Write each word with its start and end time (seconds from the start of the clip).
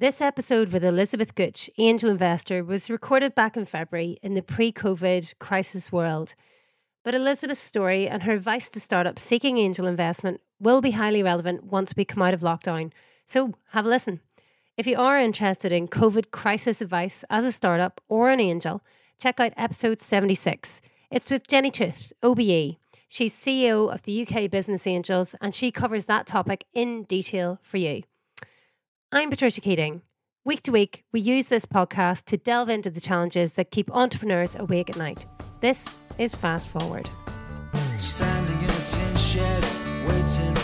This 0.00 0.22
episode 0.22 0.72
with 0.72 0.82
Elizabeth 0.82 1.34
Gooch, 1.34 1.68
angel 1.76 2.08
investor, 2.08 2.64
was 2.64 2.88
recorded 2.88 3.34
back 3.34 3.54
in 3.54 3.66
February 3.66 4.16
in 4.22 4.32
the 4.32 4.40
pre 4.40 4.72
COVID 4.72 5.38
crisis 5.38 5.92
world. 5.92 6.34
But 7.04 7.14
Elizabeth's 7.14 7.60
story 7.60 8.08
and 8.08 8.22
her 8.22 8.32
advice 8.32 8.70
to 8.70 8.80
startups 8.80 9.20
seeking 9.20 9.58
angel 9.58 9.86
investment 9.86 10.40
will 10.58 10.80
be 10.80 10.92
highly 10.92 11.22
relevant 11.22 11.64
once 11.64 11.92
we 11.94 12.06
come 12.06 12.22
out 12.22 12.32
of 12.32 12.40
lockdown. 12.40 12.92
So 13.26 13.52
have 13.72 13.84
a 13.84 13.90
listen. 13.90 14.20
If 14.78 14.86
you 14.86 14.98
are 14.98 15.18
interested 15.18 15.70
in 15.70 15.86
COVID 15.86 16.30
crisis 16.30 16.80
advice 16.80 17.22
as 17.28 17.44
a 17.44 17.52
startup 17.52 18.00
or 18.08 18.30
an 18.30 18.40
angel, 18.40 18.80
check 19.18 19.38
out 19.38 19.52
episode 19.58 20.00
76. 20.00 20.80
It's 21.10 21.30
with 21.30 21.46
Jenny 21.46 21.70
Tooth, 21.70 22.14
OBE. 22.22 22.78
She's 23.06 23.34
CEO 23.34 23.92
of 23.92 24.00
the 24.04 24.26
UK 24.26 24.50
Business 24.50 24.86
Angels 24.86 25.34
and 25.42 25.54
she 25.54 25.70
covers 25.70 26.06
that 26.06 26.26
topic 26.26 26.64
in 26.72 27.02
detail 27.02 27.58
for 27.60 27.76
you. 27.76 28.04
I'm 29.12 29.28
Patricia 29.28 29.60
Keating. 29.60 30.02
Week 30.44 30.62
to 30.62 30.70
week, 30.70 31.02
we 31.10 31.18
use 31.18 31.46
this 31.46 31.66
podcast 31.66 32.26
to 32.26 32.36
delve 32.36 32.68
into 32.68 32.90
the 32.90 33.00
challenges 33.00 33.54
that 33.54 33.72
keep 33.72 33.90
entrepreneurs 33.90 34.54
awake 34.54 34.88
at 34.88 34.96
night. 34.96 35.26
This 35.58 35.98
is 36.16 36.32
Fast 36.32 36.68
Forward. 36.68 37.10
Standing 37.98 38.60
in 38.60 38.70
a 38.70 38.84
tin 38.84 39.16
shed, 39.16 39.64
waiting 40.06 40.59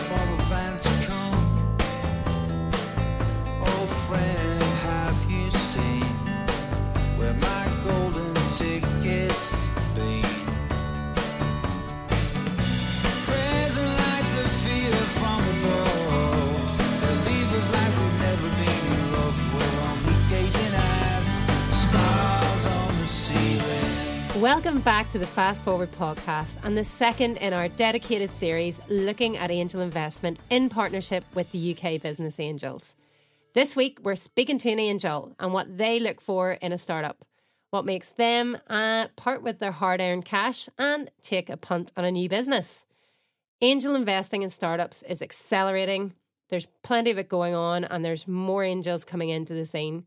Welcome 24.41 24.81
back 24.81 25.09
to 25.13 25.19
the 25.19 25.27
Fast 25.27 25.65
Forward 25.65 25.91
podcast 25.93 26.59
and 26.63 26.77
the 26.77 26.85
second 26.85 27.39
in 27.39 27.55
our 27.55 27.69
dedicated 27.69 28.29
series 28.29 28.83
looking 28.91 29.39
at 29.39 29.51
angel 29.51 29.81
investment 29.81 30.39
in 30.51 30.69
partnership 30.69 31.25
with 31.35 31.51
the 31.53 31.75
UK 31.75 32.03
Business 32.03 32.39
Angels. 32.39 32.97
This 33.55 33.75
week, 33.75 33.99
we're 34.03 34.15
speaking 34.15 34.59
to 34.59 34.71
an 34.71 34.79
angel 34.79 35.35
and 35.39 35.55
what 35.55 35.79
they 35.79 35.99
look 35.99 36.21
for 36.21 36.53
in 36.53 36.71
a 36.71 36.77
startup, 36.77 37.25
what 37.71 37.87
makes 37.87 38.13
them 38.13 38.59
uh, 38.69 39.07
part 39.17 39.43
with 39.43 39.59
their 39.59 39.73
hard 39.73 40.03
earned 40.03 40.27
cash 40.27 40.69
and 40.77 41.11
take 41.23 41.49
a 41.49 41.57
punt 41.57 41.91
on 41.97 42.05
a 42.05 42.11
new 42.11 42.29
business. 42.29 42.85
Angel 43.63 43.95
investing 43.95 44.43
in 44.43 44.51
startups 44.51 45.03
is 45.05 45.23
accelerating. 45.23 46.13
There's 46.51 46.69
plenty 46.83 47.11
of 47.11 47.17
it 47.17 47.31
going 47.31 47.55
on, 47.55 47.85
and 47.85 48.05
there's 48.05 48.29
more 48.29 48.63
angels 48.63 49.07
coming 49.07 49.31
into 49.31 49.55
the 49.55 49.65
scene. 49.65 50.05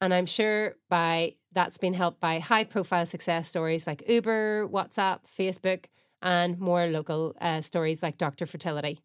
And 0.00 0.14
I'm 0.14 0.26
sure 0.26 0.76
by 0.88 1.34
that's 1.56 1.78
been 1.78 1.94
helped 1.94 2.20
by 2.20 2.38
high 2.38 2.64
profile 2.64 3.06
success 3.06 3.48
stories 3.48 3.86
like 3.86 4.06
Uber, 4.06 4.68
WhatsApp, 4.68 5.20
Facebook, 5.26 5.86
and 6.20 6.58
more 6.60 6.86
local 6.86 7.34
uh, 7.40 7.62
stories 7.62 8.02
like 8.02 8.18
Dr. 8.18 8.44
Fertility. 8.44 9.00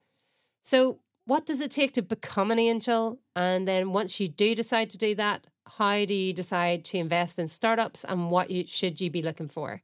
So, 0.61 0.99
what 1.25 1.45
does 1.45 1.61
it 1.61 1.71
take 1.71 1.93
to 1.93 2.01
become 2.01 2.51
an 2.51 2.59
angel? 2.59 3.19
And 3.37 3.65
then 3.65 3.93
once 3.93 4.19
you 4.19 4.27
do 4.27 4.53
decide 4.53 4.89
to 4.89 4.97
do 4.97 5.15
that, 5.15 5.47
how 5.77 6.03
do 6.03 6.13
you 6.13 6.33
decide 6.33 6.83
to 6.85 6.97
invest 6.97 7.39
in 7.39 7.47
startups 7.47 8.03
and 8.03 8.29
what 8.29 8.51
you, 8.51 8.65
should 8.67 8.99
you 8.99 9.09
be 9.09 9.21
looking 9.21 9.47
for? 9.47 9.81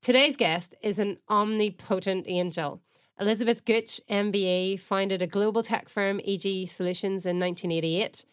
Today's 0.00 0.36
guest 0.36 0.74
is 0.80 0.98
an 0.98 1.18
omnipotent 1.28 2.24
angel. 2.26 2.80
Elizabeth 3.20 3.66
Gooch, 3.66 4.00
MBE, 4.08 4.80
founded 4.80 5.20
a 5.20 5.26
global 5.26 5.62
tech 5.62 5.90
firm, 5.90 6.18
EG 6.24 6.66
Solutions, 6.66 7.26
in 7.26 7.38
1988. 7.38 8.24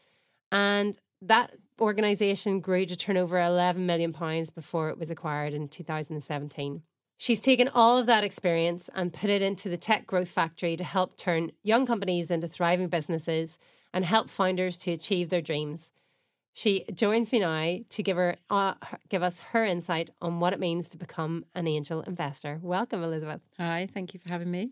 And 0.53 0.97
that 1.21 1.51
organization 1.79 2.59
grew 2.59 2.85
to 2.85 2.95
turn 2.95 3.17
over 3.17 3.39
11 3.39 3.85
million 3.85 4.13
pounds 4.13 4.49
before 4.49 4.89
it 4.89 4.97
was 4.97 5.09
acquired 5.09 5.53
in 5.53 5.67
2017. 5.67 6.83
She's 7.17 7.41
taken 7.41 7.67
all 7.67 7.97
of 7.97 8.07
that 8.07 8.23
experience 8.23 8.89
and 8.95 9.13
put 9.13 9.29
it 9.29 9.43
into 9.43 9.69
the 9.69 9.77
Tech 9.77 10.07
Growth 10.07 10.31
Factory 10.31 10.75
to 10.75 10.83
help 10.83 11.17
turn 11.17 11.51
young 11.61 11.85
companies 11.85 12.31
into 12.31 12.47
thriving 12.47 12.87
businesses 12.87 13.59
and 13.93 14.05
help 14.05 14.29
founders 14.29 14.77
to 14.77 14.91
achieve 14.91 15.29
their 15.29 15.41
dreams. 15.41 15.91
She 16.53 16.83
joins 16.93 17.31
me 17.31 17.39
now 17.39 17.77
to 17.87 18.03
give 18.03 18.17
her 18.17 18.35
uh, 18.49 18.73
give 19.07 19.23
us 19.23 19.39
her 19.39 19.63
insight 19.63 20.09
on 20.21 20.39
what 20.39 20.51
it 20.51 20.59
means 20.59 20.89
to 20.89 20.97
become 20.97 21.45
an 21.55 21.67
angel 21.67 22.01
investor. 22.01 22.59
Welcome, 22.61 23.03
Elizabeth. 23.03 23.41
Hi, 23.57 23.87
thank 23.91 24.13
you 24.13 24.19
for 24.19 24.29
having 24.29 24.51
me. 24.51 24.71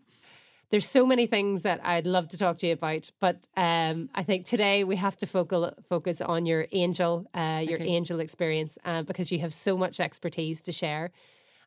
There's 0.70 0.88
so 0.88 1.04
many 1.04 1.26
things 1.26 1.62
that 1.64 1.84
I'd 1.84 2.06
love 2.06 2.28
to 2.28 2.38
talk 2.38 2.58
to 2.58 2.66
you 2.68 2.74
about, 2.74 3.10
but 3.18 3.44
um, 3.56 4.08
I 4.14 4.22
think 4.22 4.46
today 4.46 4.84
we 4.84 4.94
have 4.96 5.16
to 5.16 5.26
focal, 5.26 5.72
focus 5.88 6.20
on 6.20 6.46
your 6.46 6.66
angel, 6.70 7.26
uh, 7.34 7.60
your 7.66 7.74
Okay. 7.74 7.88
angel 7.88 8.20
experience, 8.20 8.78
uh, 8.84 9.02
because 9.02 9.32
you 9.32 9.40
have 9.40 9.52
so 9.52 9.76
much 9.76 9.98
expertise 9.98 10.62
to 10.62 10.72
share. 10.72 11.10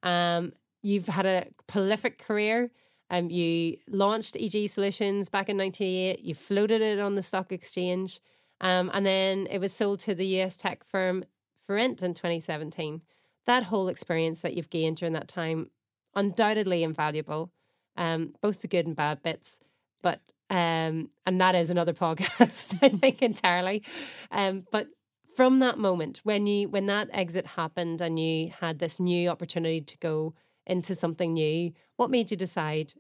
Um, 0.04 0.54
you've 0.82 1.08
had 1.08 1.26
a 1.26 1.48
prolific 1.68 2.18
career. 2.18 2.72
Um, 3.10 3.30
you 3.30 3.78
launched 3.90 4.38
EG 4.40 4.70
Solutions 4.70 5.28
back 5.28 5.50
in 5.50 5.58
1988. 5.58 6.22
You 6.24 6.34
floated 6.34 6.82
it 6.82 7.00
on 7.00 7.16
the 7.16 7.22
stock 7.24 7.52
exchange, 7.52 8.22
um, 8.62 8.90
and 8.94 9.06
then 9.06 9.48
it 9.52 9.60
was 9.60 9.74
sold 9.74 10.00
to 10.02 10.16
the 10.16 10.42
US 10.42 10.56
tech 10.56 10.86
firm 10.86 11.26
Verint 11.70 12.02
in 12.04 12.14
2017. 12.14 13.02
That 13.46 13.64
whole 13.64 13.90
experience 13.90 14.42
that 14.44 14.54
you've 14.54 14.70
gained 14.70 14.96
during 14.98 15.14
that 15.14 15.28
time, 15.28 15.72
undoubtedly 16.16 16.84
invaluable 16.84 17.52
um, 17.98 18.34
both 18.42 18.62
the 18.62 18.68
good 18.68 18.86
and 18.88 18.96
bad 18.96 19.22
bits. 19.24 19.60
But 20.02 20.22
um, 20.50 21.10
and 21.26 21.40
that 21.42 21.56
is 21.56 21.70
another 21.70 21.94
podcast, 22.06 22.78
I 22.82 22.90
think 22.90 23.22
entirely. 23.22 23.84
Um, 24.32 24.64
but 24.72 24.88
from 25.36 25.60
that 25.60 25.80
moment 25.80 26.20
when 26.24 26.46
you 26.46 26.70
when 26.70 26.86
that 26.88 27.10
exit 27.12 27.48
happened 27.48 28.02
and 28.02 28.20
you 28.20 28.52
had 28.62 28.78
this 28.80 29.00
new 29.00 29.30
opportunity 29.30 29.82
to 29.82 29.98
go 29.98 30.34
into 30.66 30.94
something 30.96 31.34
new, 31.34 31.74
what 31.98 32.10
made 32.12 32.32
you 32.32 32.38
decide 32.38 32.94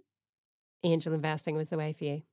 angel 0.84 1.14
investing 1.14 1.56
was 1.56 1.70
the 1.70 1.78
way 1.78 1.94
for 1.94 2.04
you? 2.06 2.24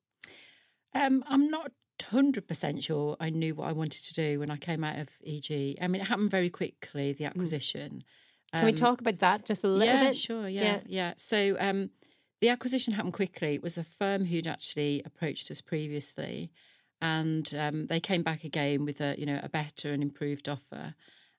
Um, 0.95 1.23
I'm 1.29 1.51
not 1.51 1.73
hundred 2.03 2.49
percent 2.49 2.83
sure 2.83 3.15
I 3.21 3.29
knew 3.29 3.55
what 3.55 3.69
I 3.69 3.73
wanted 3.73 4.03
to 4.07 4.15
do 4.15 4.41
when 4.41 4.51
I 4.51 4.57
came 4.57 4.83
out 4.83 4.99
of 4.99 5.11
EG. 5.27 5.77
I 5.83 5.87
mean, 5.87 6.01
it 6.01 6.09
happened 6.09 6.31
very 6.31 6.49
quickly. 6.49 7.13
The 7.13 7.27
acquisition. 7.27 8.05
Can 8.55 8.65
we 8.65 8.71
Um, 8.71 8.77
talk 8.77 9.01
about 9.03 9.19
that 9.19 9.45
just 9.45 9.65
a 9.65 9.69
little 9.69 9.85
yeah, 9.95 10.05
bit? 10.05 10.17
Sure. 10.17 10.49
Yeah, 10.49 10.63
Yeah. 10.63 10.81
yeah. 10.87 11.13
So 11.19 11.57
um, 11.61 11.91
the 12.41 12.49
acquisition 12.49 12.95
happened 12.95 13.15
quickly. 13.15 13.55
It 13.55 13.63
was 13.63 13.79
a 13.79 13.85
firm 13.85 14.25
who'd 14.25 14.47
actually 14.47 15.03
approached 15.05 15.51
us 15.51 15.61
previously, 15.61 16.51
and 17.01 17.53
um, 17.59 17.87
they 17.87 18.01
came 18.01 18.23
back 18.23 18.45
again 18.45 18.85
with 18.85 19.01
a 19.01 19.15
you 19.19 19.27
know 19.27 19.41
a 19.43 19.49
better 19.49 19.93
and 19.93 20.03
improved 20.03 20.49
offer, 20.49 20.95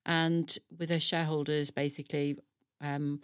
and 0.06 0.58
with 0.78 0.90
their 0.90 1.00
shareholders 1.00 1.72
basically. 1.72 2.38
Um, 2.80 3.22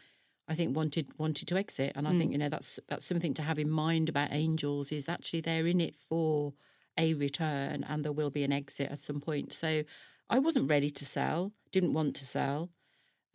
I 0.49 0.55
think 0.55 0.77
wanted 0.77 1.09
wanted 1.17 1.49
to 1.49 1.57
exit, 1.57 1.91
and 1.95 2.07
I 2.07 2.15
think 2.15 2.31
you 2.31 2.37
know 2.37 2.47
that's 2.47 2.79
that's 2.87 3.05
something 3.05 3.33
to 3.33 3.41
have 3.41 3.59
in 3.59 3.69
mind 3.69 4.07
about 4.07 4.29
angels 4.31 4.93
is 4.93 5.09
actually 5.09 5.41
they're 5.41 5.67
in 5.67 5.81
it 5.81 5.97
for 5.97 6.53
a 6.97 7.13
return, 7.15 7.83
and 7.83 8.05
there 8.05 8.13
will 8.13 8.29
be 8.29 8.43
an 8.43 8.53
exit 8.53 8.89
at 8.89 8.99
some 8.99 9.19
point. 9.19 9.51
So 9.51 9.83
I 10.29 10.39
wasn't 10.39 10.69
ready 10.69 10.89
to 10.89 11.05
sell, 11.05 11.51
didn't 11.73 11.93
want 11.93 12.15
to 12.15 12.25
sell, 12.25 12.69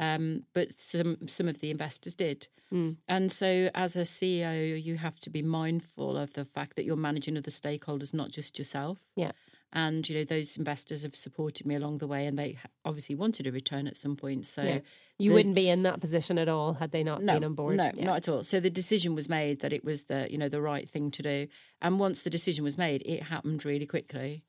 um, 0.03 0.45
but 0.53 0.75
some 0.75 1.29
some 1.29 1.49
of 1.49 1.61
the 1.61 1.71
investors 1.71 2.15
did. 2.15 2.49
Mm. 2.73 2.97
And 3.07 3.31
so, 3.31 3.71
as 3.75 3.97
a 3.97 4.01
CEO, 4.01 4.83
you 4.83 4.97
have 4.97 5.19
to 5.21 5.31
be 5.31 5.43
mindful 5.43 6.17
of 6.17 6.33
the 6.33 6.45
fact 6.45 6.77
that 6.77 6.85
you're 6.85 6.97
managing 6.97 7.37
other 7.37 7.51
stakeholders, 7.51 8.13
not 8.15 8.31
just 8.31 8.59
yourself. 8.59 8.99
Yeah. 9.15 9.33
And 9.75 10.07
you 10.09 10.17
know 10.19 10.25
those 10.25 10.57
investors 10.57 11.03
have 11.03 11.15
supported 11.15 11.67
me 11.67 11.75
along 11.77 11.99
the 11.99 12.07
way, 12.07 12.27
and 12.27 12.39
they 12.39 12.59
obviously 12.85 13.15
wanted 13.15 13.47
a 13.47 13.53
return 13.53 13.87
at 13.87 13.97
some 13.97 14.17
point. 14.17 14.45
So 14.47 14.63
Yeah. 14.63 14.81
You 15.19 15.31
the- 15.31 15.35
wouldn't 15.37 15.55
be 15.55 15.69
in 15.69 15.83
that 15.83 16.01
position 16.01 16.37
at 16.39 16.49
all 16.49 16.75
had 16.75 16.91
they 16.91 17.05
not 17.05 17.23
no, 17.23 17.35
been 17.35 17.45
on 17.45 17.55
board. 17.55 17.77
No, 17.77 17.91
Yeah. 17.95 18.05
not 18.05 18.17
at 18.17 18.29
all. 18.29 18.43
So 18.43 18.59
the 18.61 18.71
decision 18.71 19.15
was 19.15 19.29
made 19.29 19.61
that 19.61 19.73
it 19.73 19.85
was 19.85 20.05
the 20.05 20.27
you 20.31 20.39
know 20.39 20.49
the 20.49 20.61
right 20.61 20.89
thing 20.89 21.11
to 21.13 21.23
do, 21.23 21.47
and 21.81 22.01
once 22.01 22.23
the 22.23 22.31
decision 22.31 22.65
was 22.65 22.77
made, 22.77 23.03
it 23.07 23.25
happened 23.35 23.65
really 23.65 23.87
quickly. 23.87 24.43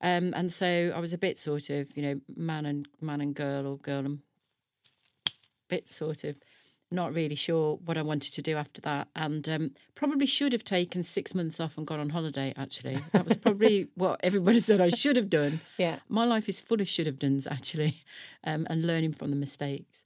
Um, 0.00 0.32
and 0.34 0.52
so 0.52 0.92
I 0.94 1.00
was 1.00 1.12
a 1.12 1.18
bit 1.18 1.38
sort 1.38 1.70
of 1.70 1.96
you 1.96 2.02
know 2.02 2.20
man 2.36 2.66
and 2.66 2.88
man 3.00 3.20
and 3.20 3.34
girl 3.34 3.66
or 3.66 3.76
girl 3.78 4.04
and 4.04 4.18
bit 5.68 5.88
sort 5.88 6.24
of 6.24 6.40
not 6.90 7.14
really 7.14 7.34
sure 7.34 7.76
what 7.84 7.98
I 7.98 8.02
wanted 8.02 8.32
to 8.34 8.42
do 8.42 8.56
after 8.56 8.80
that, 8.82 9.08
and 9.14 9.46
um, 9.48 9.70
probably 9.94 10.26
should 10.26 10.52
have 10.52 10.64
taken 10.64 11.02
six 11.02 11.34
months 11.34 11.60
off 11.60 11.76
and 11.76 11.86
gone 11.86 12.00
on 12.00 12.10
holiday. 12.10 12.54
Actually, 12.56 12.98
that 13.12 13.24
was 13.24 13.36
probably 13.36 13.88
what 13.94 14.20
everybody 14.22 14.58
said 14.58 14.80
I 14.80 14.88
should 14.88 15.16
have 15.16 15.28
done. 15.28 15.60
Yeah. 15.76 15.98
My 16.08 16.24
life 16.24 16.48
is 16.48 16.60
full 16.60 16.80
of 16.80 16.88
should 16.88 17.06
have 17.06 17.18
dones 17.18 17.46
actually, 17.46 18.02
um, 18.44 18.66
and 18.70 18.86
learning 18.86 19.12
from 19.12 19.30
the 19.30 19.36
mistakes. 19.36 20.04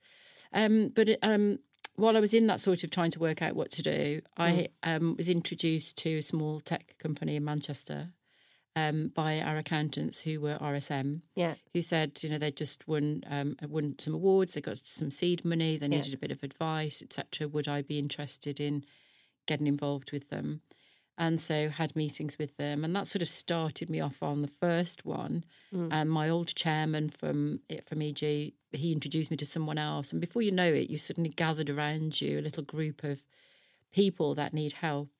Um, 0.52 0.90
but 0.94 1.08
it, 1.08 1.18
um, 1.22 1.60
while 1.96 2.16
I 2.16 2.20
was 2.20 2.34
in 2.34 2.46
that 2.48 2.60
sort 2.60 2.84
of 2.84 2.90
trying 2.90 3.10
to 3.12 3.20
work 3.20 3.42
out 3.42 3.54
what 3.54 3.70
to 3.72 3.82
do, 3.82 4.20
I 4.36 4.68
um, 4.82 5.16
was 5.16 5.28
introduced 5.28 5.96
to 5.98 6.18
a 6.18 6.22
small 6.22 6.60
tech 6.60 6.96
company 6.98 7.36
in 7.36 7.44
Manchester 7.44 8.08
um, 8.74 9.08
by 9.08 9.40
our 9.40 9.56
accountants 9.58 10.22
who 10.22 10.40
were 10.40 10.56
RSM, 10.60 11.22
Yeah. 11.36 11.54
who 11.74 11.82
said, 11.82 12.18
you 12.22 12.30
know, 12.30 12.38
they'd 12.38 12.56
just 12.56 12.88
won 12.88 13.22
um, 13.26 13.56
won 13.68 13.96
some 13.98 14.14
awards, 14.14 14.54
they 14.54 14.60
got 14.60 14.78
some 14.78 15.10
seed 15.10 15.44
money, 15.44 15.76
they 15.76 15.86
Yeah. 15.86 15.96
needed 15.96 16.14
a 16.14 16.18
bit 16.18 16.30
of 16.32 16.42
advice, 16.42 17.02
etc. 17.02 17.48
Would 17.48 17.68
I 17.68 17.82
be 17.82 17.98
interested 17.98 18.60
in 18.60 18.84
getting 19.46 19.66
involved 19.66 20.12
with 20.12 20.28
them? 20.30 20.62
and 21.18 21.38
so 21.38 21.68
had 21.68 21.94
meetings 21.94 22.38
with 22.38 22.56
them, 22.56 22.82
and 22.82 22.96
that 22.96 23.06
sort 23.06 23.20
of 23.20 23.28
started 23.28 23.90
me 23.90 24.00
off 24.00 24.22
on 24.22 24.40
the 24.40 24.48
first 24.48 25.04
one. 25.04 25.44
And 25.92 26.10
my 26.10 26.30
old 26.30 26.54
chairman 26.54 27.10
from 27.10 27.60
from 27.86 28.00
EG, 28.00 28.18
he 28.72 28.92
introduced 28.92 29.30
me 29.30 29.36
to 29.36 29.44
someone 29.44 29.76
else, 29.76 30.10
and 30.10 30.22
before 30.22 30.40
you 30.40 30.50
know 30.50 30.72
it, 30.72 30.88
you 30.88 30.96
suddenly 30.96 31.28
gathered 31.28 31.68
around 31.68 32.18
you 32.22 32.38
a 32.38 32.40
little 32.40 32.62
group 32.64 33.04
of 33.04 33.26
people 33.92 34.34
that 34.34 34.54
need 34.54 34.72
help. 34.72 35.10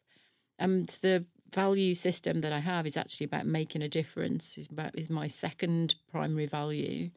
And 0.59 0.87
the 1.03 1.27
value 1.53 1.95
system 1.95 2.41
that 2.41 2.53
I 2.53 2.59
have 2.59 2.87
is 2.87 2.97
actually 2.97 3.27
about 3.27 3.47
making 3.47 3.83
a 3.83 3.89
difference. 3.89 4.59
is 4.59 4.69
about 4.71 4.99
is 4.99 5.11
my 5.11 5.29
second 5.29 5.95
primary 6.11 6.47
value. 6.47 7.11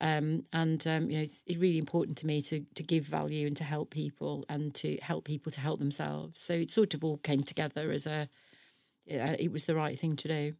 Um, 0.00 0.44
and 0.52 0.86
um, 0.86 1.10
you 1.10 1.16
know, 1.16 1.24
it's, 1.24 1.42
it's 1.46 1.58
really 1.58 1.78
important 1.78 2.18
to 2.18 2.26
me 2.26 2.40
to 2.42 2.64
to 2.74 2.82
give 2.82 3.04
value 3.04 3.46
and 3.46 3.56
to 3.56 3.64
help 3.64 3.90
people 3.90 4.44
and 4.48 4.74
to 4.76 4.96
help 5.02 5.24
people 5.24 5.50
to 5.52 5.60
help 5.60 5.80
themselves. 5.80 6.38
So 6.38 6.54
it 6.54 6.70
sort 6.70 6.94
of 6.94 7.02
all 7.02 7.16
came 7.18 7.42
together 7.42 7.90
as 7.90 8.06
a 8.06 8.28
it 9.06 9.50
was 9.50 9.64
the 9.64 9.74
right 9.74 9.98
thing 9.98 10.16
to 10.16 10.28
do. 10.28 10.52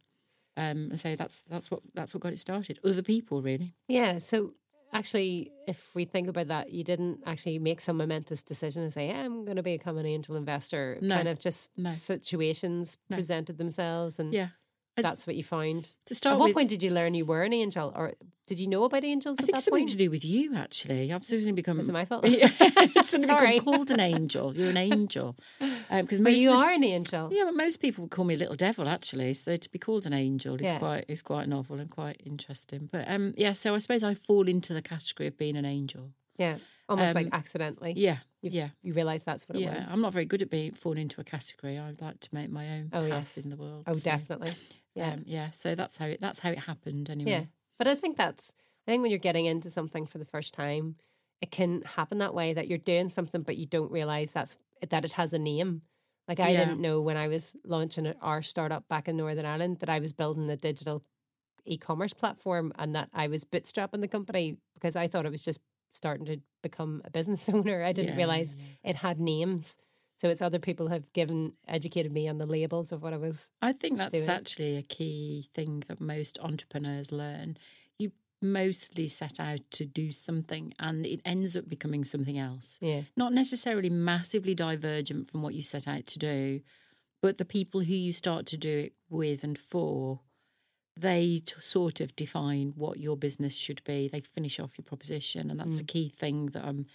Um, 0.57 0.89
and 0.89 0.99
so 0.99 1.15
that's 1.15 1.43
that's 1.43 1.71
what 1.71 1.81
that's 1.93 2.13
what 2.13 2.21
got 2.21 2.33
it 2.33 2.39
started. 2.39 2.79
Other 2.83 3.01
people, 3.01 3.41
really. 3.41 3.73
Yeah. 3.87 4.17
So 4.17 4.53
actually, 4.93 5.51
if 5.67 5.93
we 5.95 6.05
think 6.05 6.27
about 6.27 6.47
that, 6.47 6.71
you 6.71 6.83
didn't 6.83 7.19
actually 7.25 7.59
make 7.59 7.81
some 7.81 7.97
momentous 7.97 8.43
decision 8.43 8.83
and 8.83 8.91
say, 8.93 9.07
yeah, 9.07 9.21
I'm 9.23 9.45
going 9.45 9.57
to 9.57 9.63
become 9.63 9.97
an 9.97 10.05
angel 10.05 10.35
investor. 10.35 10.97
No. 11.01 11.15
Kind 11.15 11.27
of 11.27 11.39
just 11.39 11.71
No. 11.77 11.89
situations 11.91 12.97
No. 13.09 13.17
presented 13.17 13.57
themselves 13.57 14.19
and 14.19 14.33
Yeah. 14.33 14.49
That's 14.97 15.25
what 15.25 15.35
you 15.35 15.43
found. 15.43 15.91
To 16.07 16.15
start 16.15 16.33
At 16.33 16.39
what 16.39 16.45
with, 16.47 16.55
point 16.55 16.69
did 16.69 16.83
you 16.83 16.91
learn 16.91 17.13
you 17.13 17.25
were 17.25 17.43
an 17.43 17.53
angel 17.53 17.93
or 17.95 18.13
did 18.47 18.59
you 18.59 18.67
know 18.67 18.83
about 18.83 19.03
angels 19.03 19.37
I 19.39 19.43
at 19.43 19.45
think 19.45 19.55
that 19.57 19.61
something 19.63 19.81
point? 19.83 19.91
to 19.91 19.97
do 19.97 20.09
with 20.09 20.25
you. 20.25 20.55
Actually, 20.55 21.13
I've 21.13 21.23
suddenly 21.23 21.51
become. 21.53 21.77
Was 21.77 21.87
it 21.87 21.93
my 21.93 22.03
fault? 22.09 22.27
Yeah, 22.27 22.47
Sorry. 23.01 23.59
become 23.59 23.65
called 23.73 23.91
an 23.91 23.99
angel. 23.99 24.55
You're 24.55 24.71
an 24.71 24.77
angel 24.77 25.35
because 25.59 26.17
But 26.17 26.21
most 26.21 26.37
you 26.39 26.49
the- 26.51 26.57
are 26.57 26.71
an 26.71 26.83
angel. 26.83 27.29
Yeah, 27.31 27.43
but 27.45 27.55
most 27.55 27.77
people 27.77 28.03
would 28.05 28.11
call 28.11 28.25
me 28.25 28.33
a 28.33 28.37
little 28.37 28.55
devil 28.55 28.89
actually. 28.89 29.33
So 29.35 29.55
to 29.55 29.69
be 29.71 29.79
called 29.79 30.05
an 30.05 30.13
angel 30.13 30.55
is 30.55 30.61
Yeah. 30.63 30.79
quite 30.79 31.05
is 31.07 31.21
quite 31.21 31.47
novel 31.47 31.79
and 31.79 31.89
quite 31.89 32.21
interesting. 32.25 32.89
But 32.91 33.09
um, 33.09 33.33
yeah, 33.37 33.53
so 33.53 33.75
I 33.75 33.77
suppose 33.77 34.03
I 34.03 34.15
fall 34.15 34.47
into 34.49 34.73
the 34.73 34.81
category 34.81 35.27
of 35.27 35.37
being 35.37 35.55
an 35.55 35.65
angel. 35.65 36.11
Yeah. 36.37 36.57
Almost 36.89 37.13
like 37.15 37.27
Um, 37.27 37.33
accidentally. 37.33 37.93
Yeah, 37.95 38.17
You- 38.41 38.51
yeah, 38.51 38.69
You 38.81 38.93
realise 38.93 39.23
that's 39.23 39.47
what 39.49 39.57
it 39.57 39.61
yeah. 39.61 39.79
was. 39.79 39.91
I'm 39.91 40.01
not 40.01 40.13
very 40.13 40.25
good 40.25 40.41
at 40.41 40.49
being 40.49 40.71
falling 40.71 40.99
into 41.01 41.19
a 41.19 41.23
category. 41.23 41.77
I'd 41.77 42.01
like 42.01 42.19
to 42.21 42.29
make 42.33 42.49
my 42.49 42.67
own 42.69 42.89
Oh, 42.93 43.01
path 43.01 43.35
yes. 43.35 43.37
in 43.37 43.49
the 43.49 43.57
world. 43.57 43.83
oh, 43.87 43.93
so, 43.93 43.99
definitely. 43.99 44.51
Yeah. 44.95 45.13
um, 45.13 45.23
yeah. 45.25 45.49
So 45.51 45.75
that's 45.75 45.97
how 45.97 46.05
it 46.05 46.19
that's 46.21 46.39
how 46.39 46.49
it 46.51 46.59
happened 46.59 47.09
anyway. 47.09 47.31
Yeah. 47.31 47.43
But 47.77 47.87
I 47.87 47.95
think 47.95 48.17
that's, 48.17 48.53
I 48.87 48.91
think 48.91 49.01
when 49.01 49.11
you're 49.11 49.19
getting 49.19 49.45
into 49.45 49.69
something 49.69 50.05
for 50.05 50.17
the 50.17 50.25
first 50.25 50.53
time, 50.53 50.95
it 51.41 51.51
can 51.51 51.81
happen 51.83 52.17
that 52.19 52.33
way 52.33 52.53
that 52.53 52.67
you're 52.67 52.77
doing 52.77 53.07
something, 53.09 53.41
but 53.43 53.55
you 53.57 53.65
don't 53.65 53.91
realize 53.91 54.31
that's, 54.33 54.55
that 54.89 55.05
it 55.05 55.13
has 55.13 55.31
a 55.33 55.39
name. 55.39 55.83
Like 56.27 56.39
I 56.39 56.49
Yeah. 56.49 56.59
didn't 56.65 56.79
know 56.81 57.01
when 57.01 57.17
I 57.17 57.27
was 57.27 57.55
launching 57.65 58.07
our 58.21 58.41
startup 58.41 58.87
back 58.87 59.07
in 59.07 59.15
Northern 59.17 59.45
Ireland 59.45 59.79
that 59.79 59.89
I 59.89 59.99
was 59.99 60.11
building 60.13 60.49
a 60.49 60.57
digital 60.57 61.03
e-commerce 61.65 62.13
platform 62.13 62.71
and 62.77 62.95
that 62.95 63.09
I 63.13 63.27
was 63.27 63.45
bootstrapping 63.45 64.01
the 64.01 64.07
company 64.07 64.57
because 64.73 64.95
I 64.95 65.07
thought 65.07 65.25
it 65.25 65.31
was 65.31 65.43
just 65.43 65.59
starting 65.91 66.25
to 66.27 66.39
become 66.61 67.01
a 67.05 67.09
business 67.09 67.47
owner. 67.53 67.83
I 67.83 67.91
didn't 67.93 68.11
Yeah, 68.11 68.17
realize 68.17 68.55
yeah. 68.57 68.89
it 68.91 68.95
had 68.97 69.19
names. 69.19 69.77
So 70.17 70.27
it's 70.29 70.41
other 70.41 70.59
people 70.59 70.87
have 70.89 71.11
given 71.13 71.53
educated 71.67 72.11
me 72.11 72.27
on 72.27 72.39
the 72.39 72.45
labels 72.45 72.91
of 72.91 73.01
what 73.01 73.13
I 73.13 73.17
was. 73.17 73.51
I 73.61 73.71
think 73.71 73.97
that's 73.97 74.11
doing 74.13 74.29
actually 74.29 74.75
a 74.75 74.81
key 74.81 75.47
thing 75.53 75.83
that 75.87 76.01
most 76.01 76.37
entrepreneurs 76.41 77.11
learn. 77.13 77.55
You 77.97 78.11
mostly 78.41 79.07
set 79.07 79.39
out 79.39 79.61
to 79.71 79.85
do 79.85 80.11
something 80.11 80.73
and 80.77 81.05
it 81.05 81.21
ends 81.23 81.55
up 81.55 81.69
becoming 81.69 82.03
something 82.03 82.37
else. 82.37 82.77
Yeah. 82.81 83.03
Not 83.15 83.31
necessarily 83.31 83.89
massively 83.89 84.53
divergent 84.53 85.29
from 85.29 85.41
what 85.41 85.53
you 85.53 85.61
set 85.61 85.87
out 85.87 86.05
to 86.07 86.19
do, 86.19 86.59
but 87.21 87.37
the 87.37 87.45
people 87.45 87.79
who 87.81 87.93
you 87.95 88.11
start 88.11 88.45
to 88.47 88.57
do 88.57 88.77
it 88.77 88.93
with 89.09 89.45
and 89.45 89.57
for, 89.57 90.19
they 90.99 91.41
t- 91.45 91.53
sort 91.59 92.01
of 92.01 92.15
define 92.15 92.73
what 92.75 92.99
your 92.99 93.15
business 93.15 93.55
should 93.55 93.83
be. 93.83 94.07
They 94.07 94.19
finish 94.19 94.59
off 94.59 94.77
your 94.77 94.83
proposition. 94.83 95.49
And 95.49 95.59
that's 95.59 95.79
a 95.79 95.83
key 95.83 96.09
thing 96.09 96.47
that 96.47 96.65
I'm 96.65 96.85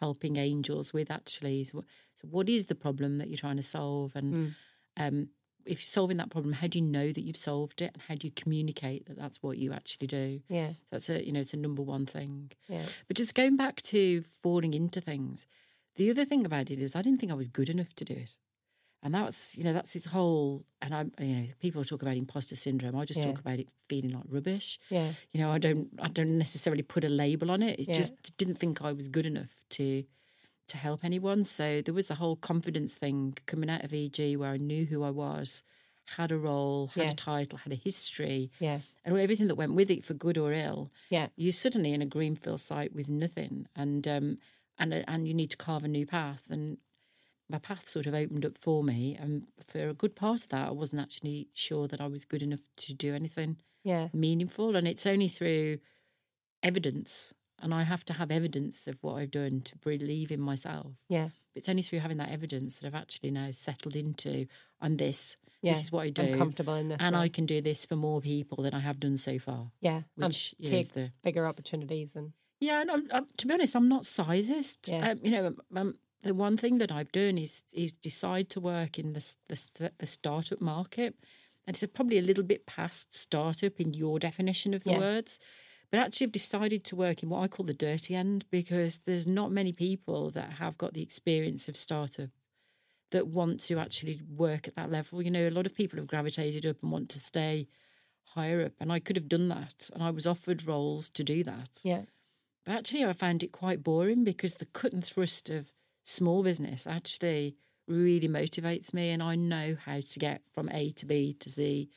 helping 0.00 0.36
angels 0.36 0.92
with 0.92 1.10
actually. 1.10 1.64
So, 1.64 1.84
so 2.14 2.28
what 2.28 2.48
is 2.48 2.66
the 2.66 2.74
problem 2.74 3.18
that 3.18 3.28
you're 3.28 3.38
trying 3.38 3.56
to 3.56 3.62
solve? 3.62 4.14
And 4.14 4.54
um, 4.96 5.28
if 5.64 5.80
you're 5.80 5.92
solving 5.92 6.18
that 6.18 6.30
problem, 6.30 6.54
how 6.54 6.66
do 6.68 6.78
you 6.78 6.84
know 6.84 7.12
that 7.12 7.20
you've 7.20 7.36
solved 7.36 7.82
it? 7.82 7.90
And 7.94 8.02
how 8.08 8.14
do 8.14 8.26
you 8.26 8.32
communicate 8.32 9.06
that 9.06 9.18
that's 9.18 9.42
what 9.42 9.58
you 9.58 9.72
actually 9.72 10.06
do? 10.06 10.40
Yeah. 10.48 10.70
So 10.70 10.86
that's 10.92 11.10
a, 11.10 11.24
you 11.24 11.32
know, 11.32 11.40
it's 11.40 11.54
a 11.54 11.58
number 11.58 11.82
one 11.82 12.06
thing. 12.06 12.52
Yeah. 12.68 12.84
But 13.08 13.16
just 13.16 13.34
going 13.34 13.56
back 13.56 13.82
to 13.82 14.22
falling 14.22 14.74
into 14.74 15.00
things, 15.00 15.46
the 15.96 16.10
other 16.10 16.24
thing 16.24 16.46
about 16.46 16.70
it 16.70 16.78
is 16.78 16.94
I 16.94 17.02
didn't 17.02 17.18
think 17.18 17.32
I 17.32 17.36
was 17.36 17.48
good 17.48 17.68
enough 17.68 17.94
to 17.96 18.04
do 18.04 18.14
it. 18.14 18.36
And 19.02 19.14
that's, 19.14 19.56
you 19.56 19.62
know, 19.62 19.72
that's 19.72 19.92
this 19.92 20.06
whole, 20.06 20.64
and 20.82 20.92
I, 20.94 21.04
you 21.24 21.34
know, 21.36 21.44
people 21.60 21.84
talk 21.84 22.02
about 22.02 22.16
imposter 22.16 22.56
syndrome. 22.56 22.96
I 22.96 23.04
just 23.04 23.20
Yeah. 23.20 23.26
talk 23.26 23.38
about 23.38 23.60
it 23.60 23.68
feeling 23.88 24.10
like 24.10 24.24
rubbish. 24.28 24.78
Yeah. 24.90 25.12
You 25.32 25.40
know, 25.40 25.50
I 25.52 25.58
don't, 25.58 25.88
I 26.00 26.08
don't 26.08 26.36
necessarily 26.36 26.82
put 26.82 27.04
a 27.04 27.08
label 27.08 27.50
on 27.52 27.62
it. 27.62 27.78
It 27.78 27.88
Yeah. 27.88 27.94
just 27.94 28.36
didn't 28.36 28.56
think 28.56 28.82
I 28.82 28.92
was 28.92 29.08
good 29.08 29.24
enough 29.26 29.62
to, 29.70 30.02
to 30.66 30.76
help 30.76 31.04
anyone. 31.04 31.44
So 31.44 31.80
there 31.80 31.94
was 31.94 32.10
a 32.10 32.16
whole 32.16 32.34
confidence 32.36 32.94
thing 32.94 33.34
coming 33.46 33.70
out 33.70 33.84
of 33.84 33.94
EG 33.94 34.36
where 34.36 34.50
I 34.50 34.56
knew 34.56 34.84
who 34.86 35.04
I 35.04 35.10
was, 35.10 35.62
had 36.16 36.32
a 36.32 36.36
role, 36.38 36.88
had 36.88 37.04
Yeah. 37.04 37.10
a 37.12 37.14
title, 37.14 37.58
had 37.58 37.72
a 37.72 37.76
history, 37.76 38.50
Yeah. 38.58 38.80
and 39.04 39.16
everything 39.16 39.46
that 39.46 39.54
went 39.54 39.74
with 39.74 39.90
it 39.92 40.04
for 40.04 40.14
good 40.14 40.38
or 40.38 40.52
ill 40.52 40.90
Yeah. 41.08 41.28
you're 41.36 41.52
suddenly 41.52 41.92
in 41.92 42.02
a 42.02 42.06
greenfield 42.06 42.60
site 42.60 42.92
with 42.94 43.08
nothing, 43.08 43.68
and 43.76 44.08
um, 44.08 44.38
and 44.76 44.92
and 45.06 45.28
you 45.28 45.34
need 45.34 45.50
to 45.50 45.56
carve 45.56 45.84
a 45.84 45.88
new 45.88 46.06
path. 46.06 46.50
And 46.50 46.78
my 47.48 47.58
path 47.58 47.88
sort 47.88 48.06
of 48.06 48.14
opened 48.14 48.44
up 48.44 48.58
for 48.58 48.82
me, 48.82 49.16
and 49.18 49.46
for 49.66 49.88
a 49.88 49.94
good 49.94 50.14
part 50.14 50.42
of 50.44 50.48
that, 50.50 50.68
I 50.68 50.70
wasn't 50.72 51.00
actually 51.02 51.48
sure 51.54 51.88
that 51.88 52.00
I 52.00 52.06
was 52.06 52.24
good 52.24 52.42
enough 52.42 52.60
to 52.78 52.94
do 52.94 53.14
anything 53.14 53.56
Yeah. 53.84 54.08
meaningful. 54.12 54.76
And 54.76 54.86
it's 54.86 55.06
only 55.06 55.28
through 55.28 55.78
evidence, 56.62 57.34
and 57.60 57.72
I 57.74 57.82
have 57.82 58.04
to 58.06 58.12
have 58.14 58.30
evidence 58.30 58.86
of 58.86 59.02
what 59.02 59.14
I've 59.14 59.30
done 59.30 59.60
to 59.62 59.76
believe 59.78 60.30
in 60.30 60.40
myself. 60.40 60.96
Yeah. 61.08 61.30
It's 61.54 61.68
only 61.68 61.82
through 61.82 62.00
having 62.00 62.18
that 62.18 62.30
evidence 62.30 62.78
that 62.78 62.86
I've 62.86 62.94
actually 62.94 63.30
now 63.30 63.50
settled 63.52 63.96
into. 63.96 64.46
I'm 64.80 64.96
this. 64.96 65.36
Yeah. 65.62 65.72
This 65.72 65.84
is 65.84 65.92
what 65.92 66.02
I 66.06 66.10
do. 66.10 66.22
I'm 66.22 66.38
comfortable 66.38 66.74
in 66.74 66.88
this. 66.88 66.98
and 67.00 67.14
now. 67.14 67.20
I 67.20 67.28
can 67.28 67.46
do 67.46 67.60
this 67.60 67.84
for 67.84 67.96
more 67.96 68.20
people 68.20 68.62
than 68.62 68.74
I 68.74 68.80
have 68.80 69.00
done 69.00 69.16
so 69.16 69.38
far, 69.40 69.72
yeah, 69.80 70.02
which 70.14 70.54
and 70.60 70.72
is 70.72 70.90
the 70.92 71.10
bigger 71.22 71.46
opportunities 71.46 72.14
and 72.14 72.32
yeah, 72.60 72.80
and 72.80 72.90
I'm, 72.90 73.08
I'm, 73.12 73.26
to 73.36 73.46
be 73.46 73.54
honest, 73.54 73.76
I'm 73.76 73.88
not 73.88 74.02
sizist. 74.02 74.90
Yeah. 74.90 75.10
Um, 75.10 75.18
you 75.22 75.30
know, 75.30 75.54
um, 75.76 75.94
the 76.22 76.34
one 76.34 76.56
thing 76.56 76.78
that 76.78 76.92
I've 76.92 77.12
done 77.12 77.38
is 77.38 77.62
is 77.74 77.92
decide 77.92 78.50
to 78.50 78.60
work 78.60 78.98
in 78.98 79.12
the 79.12 79.34
the, 79.48 79.92
the 79.98 80.06
startup 80.06 80.60
market, 80.60 81.14
and 81.66 81.76
it's 81.76 81.92
probably 81.92 82.18
a 82.18 82.22
little 82.22 82.44
bit 82.44 82.66
past 82.66 83.14
startup 83.14 83.80
in 83.80 83.94
your 83.94 84.18
definition 84.18 84.74
of 84.74 84.84
the 84.84 84.90
Yeah. 84.92 84.98
words. 84.98 85.38
But 85.90 86.00
actually, 86.00 86.26
I've 86.26 86.32
decided 86.32 86.84
to 86.84 86.96
work 86.96 87.22
in 87.22 87.30
what 87.30 87.42
I 87.42 87.48
call 87.48 87.64
the 87.64 87.72
dirty 87.72 88.14
end 88.14 88.44
because 88.50 88.98
there's 89.00 89.26
not 89.26 89.50
many 89.52 89.72
people 89.72 90.30
that 90.32 90.54
have 90.54 90.76
got 90.76 90.92
the 90.92 91.02
experience 91.02 91.66
of 91.68 91.76
startup 91.76 92.30
that 93.10 93.28
want 93.28 93.60
to 93.60 93.78
actually 93.78 94.20
work 94.28 94.68
at 94.68 94.74
that 94.74 94.90
level. 94.90 95.22
You 95.22 95.30
know, 95.30 95.48
a 95.48 95.50
lot 95.50 95.66
of 95.66 95.74
people 95.74 95.98
have 95.98 96.08
gravitated 96.08 96.66
up 96.66 96.82
and 96.82 96.92
want 96.92 97.08
to 97.10 97.18
stay 97.18 97.68
higher 98.34 98.62
up, 98.64 98.72
and 98.80 98.92
I 98.92 98.98
could 99.00 99.16
have 99.16 99.28
done 99.28 99.48
that, 99.48 99.88
and 99.94 100.02
I 100.02 100.10
was 100.10 100.26
offered 100.26 100.66
roles 100.66 101.08
to 101.10 101.24
do 101.24 101.42
that. 101.44 101.80
yeah, 101.82 102.02
But 102.66 102.72
actually, 102.74 103.04
I 103.04 103.12
found 103.14 103.42
it 103.42 103.52
quite 103.52 103.82
boring 103.82 104.24
because 104.24 104.56
the 104.56 104.66
cut 104.66 104.92
and 104.92 105.04
thrust 105.04 105.48
of 105.48 105.72
small 106.08 106.42
business 106.42 106.86
actually 106.86 107.56
really 107.86 108.28
motivates 108.28 108.92
me, 108.92 109.10
and 109.10 109.22
I 109.22 109.34
know 109.34 109.76
how 109.84 110.00
to 110.00 110.18
get 110.18 110.42
from 110.52 110.68
A 110.70 110.92
to 110.92 111.06
B 111.06 111.34
to 111.40 111.48
Z 111.50 111.88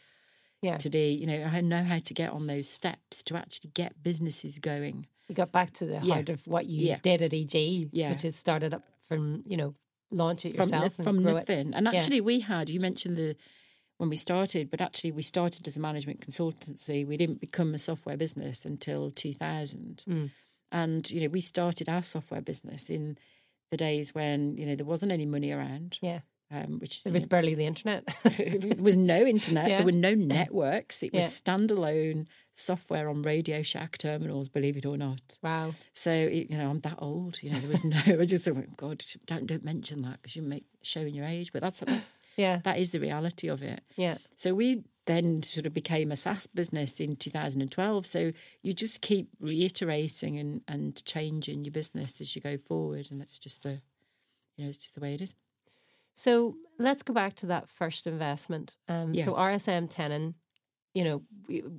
yeah. 0.61 0.77
to 0.77 0.89
D. 0.89 1.11
You 1.13 1.27
know, 1.27 1.43
I 1.43 1.61
know 1.61 1.83
how 1.83 1.99
to 1.99 2.13
get 2.13 2.29
on 2.31 2.47
those 2.47 2.69
steps 2.69 3.23
to 3.23 3.35
actually 3.37 3.71
get 3.73 4.01
businesses 4.03 4.59
going. 4.59 5.07
You 5.27 5.35
got 5.35 5.51
back 5.51 5.71
to 5.79 5.85
the 5.85 5.99
Yeah. 6.03 6.15
heart 6.15 6.29
of 6.29 6.45
what 6.47 6.65
you 6.67 6.87
Yeah. 6.87 6.99
did 7.01 7.21
at 7.21 7.33
EG, 7.33 7.89
Yeah. 7.91 8.09
which 8.11 8.25
is 8.25 8.35
started 8.35 8.73
up 8.73 8.83
from 9.07 9.43
you 9.45 9.57
know 9.57 9.75
launch 10.11 10.45
it 10.45 10.55
yourself 10.55 10.97
and 10.99 11.03
from 11.05 11.23
grow 11.23 11.31
it. 11.37 11.47
nothing. 11.47 11.73
And 11.73 11.87
actually, 11.87 12.21
we 12.21 12.41
had 12.41 12.69
you 12.69 12.79
mentioned 12.79 13.17
the 13.17 13.35
when 13.97 14.09
we 14.09 14.17
started, 14.17 14.69
but 14.71 14.81
actually 14.81 15.11
we 15.11 15.21
started 15.23 15.67
as 15.67 15.77
a 15.77 15.79
management 15.79 16.19
consultancy. 16.27 17.05
We 17.05 17.17
didn't 17.17 17.39
become 17.39 17.73
a 17.73 17.79
software 17.79 18.17
business 18.17 18.65
until 18.65 19.11
2000, 19.11 20.03
Mm. 20.07 20.31
and 20.71 21.09
you 21.11 21.21
know 21.21 21.27
we 21.27 21.41
started 21.41 21.87
our 21.89 22.01
software 22.03 22.41
business 22.41 22.89
in 22.89 23.17
the 23.71 23.77
days 23.77 24.13
when 24.13 24.57
you 24.57 24.65
know 24.67 24.75
there 24.75 24.85
wasn't 24.85 25.11
any 25.11 25.25
money 25.25 25.51
around. 25.51 25.97
Yeah, 26.01 26.19
Um, 26.51 26.79
which 26.79 27.03
there 27.03 27.13
was 27.13 27.25
barely 27.25 27.55
the 27.55 27.65
internet. 27.65 28.03
there 28.23 28.83
was 28.83 28.97
no 28.97 29.25
internet. 29.25 29.69
Yeah. 29.69 29.77
There 29.77 29.85
were 29.85 29.91
no 30.09 30.13
networks. 30.13 31.01
It 31.01 31.13
was 31.13 31.23
Yeah. 31.25 31.29
standalone 31.55 32.27
software 32.53 33.07
on 33.09 33.21
Radio 33.21 33.61
Shack 33.61 33.97
terminals. 33.97 34.49
Believe 34.49 34.75
it 34.77 34.85
or 34.85 34.97
not. 34.97 35.39
wow. 35.41 35.73
So 35.95 36.11
it, 36.11 36.51
you 36.51 36.57
know, 36.57 36.69
I'm 36.69 36.81
that 36.81 36.97
old. 36.99 37.41
You 37.41 37.51
know, 37.51 37.59
there 37.59 37.69
was 37.69 37.83
no. 37.95 37.97
I 38.19 38.25
just 38.25 38.45
thought, 38.45 38.75
God, 38.77 39.03
don't 39.25 39.47
don't 39.47 39.63
mention 39.63 40.01
that 40.03 40.21
because 40.21 40.35
you 40.35 40.41
make 40.43 40.65
showing 40.83 41.15
your 41.15 41.25
age. 41.25 41.51
But 41.53 41.61
that's, 41.61 41.79
that's 41.79 42.19
Yeah, 42.37 42.59
that 42.63 42.77
is 42.79 42.91
the 42.91 42.99
reality 42.99 43.47
of 43.49 43.61
it. 43.61 43.81
yeah, 43.97 44.17
So 44.35 44.53
we 44.53 44.83
then 45.05 45.41
sort 45.43 45.65
of 45.65 45.73
became 45.73 46.11
a 46.11 46.15
SaaS 46.15 46.47
business 46.47 46.99
in 46.99 47.15
2012. 47.15 48.05
So 48.05 48.31
you 48.61 48.73
just 48.73 49.01
keep 49.01 49.29
reiterating 49.39 50.37
and 50.37 50.61
and 50.67 51.03
changing 51.05 51.63
your 51.65 51.71
business 51.71 52.21
as 52.21 52.35
you 52.35 52.41
go 52.41 52.57
forward, 52.57 53.07
and 53.11 53.19
that's 53.19 53.37
just 53.39 53.63
the, 53.63 53.81
you 54.55 54.63
know, 54.63 54.69
it's 54.69 54.77
just 54.77 54.95
the 54.95 55.01
way 55.01 55.13
it 55.13 55.21
is. 55.21 55.35
So 56.13 56.55
let's 56.77 57.03
go 57.03 57.13
back 57.13 57.35
to 57.37 57.45
that 57.47 57.67
first 57.69 58.05
investment. 58.05 58.75
Um, 58.87 59.13
Yeah. 59.13 59.23
So 59.25 59.33
RSM 59.33 59.89
Tenon, 59.89 60.35
you 60.93 61.03
know, 61.03 61.21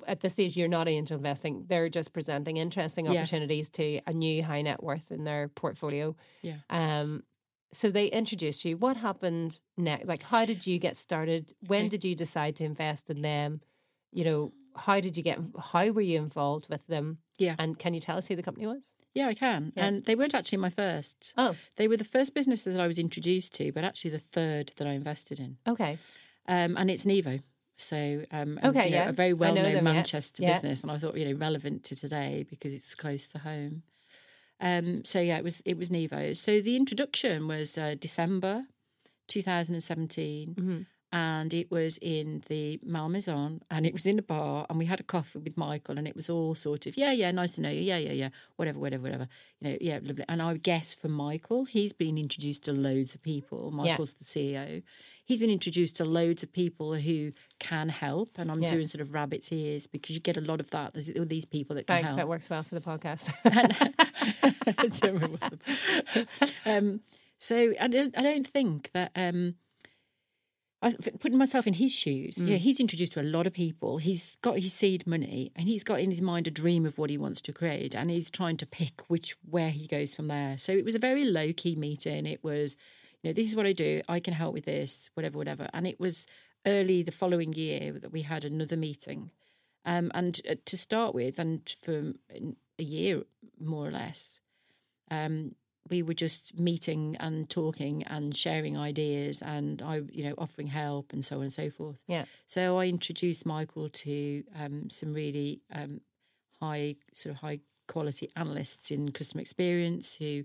at 0.08 0.20
this 0.20 0.32
stage, 0.32 0.56
you're 0.56 0.68
not 0.68 0.88
angel 0.88 1.16
investing. 1.18 1.64
They're 1.68 1.90
just 1.90 2.12
presenting 2.12 2.56
interesting 2.56 3.06
Yes. 3.06 3.14
opportunities 3.28 3.68
to 3.70 4.00
a 4.06 4.12
new 4.12 4.42
high 4.42 4.62
net 4.62 4.82
worth 4.82 5.12
in 5.12 5.24
their 5.24 5.48
portfolio. 5.48 6.16
Yeah. 6.40 6.56
Um, 6.70 7.22
so 7.72 7.90
they 7.90 8.06
introduced 8.06 8.64
you. 8.64 8.76
What 8.76 8.96
happened 8.98 9.58
next? 9.76 10.06
Like, 10.06 10.22
how 10.22 10.44
did 10.44 10.66
you 10.66 10.78
get 10.78 10.96
started? 10.96 11.52
When 11.66 11.88
did 11.88 12.04
you 12.04 12.14
decide 12.14 12.56
to 12.56 12.64
invest 12.64 13.10
in 13.10 13.22
them? 13.22 13.60
You 14.12 14.24
know, 14.24 14.52
how 14.76 15.00
did 15.00 15.16
you 15.16 15.22
get? 15.22 15.38
How 15.72 15.88
were 15.90 16.00
you 16.02 16.18
involved 16.18 16.68
with 16.68 16.86
them? 16.86 17.18
Yeah. 17.38 17.56
And 17.58 17.78
can 17.78 17.94
you 17.94 18.00
tell 18.00 18.16
us 18.18 18.28
who 18.28 18.36
the 18.36 18.42
company 18.42 18.66
was? 18.66 18.94
Yeah, 19.14 19.28
I 19.28 19.34
can. 19.34 19.72
Yeah. 19.76 19.86
And 19.86 20.04
they 20.04 20.14
weren't 20.14 20.34
actually 20.34 20.58
my 20.58 20.70
first. 20.70 21.34
Oh, 21.36 21.54
They 21.76 21.88
were 21.88 21.96
the 21.98 22.04
first 22.04 22.34
business 22.34 22.62
that 22.62 22.80
I 22.80 22.86
was 22.86 22.98
introduced 22.98 23.54
to, 23.56 23.72
but 23.72 23.84
actually 23.84 24.10
the 24.12 24.18
third 24.18 24.72
that 24.76 24.86
I 24.86 24.92
invested 24.92 25.38
in. 25.40 25.58
okay. 25.66 25.98
Um, 26.48 26.76
and 26.76 26.90
it's 26.90 27.04
Nevo. 27.04 27.42
So, 27.76 28.24
um, 28.30 28.58
and, 28.62 28.66
Okay, 28.76 28.86
you 28.86 28.90
know, 28.92 29.02
yeah. 29.04 29.08
a 29.08 29.12
very 29.12 29.32
well 29.32 29.54
know 29.54 29.62
known. 29.70 29.84
Manchester 29.84 30.42
Yeah. 30.42 30.52
business, 30.54 30.82
and 30.82 30.90
I 30.90 30.98
thought 30.98 31.16
you 31.16 31.24
know 31.32 31.38
relevant 31.38 31.84
to 31.84 31.96
today 31.96 32.44
because 32.48 32.72
it's 32.74 32.94
close 32.94 33.28
to 33.28 33.38
home. 33.38 33.82
Um, 34.62 35.04
so 35.04 35.20
yeah, 35.20 35.38
it 35.38 35.44
was 35.44 35.60
it 35.64 35.76
was 35.76 35.90
Nevo. 35.90 36.36
So 36.36 36.60
the 36.60 36.76
introduction 36.76 37.48
was 37.48 37.76
uh, 37.76 37.96
December 37.98 38.66
2017, 39.28 40.54
Mhm. 40.54 40.86
And 41.12 41.52
it 41.52 41.70
was 41.70 41.98
in 41.98 42.42
the 42.48 42.80
Malmaison, 42.82 43.62
and 43.70 43.84
it 43.86 43.92
was 43.92 44.06
in 44.06 44.18
a 44.18 44.22
bar, 44.22 44.66
and 44.70 44.78
we 44.78 44.86
had 44.86 44.98
a 45.00 45.02
coffee 45.02 45.38
with 45.38 45.56
Michael, 45.56 45.98
and 45.98 46.08
it 46.08 46.16
was 46.16 46.30
all 46.30 46.54
sort 46.54 46.86
of 46.86 46.96
yeah, 46.96 47.12
yeah, 47.12 47.30
nice 47.30 47.52
to 47.52 47.60
know 47.60 47.68
you, 47.70 47.80
yeah, 47.82 47.98
yeah, 47.98 48.12
yeah, 48.12 48.28
whatever, 48.56 48.78
whatever, 48.78 49.02
whatever, 49.02 49.28
you 49.60 49.70
know, 49.70 49.78
yeah, 49.80 49.98
lovely. 50.02 50.24
And 50.28 50.40
I 50.40 50.54
guess 50.56 50.94
for 50.94 51.08
Michael, 51.08 51.64
he's 51.66 51.92
been 51.92 52.16
introduced 52.18 52.64
to 52.64 52.72
loads 52.72 53.14
of 53.14 53.22
people. 53.22 53.70
Michael's 53.70 54.14
the 54.14 54.24
CEO. 54.24 54.82
He's 55.24 55.38
been 55.38 55.50
introduced 55.50 55.96
to 55.96 56.04
loads 56.04 56.42
of 56.42 56.52
people 56.52 56.94
who 56.94 57.32
can 57.60 57.90
help, 57.90 58.30
and 58.38 58.50
I'm 58.50 58.60
Yeah. 58.62 58.70
doing 58.70 58.86
sort 58.88 59.00
of 59.02 59.14
rabbit's 59.14 59.52
ears 59.52 59.86
because 59.86 60.16
you 60.16 60.20
get 60.20 60.36
a 60.36 60.40
lot 60.40 60.60
of 60.60 60.70
that. 60.70 60.94
There's 60.94 61.08
all 61.10 61.24
these 61.26 61.44
people 61.44 61.76
that 61.76 61.86
can 61.86 61.96
Thanks. 61.96 62.08
help. 62.08 62.16
That 62.18 62.28
works 62.28 62.50
well 62.50 62.62
for 62.62 62.74
the 62.74 62.80
podcast. 62.80 63.32
Don't 65.00 65.14
remember 65.14 65.36
what 65.38 65.50
the- 66.14 66.26
um, 66.66 67.00
so 67.38 67.72
I 67.80 67.88
don't, 67.88 68.16
I 68.16 68.22
don't 68.22 68.46
think 68.46 68.90
that 68.92 69.10
um, 69.16 69.54
I, 70.82 70.94
putting 71.20 71.38
myself 71.38 71.66
in 71.66 71.74
his 71.74 71.94
shoes. 71.94 72.38
You 72.38 72.50
know, 72.50 72.56
he's 72.56 72.80
introduced 72.80 73.12
to 73.12 73.20
a 73.20 73.22
lot 73.22 73.46
of 73.46 73.52
people. 73.52 73.98
He's 73.98 74.36
got 74.42 74.58
his 74.58 74.72
seed 74.72 75.06
money, 75.06 75.52
and 75.54 75.68
he's 75.68 75.84
got 75.84 76.00
in 76.00 76.10
his 76.10 76.20
mind 76.20 76.48
a 76.48 76.50
dream 76.50 76.84
of 76.84 76.98
what 76.98 77.08
he 77.08 77.16
wants 77.16 77.40
to 77.42 77.52
create, 77.52 77.94
and 77.94 78.10
he's 78.10 78.30
trying 78.30 78.56
to 78.56 78.66
pick 78.66 79.02
which 79.08 79.36
where 79.48 79.70
he 79.70 79.86
goes 79.86 80.12
from 80.12 80.26
there. 80.26 80.58
So 80.58 80.72
it 80.72 80.84
was 80.84 80.96
a 80.96 80.98
very 80.98 81.24
low 81.24 81.52
key 81.52 81.76
meeting. 81.76 82.26
It 82.26 82.42
was, 82.42 82.76
you 83.22 83.30
know, 83.30 83.34
this 83.34 83.48
is 83.48 83.54
what 83.54 83.66
I 83.66 83.72
do. 83.72 84.02
I 84.08 84.18
can 84.18 84.34
help 84.34 84.54
with 84.54 84.64
this, 84.64 85.08
whatever, 85.14 85.38
whatever. 85.38 85.68
And 85.72 85.86
it 85.86 86.00
was 86.00 86.26
early 86.66 87.02
the 87.02 87.12
following 87.12 87.52
year 87.52 87.92
that 87.92 88.12
we 88.12 88.22
had 88.22 88.44
another 88.44 88.76
meeting. 88.76 89.30
Um, 89.84 90.10
and 90.14 90.40
uh, 90.48 90.54
to 90.64 90.76
start 90.76 91.14
with, 91.14 91.38
and 91.38 91.74
for 91.80 92.12
a 92.78 92.82
year 92.82 93.22
more 93.60 93.86
or 93.86 93.92
less, 93.92 94.40
um, 95.10 95.54
we 95.90 96.02
were 96.02 96.14
just 96.14 96.58
meeting 96.58 97.16
and 97.18 97.48
talking 97.50 98.02
and 98.04 98.36
sharing 98.36 98.78
ideas, 98.78 99.42
and 99.42 99.82
I, 99.82 100.02
you 100.10 100.24
know, 100.24 100.34
offering 100.38 100.68
help 100.68 101.12
and 101.12 101.24
so 101.24 101.36
on 101.36 101.42
and 101.42 101.52
so 101.52 101.70
forth. 101.70 102.02
yeah. 102.06 102.24
So 102.46 102.78
I 102.78 102.86
introduced 102.86 103.44
Michael 103.44 103.88
to 103.88 104.44
um, 104.58 104.90
some 104.90 105.12
really 105.12 105.60
um, 105.74 106.00
high, 106.60 106.96
sort 107.12 107.34
of 107.34 107.40
high 107.40 107.60
quality 107.88 108.30
analysts 108.36 108.90
in 108.90 109.10
customer 109.10 109.40
experience 109.40 110.14
who 110.14 110.44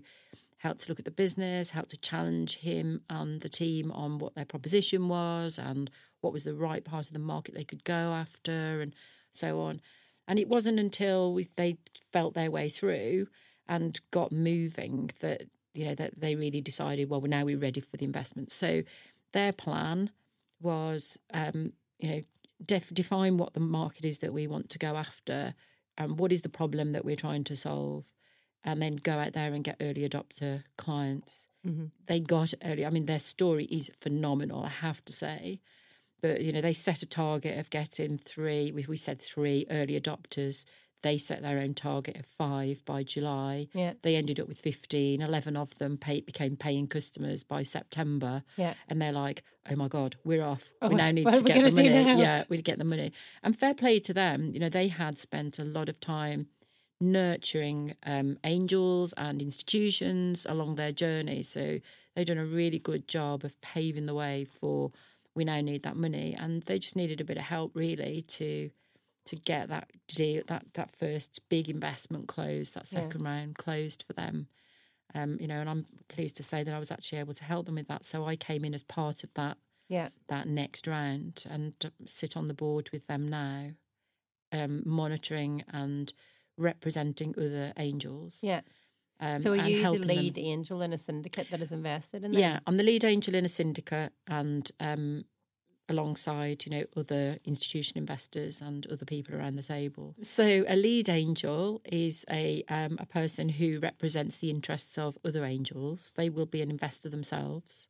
helped 0.58 0.80
to 0.82 0.88
look 0.88 0.98
at 0.98 1.04
the 1.04 1.10
business, 1.10 1.70
helped 1.70 1.90
to 1.90 1.96
challenge 1.96 2.58
him 2.58 3.00
and 3.08 3.40
the 3.40 3.48
team 3.48 3.92
on 3.92 4.18
what 4.18 4.34
their 4.34 4.44
proposition 4.44 5.08
was 5.08 5.56
and 5.56 5.88
what 6.20 6.32
was 6.32 6.42
the 6.42 6.54
right 6.54 6.84
part 6.84 7.06
of 7.06 7.12
the 7.12 7.18
market 7.18 7.54
they 7.54 7.64
could 7.64 7.84
go 7.84 8.12
after 8.12 8.80
and 8.80 8.92
so 9.32 9.60
on. 9.60 9.80
And 10.26 10.38
it 10.38 10.48
wasn't 10.48 10.80
until 10.80 11.32
we, 11.32 11.46
they 11.56 11.78
felt 12.12 12.34
their 12.34 12.50
way 12.50 12.68
through 12.68 13.28
and 13.68 14.00
got 14.10 14.32
moving 14.32 15.10
that 15.20 15.42
you 15.74 15.84
know 15.84 15.94
that 15.94 16.20
they 16.20 16.34
really 16.34 16.60
decided 16.60 17.08
well 17.10 17.20
now 17.20 17.44
we're 17.44 17.58
ready 17.58 17.80
for 17.80 17.96
the 17.96 18.04
investment. 18.04 18.50
So 18.52 18.82
their 19.32 19.52
plan 19.52 20.10
was 20.60 21.18
um, 21.32 21.72
you 21.98 22.08
know 22.10 22.20
def- 22.64 22.92
define 22.94 23.36
what 23.36 23.54
the 23.54 23.60
market 23.60 24.04
is 24.04 24.18
that 24.18 24.32
we 24.32 24.46
want 24.46 24.70
to 24.70 24.78
go 24.78 24.96
after 24.96 25.54
and 25.96 26.18
what 26.18 26.32
is 26.32 26.42
the 26.42 26.48
problem 26.48 26.92
that 26.92 27.04
we're 27.04 27.16
trying 27.16 27.44
to 27.44 27.56
solve 27.56 28.06
and 28.64 28.82
then 28.82 28.96
go 28.96 29.18
out 29.18 29.32
there 29.34 29.52
and 29.52 29.62
get 29.64 29.76
early 29.80 30.08
adopter 30.08 30.64
clients 30.76 31.46
Mhm. 31.66 31.90
they 32.06 32.20
got 32.20 32.54
early 32.64 32.86
i 32.86 32.90
mean 32.90 33.06
their 33.06 33.18
story 33.18 33.64
is 33.64 33.90
phenomenal 34.00 34.64
i 34.64 34.68
have 34.68 35.04
to 35.04 35.12
say 35.12 35.60
but 36.22 36.40
you 36.40 36.52
know 36.52 36.60
they 36.60 36.72
set 36.72 37.02
a 37.02 37.06
target 37.06 37.58
of 37.58 37.68
getting 37.70 38.16
three 38.16 38.70
we, 38.72 38.84
we 38.86 38.96
said 38.96 39.20
three 39.20 39.66
early 39.70 40.00
adopters 40.00 40.64
they 41.02 41.16
set 41.18 41.42
their 41.42 41.58
own 41.58 41.74
target 41.74 42.16
of 42.16 42.26
five 42.26 42.84
by 42.84 43.02
july 43.02 43.68
Yeah. 43.72 43.92
they 44.02 44.16
ended 44.16 44.40
up 44.40 44.48
with 44.48 44.58
15 44.58 45.20
11 45.20 45.56
of 45.56 45.76
them 45.78 45.96
pay, 45.96 46.20
became 46.20 46.56
paying 46.56 46.86
customers 46.88 47.44
by 47.44 47.62
september 47.62 48.42
Yeah. 48.56 48.74
and 48.88 49.00
they're 49.00 49.12
like, 49.12 49.42
"Oh 49.70 49.76
my 49.76 49.88
god, 49.88 50.16
we're 50.24 50.42
off. 50.44 50.72
Oh, 50.82 50.88
we 50.90 50.94
now 50.96 51.10
need 51.10 51.24
to 51.26 51.42
get 51.42 51.62
the 51.74 51.82
money. 51.82 52.04
now?" 52.04 52.18
Yeah, 52.18 52.44
we 52.48 52.60
get 52.62 52.78
the 52.78 52.84
money." 52.84 53.12
And 53.42 53.56
fair 53.58 53.74
play 53.74 53.98
to 54.00 54.12
them. 54.14 54.50
You 54.54 54.60
know, 54.60 54.68
they 54.68 54.88
had 54.88 55.18
spent 55.18 55.58
a 55.58 55.64
lot 55.64 55.88
of 55.88 56.00
time 56.00 56.48
nurturing 57.00 57.94
um, 58.04 58.38
angels 58.44 59.12
and 59.16 59.40
institutions 59.40 60.44
along 60.48 60.74
their 60.74 60.92
journey. 60.92 61.42
So 61.42 61.78
they've 62.14 62.26
done 62.26 62.38
a 62.38 62.44
really 62.44 62.78
good 62.78 63.06
job 63.08 63.44
of 63.44 63.60
paving 63.60 64.06
the 64.06 64.14
way 64.14 64.44
for. 64.44 64.92
We 65.34 65.44
now 65.44 65.60
need 65.60 65.84
that 65.84 65.96
money, 65.96 66.34
and 66.36 66.62
they 66.62 66.80
just 66.80 66.96
needed 66.96 67.20
a 67.20 67.24
bit 67.24 67.36
of 67.36 67.44
help, 67.44 67.70
really, 67.74 68.22
to 68.28 68.70
to 69.28 69.36
get 69.36 69.68
that 69.68 69.90
deal, 70.08 70.42
that 70.48 70.64
that 70.74 70.90
first 70.96 71.40
big 71.48 71.68
investment 71.68 72.28
closed, 72.28 72.74
that 72.74 72.86
Yeah. 72.92 73.00
second 73.02 73.22
round 73.22 73.56
closed 73.56 74.02
for 74.06 74.12
them. 74.14 74.48
Um, 75.14 75.38
you 75.40 75.46
know, 75.48 75.60
and 75.60 75.70
I'm 75.70 75.86
pleased 76.08 76.36
to 76.36 76.42
say 76.42 76.62
that 76.64 76.74
I 76.74 76.78
was 76.78 76.90
actually 76.90 77.18
able 77.20 77.34
to 77.34 77.44
help 77.44 77.64
them 77.66 77.76
with 77.76 77.88
that. 77.88 78.04
So 78.04 78.26
I 78.26 78.36
came 78.36 78.64
in 78.64 78.74
as 78.74 78.82
part 78.82 79.24
of 79.24 79.32
that 79.34 79.56
Yeah. 79.88 80.08
that 80.28 80.46
next 80.46 80.86
round 80.86 81.44
and 81.48 81.74
sit 82.06 82.36
on 82.36 82.48
the 82.48 82.54
board 82.54 82.90
with 82.92 83.06
them 83.06 83.28
now, 83.28 83.72
um, 84.52 84.82
monitoring 84.84 85.64
and 85.68 86.12
representing 86.56 87.34
other 87.38 87.72
angels. 87.76 88.40
Yeah. 88.42 88.60
Um, 89.20 89.38
So 89.40 89.52
are 89.52 89.56
you 89.56 89.76
the 89.78 89.82
helping 89.82 90.06
them. 90.06 90.16
lead 90.16 90.38
angel 90.38 90.82
in 90.82 90.92
a 90.92 90.98
syndicate 90.98 91.48
that 91.50 91.60
is 91.62 91.72
invested 91.72 92.22
in 92.24 92.32
them? 92.32 92.40
Yeah, 92.40 92.60
I'm 92.66 92.76
the 92.76 92.82
lead 92.84 93.04
angel 93.04 93.34
in 93.34 93.44
a 93.44 93.48
syndicate, 93.48 94.12
and 94.26 94.70
um, 94.78 95.24
alongside 95.88 96.64
you 96.66 96.70
know 96.70 96.84
other 96.96 97.38
institution 97.44 97.98
investors 97.98 98.60
and 98.60 98.86
other 98.86 99.06
people 99.06 99.34
around 99.34 99.56
the 99.56 99.62
table. 99.62 100.14
So 100.22 100.64
a 100.68 100.76
lead 100.76 101.08
angel 101.08 101.80
is 101.84 102.24
a 102.30 102.62
um, 102.68 102.96
a 103.00 103.06
person 103.06 103.48
who 103.48 103.78
represents 103.78 104.36
the 104.36 104.50
interests 104.50 104.98
of 104.98 105.18
other 105.24 105.44
angels. 105.44 106.12
They 106.16 106.28
will 106.28 106.46
be 106.46 106.62
an 106.62 106.70
investor 106.70 107.08
themselves, 107.08 107.88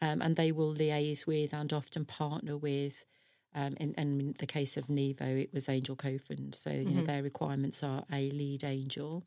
um, 0.00 0.20
and 0.22 0.36
they 0.36 0.52
will 0.52 0.74
liaise 0.74 1.26
with 1.26 1.52
and 1.52 1.72
often 1.72 2.04
partner 2.04 2.56
with. 2.56 3.04
Um, 3.54 3.76
in, 3.78 3.94
and 3.98 4.18
in 4.20 4.34
the 4.38 4.46
case 4.46 4.78
of 4.78 4.86
Nevo, 4.86 5.38
it 5.42 5.52
was 5.52 5.68
Angel 5.68 5.94
Cofund. 5.94 6.54
So 6.54 6.70
you 6.70 6.84
know 6.94 7.02
their 7.02 7.22
requirements 7.22 7.82
are 7.82 8.04
a 8.10 8.30
lead 8.30 8.64
angel 8.64 9.24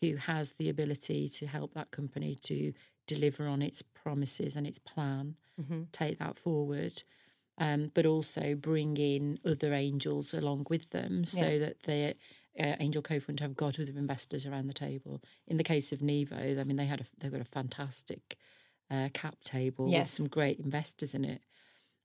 who 0.00 0.16
has 0.16 0.54
the 0.54 0.68
ability 0.68 1.28
to 1.28 1.46
help 1.46 1.74
that 1.74 1.90
company 1.92 2.36
to 2.42 2.72
deliver 3.06 3.46
on 3.46 3.62
its 3.62 3.82
promises 3.82 4.54
and 4.56 4.66
its 4.66 4.78
plan, 4.78 5.36
Mm-hmm. 5.60 5.82
take 5.90 6.18
that 6.20 6.36
forward, 6.36 7.02
um, 7.58 7.90
but 7.94 8.06
also 8.06 8.54
bring 8.54 8.96
in 8.96 9.38
other 9.44 9.72
angels 9.74 10.32
along 10.32 10.66
with 10.70 10.90
them 10.90 11.24
so 11.24 11.46
Yeah. 11.46 11.58
that 11.58 11.82
the 11.82 12.14
uh, 12.58 12.76
Angel 12.80 13.02
Co-Fund 13.02 13.40
have 13.40 13.54
got 13.56 13.78
other 13.78 13.92
investors 13.96 14.44
around 14.46 14.66
the 14.66 14.74
table. 14.74 15.22
In 15.46 15.58
the 15.58 15.64
case 15.64 15.92
of 15.92 16.00
Nevo, 16.00 16.58
I 16.58 16.64
mean, 16.64 16.76
they 16.76 16.86
had 16.86 17.00
a, 17.00 17.04
they've 17.18 17.30
got 17.32 17.40
a 17.40 17.44
fantastic 17.44 18.36
uh, 18.90 19.08
cap 19.12 19.36
table 19.44 19.88
with 20.00 20.08
some 20.08 20.26
great 20.28 20.58
investors 20.58 21.14
in 21.14 21.24
it. 21.24 21.42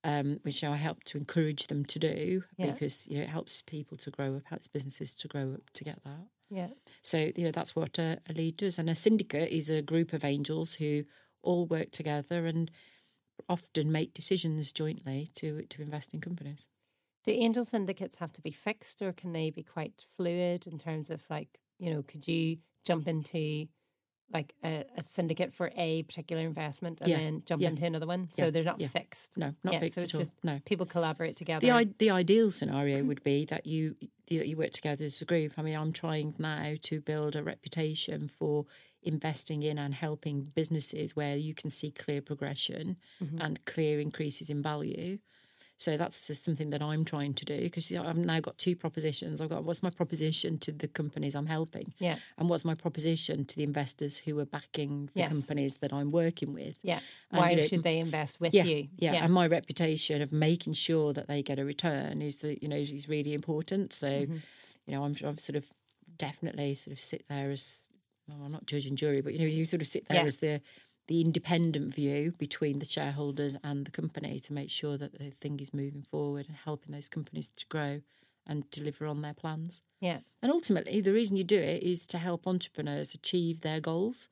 Um, 0.06 0.40
which 0.44 0.66
I 0.66 0.76
help 0.76 1.06
to 1.06 1.18
encourage 1.18 1.68
them 1.68 1.86
to 1.86 1.98
do 1.98 2.44
Yeah. 2.58 2.72
because 2.72 3.08
you 3.08 3.18
know, 3.18 3.24
it 3.24 3.30
helps 3.30 3.62
people 3.62 3.96
to 3.98 4.12
grow 4.12 4.36
up, 4.36 4.42
helps 4.48 4.68
businesses 4.68 5.14
to 5.14 5.30
grow 5.30 5.54
up 5.54 5.70
to 5.76 5.84
get 5.86 6.04
that. 6.04 6.28
Yeah. 6.50 6.68
So 7.04 7.32
you 7.38 7.46
know 7.46 7.52
that's 7.52 7.74
what 7.74 7.98
a, 7.98 8.20
a 8.30 8.34
lead 8.34 8.58
does, 8.58 8.78
and 8.78 8.90
a 8.90 8.96
syndicate 8.96 9.50
is 9.50 9.70
a 9.70 9.82
group 9.82 10.12
of 10.12 10.26
angels 10.26 10.76
who 10.76 11.06
all 11.42 11.66
work 11.68 11.92
together 11.92 12.46
and 12.46 12.70
often 13.50 13.92
make 13.92 14.14
decisions 14.14 14.72
jointly 14.72 15.30
to 15.36 15.64
to 15.64 15.82
invest 15.82 16.14
in 16.14 16.22
companies. 16.22 16.68
Do 17.26 17.32
angel 17.32 17.64
syndicates 17.64 18.18
have 18.18 18.34
to 18.34 18.42
be 18.42 18.52
fixed 18.52 19.02
or 19.02 19.14
can 19.14 19.32
they 19.32 19.50
be 19.50 19.64
quite 19.64 20.06
fluid 20.16 20.68
in 20.68 20.78
terms 20.78 21.10
of 21.10 21.24
like, 21.30 21.60
you 21.80 21.94
know, 21.94 22.04
could 22.04 22.28
you 22.28 22.58
jump 22.84 23.08
into 23.08 23.68
like 24.34 24.54
a, 24.64 24.84
a 24.98 25.04
syndicate 25.04 25.54
for 25.54 25.72
a 25.76 26.04
particular 26.04 26.42
investment 26.44 27.00
and 27.02 27.10
Yeah, 27.10 27.18
then 27.18 27.44
jump 27.46 27.62
yeah, 27.62 27.70
into 27.70 27.86
another 27.86 28.08
one. 28.08 28.30
So 28.32 28.46
yeah, 28.46 28.52
they're 28.52 28.64
not 28.64 28.82
fixed. 28.82 29.38
No, 29.38 29.54
not 29.64 29.80
fixed 29.80 29.96
so 29.96 30.02
at 30.02 30.06
it's 30.06 30.16
all. 30.16 30.22
just 30.22 30.34
no. 30.44 30.60
people 30.66 30.86
collaborate 30.86 31.36
together. 31.36 31.66
The 31.66 31.72
I- 31.72 31.94
the 31.98 32.10
ideal 32.10 32.52
scenario 32.52 33.04
mm. 33.04 33.08
would 33.08 33.24
be 33.24 33.46
that 33.46 33.66
you 33.68 33.96
that 34.30 34.48
you 34.48 34.58
work 34.58 34.72
together 34.72 35.06
as 35.06 35.22
a 35.22 35.26
group. 35.26 35.54
I 35.58 35.62
mean, 35.62 35.76
I'm 35.76 35.92
trying 35.92 36.34
now 36.40 36.74
to 36.82 37.02
build 37.02 37.36
a 37.36 37.44
reputation 37.44 38.28
for 38.28 38.66
investing 39.04 39.64
in 39.64 39.78
and 39.78 39.94
helping 39.94 40.42
businesses 40.56 41.16
where 41.16 41.36
you 41.36 41.54
can 41.54 41.70
see 41.70 41.92
clear 41.92 42.22
progression 42.22 42.98
Mm-hmm. 43.24 43.42
and 43.42 43.64
clear 43.66 44.00
increases 44.00 44.50
in 44.50 44.62
value. 44.62 45.20
So 45.78 45.98
that's 45.98 46.28
just 46.28 46.44
something 46.46 46.70
that 46.70 46.82
I'm 46.82 47.04
trying 47.04 47.34
to 47.34 47.46
do 47.46 47.60
because 47.60 47.92
I've 47.92 48.16
now 48.16 48.40
got 48.40 48.58
two 48.58 48.76
propositions. 48.76 49.42
I've 49.42 49.50
got 49.50 49.64
what's 49.66 49.84
my 49.84 49.90
proposition 49.90 50.58
to 50.60 50.72
the 50.72 50.88
companies 50.88 51.36
I'm 51.36 51.48
helping, 51.48 51.94
yeah. 52.00 52.18
and 52.38 52.48
what's 52.50 52.64
my 52.64 52.76
proposition 52.76 53.44
to 53.44 53.56
the 53.58 53.64
investors 53.64 54.18
who 54.20 54.40
are 54.40 54.46
backing 54.46 55.10
the 55.14 55.22
Yes. 55.22 55.30
companies 55.30 55.78
that 55.80 55.92
I'm 55.92 56.12
working 56.12 56.54
with. 56.54 56.78
Yeah. 56.84 57.00
And, 57.32 57.42
Why 57.42 57.50
you 57.50 57.56
know, 57.58 57.64
should 57.64 57.84
they 57.84 57.98
invest 58.00 58.40
with 58.40 58.54
yeah, 58.54 58.64
you? 58.64 58.88
Yeah. 58.98 59.24
and 59.26 59.34
my 59.34 59.48
reputation 59.48 60.22
of 60.22 60.32
making 60.32 60.74
sure 60.74 61.12
that 61.12 61.28
they 61.28 61.42
get 61.44 61.60
a 61.60 61.66
return 61.66 62.22
is 62.22 62.38
that 62.38 62.62
you 62.64 62.70
know 62.70 62.78
is 62.78 63.10
really 63.10 63.34
important. 63.34 63.92
So, 63.94 64.08
Mm-hmm. 64.08 64.38
you 64.86 64.92
know, 64.96 65.04
I'm 65.04 65.16
I've 65.28 65.40
sort 65.40 65.58
of 65.58 65.66
definitely 66.18 66.76
sort 66.76 66.94
of 66.94 67.00
sit 67.00 67.26
there 67.28 67.52
as 67.52 67.78
well, 68.28 68.42
I'm 68.46 68.52
not 68.52 68.66
judge 68.66 68.86
and 68.86 68.98
jury, 68.98 69.22
but 69.22 69.34
you 69.34 69.40
know, 69.40 69.46
you 69.46 69.66
sort 69.66 69.82
of 69.82 69.88
sit 69.88 70.08
there 70.08 70.18
Yeah. 70.22 70.26
as 70.26 70.38
the 70.38 70.62
the 71.08 71.20
independent 71.20 71.94
view 71.94 72.32
between 72.38 72.80
the 72.80 72.86
shareholders 72.86 73.58
and 73.62 73.86
the 73.86 73.92
company 73.92 74.40
to 74.40 74.54
make 74.54 74.70
sure 74.70 74.98
that 74.98 75.20
the 75.20 75.32
thing 75.32 75.60
is 75.60 75.74
moving 75.74 76.02
forward 76.02 76.48
and 76.48 76.56
helping 76.56 76.94
those 76.94 77.10
companies 77.10 77.50
to 77.58 77.66
grow 77.68 78.00
and 78.48 78.70
deliver 78.72 79.06
on 79.06 79.22
their 79.22 79.34
plans. 79.34 79.82
Yeah. 80.00 80.20
And 80.42 80.50
ultimately, 80.50 81.02
the 81.02 81.12
reason 81.12 81.36
you 81.36 81.44
do 81.44 81.60
it 81.60 81.84
is 81.84 82.08
to 82.08 82.18
help 82.18 82.48
entrepreneurs 82.48 83.14
achieve 83.14 83.60
their 83.62 83.82
goals. 83.82 84.30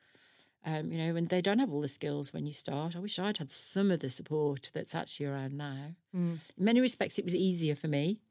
Um, 0.63 0.93
you 0.93 0.97
know, 0.97 1.15
and 1.17 1.27
they 1.27 1.41
don't 1.41 1.59
have 1.59 1.73
all 1.73 1.81
the 1.81 1.87
skills 1.89 2.31
when 2.31 2.45
you 2.45 2.53
start. 2.53 2.95
I 2.95 2.99
wish 2.99 3.19
I'd 3.19 3.39
had 3.39 3.51
some 3.51 3.91
of 3.91 3.99
the 3.99 4.09
support 4.09 4.71
that's 4.73 4.95
actually 4.95 5.25
around 5.25 5.57
now. 5.57 5.95
Mm. 6.15 6.37
In 6.57 6.63
many 6.65 6.79
respects, 6.79 7.17
it 7.19 7.25
was 7.25 7.35
easier 7.35 7.75
for 7.75 7.87
me 7.89 8.21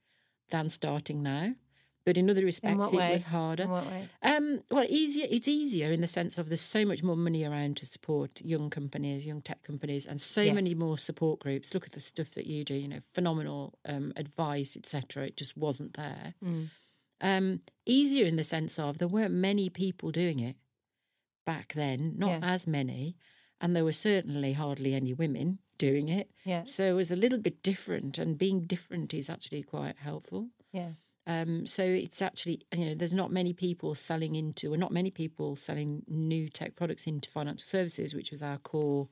than 0.49 0.71
starting 0.71 1.23
now, 1.23 1.55
but 2.05 2.17
in 2.17 2.31
other 2.31 2.45
respects, 2.45 2.79
what 2.79 2.95
it 2.95 3.13
was 3.13 3.25
harder. 3.25 3.65
In? 3.65 4.09
Um, 4.23 4.63
well, 4.71 4.87
easier. 4.89 5.27
It's 5.31 5.49
easier 5.49 5.91
in 5.93 6.01
the 6.01 6.07
sense 6.07 6.39
of 6.39 6.49
there's 6.49 6.61
so 6.61 6.85
much 6.85 7.03
more 7.03 7.17
money 7.17 7.45
around 7.45 7.77
to 7.79 7.87
support 7.87 8.41
young 8.43 8.71
companies, 8.71 9.27
young 9.27 9.43
tech 9.43 9.63
companies, 9.63 10.07
and 10.07 10.21
so 10.21 10.41
Yes. 10.43 10.55
many 10.55 10.75
more 10.75 10.97
support 10.99 11.41
groups. 11.41 11.75
Look 11.75 11.87
at 11.87 11.93
the 11.93 12.01
stuff 12.01 12.31
that 12.33 12.47
you 12.47 12.65
do. 12.65 12.75
You 12.75 12.89
know, 12.89 13.01
phenomenal 13.13 13.79
um, 13.85 14.13
advice, 14.17 14.77
etc. 14.77 15.27
It 15.27 15.37
just 15.37 15.57
wasn't 15.57 15.95
there. 15.95 16.35
Mm. 16.43 16.71
Um, 17.21 17.61
easier 17.85 18.25
in 18.25 18.37
the 18.37 18.45
sense 18.45 18.79
of 18.79 18.97
there 18.99 19.07
weren't 19.09 19.35
many 19.35 19.69
people 19.69 20.11
doing 20.11 20.39
it 20.41 20.57
back 21.45 21.75
then, 21.75 22.15
not 22.17 22.41
Yeah. 22.43 22.53
as 22.55 22.67
many, 22.67 23.17
and 23.61 23.77
there 23.77 23.85
were 23.85 23.93
certainly 23.93 24.55
hardly 24.55 24.95
any 24.95 25.13
women 25.13 25.59
doing 25.77 26.09
it. 26.09 26.31
Yeah. 26.45 26.65
So 26.65 26.85
it 26.85 26.93
was 26.95 27.11
a 27.11 27.17
little 27.17 27.39
bit 27.39 27.63
different, 27.63 28.17
and 28.19 28.39
being 28.39 28.63
different 28.67 29.13
is 29.13 29.29
actually 29.29 29.63
quite 29.63 29.97
helpful. 29.99 30.49
Yeah. 30.73 30.93
Um, 31.31 31.65
so 31.65 31.85
it's 31.85 32.23
actually, 32.23 32.63
you 32.75 32.87
know, 32.87 32.95
there's 32.97 33.13
not 33.13 33.31
many 33.31 33.53
people 33.53 33.95
selling 33.95 34.35
into, 34.35 34.73
or 34.73 34.77
not 34.77 34.91
many 34.91 35.13
people 35.13 35.55
selling 35.55 36.03
new 36.09 36.49
tech 36.49 36.75
products 36.75 37.07
into 37.07 37.31
financial 37.31 37.65
services, 37.65 38.15
which 38.15 38.33
was 38.33 38.43
our 38.43 38.59
core 38.59 39.09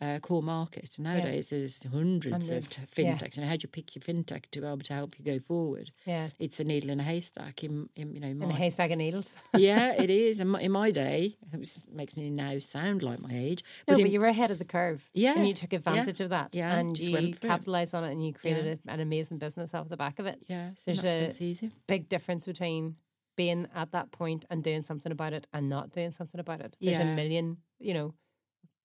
uh, 0.00 0.18
core 0.18 0.42
market. 0.42 0.96
Nowadays, 0.98 1.50
there's 1.50 1.82
hundreds, 1.84 2.48
Hundreds, 2.48 2.78
of 2.78 2.84
yeah. 2.98 3.14
fintechs, 3.16 3.36
and 3.36 3.46
how 3.46 3.52
do 3.56 3.60
you 3.62 3.68
pick 3.68 3.94
your 3.94 4.02
fintech 4.02 4.46
to 4.50 4.60
be 4.60 4.66
able 4.66 4.78
to 4.78 4.92
help 4.92 5.18
you 5.18 5.24
go 5.24 5.38
forward? 5.38 5.90
Yeah. 6.04 6.28
It's 6.38 6.58
a 6.60 6.64
needle 6.64 6.90
in 6.90 6.98
a 7.00 7.02
haystack. 7.04 7.62
In, 7.62 7.88
in 7.94 8.12
you 8.14 8.20
know, 8.20 8.26
In 8.28 8.42
a 8.50 8.54
haystack 8.54 8.90
of 8.90 8.98
needles. 8.98 9.36
yeah, 9.56 9.92
it 9.92 10.10
is. 10.10 10.40
In 10.40 10.48
my, 10.48 10.60
in 10.60 10.72
my 10.72 10.90
day, 10.90 11.36
it 11.52 11.58
was, 11.58 11.86
makes 11.92 12.16
me 12.16 12.28
now 12.30 12.58
sound 12.58 13.02
like 13.02 13.20
my 13.20 13.30
age. 13.32 13.62
No, 13.86 13.94
in- 13.94 14.02
but 14.02 14.10
you 14.10 14.20
were 14.20 14.26
ahead 14.26 14.50
of 14.50 14.58
the 14.58 14.64
curve. 14.64 15.08
Yeah, 15.14 15.34
And 15.36 15.46
you 15.46 15.54
took 15.54 15.72
advantage 15.72 16.20
of 16.20 16.30
that. 16.30 16.54
yeah, 16.54 16.74
And 16.78 16.98
you 16.98 17.16
it. 17.16 17.40
capitalized 17.40 17.94
on 17.94 18.02
it 18.04 18.10
and 18.12 18.24
you 18.26 18.32
created 18.32 18.80
a, 18.86 18.90
an 18.92 19.00
amazing 19.00 19.38
business 19.38 19.74
off 19.74 19.88
the 19.88 19.96
back 19.96 20.18
of 20.18 20.26
it. 20.26 20.42
yeah, 20.48 20.70
so 20.74 20.92
there's 20.92 21.04
a- 21.40 21.44
easy. 21.44 21.70
Big 21.86 22.08
difference 22.08 22.46
between 22.46 22.96
being 23.36 23.66
at 23.74 23.92
that 23.92 24.12
point 24.12 24.44
and 24.50 24.62
doing 24.62 24.82
something 24.82 25.10
about 25.12 25.32
it 25.32 25.46
and 25.52 25.68
not 25.68 25.90
doing 25.90 26.12
something 26.12 26.40
about 26.40 26.60
it. 26.60 26.76
There's 26.80 26.98
a 27.00 27.04
million, 27.04 27.56
you 27.80 27.92
know, 27.94 28.14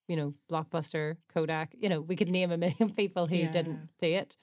you 0.10 0.16
know, 0.18 0.34
Blockbuster, 0.52 1.18
Kodak, 1.34 1.76
you 1.80 1.88
know, 1.88 2.02
we 2.02 2.16
could 2.16 2.30
name 2.30 2.52
a 2.52 2.58
million 2.58 2.90
people 3.02 3.28
who 3.28 3.38
Yeah. 3.38 3.52
didn't 3.52 3.90
see 4.00 4.14
it. 4.16 4.36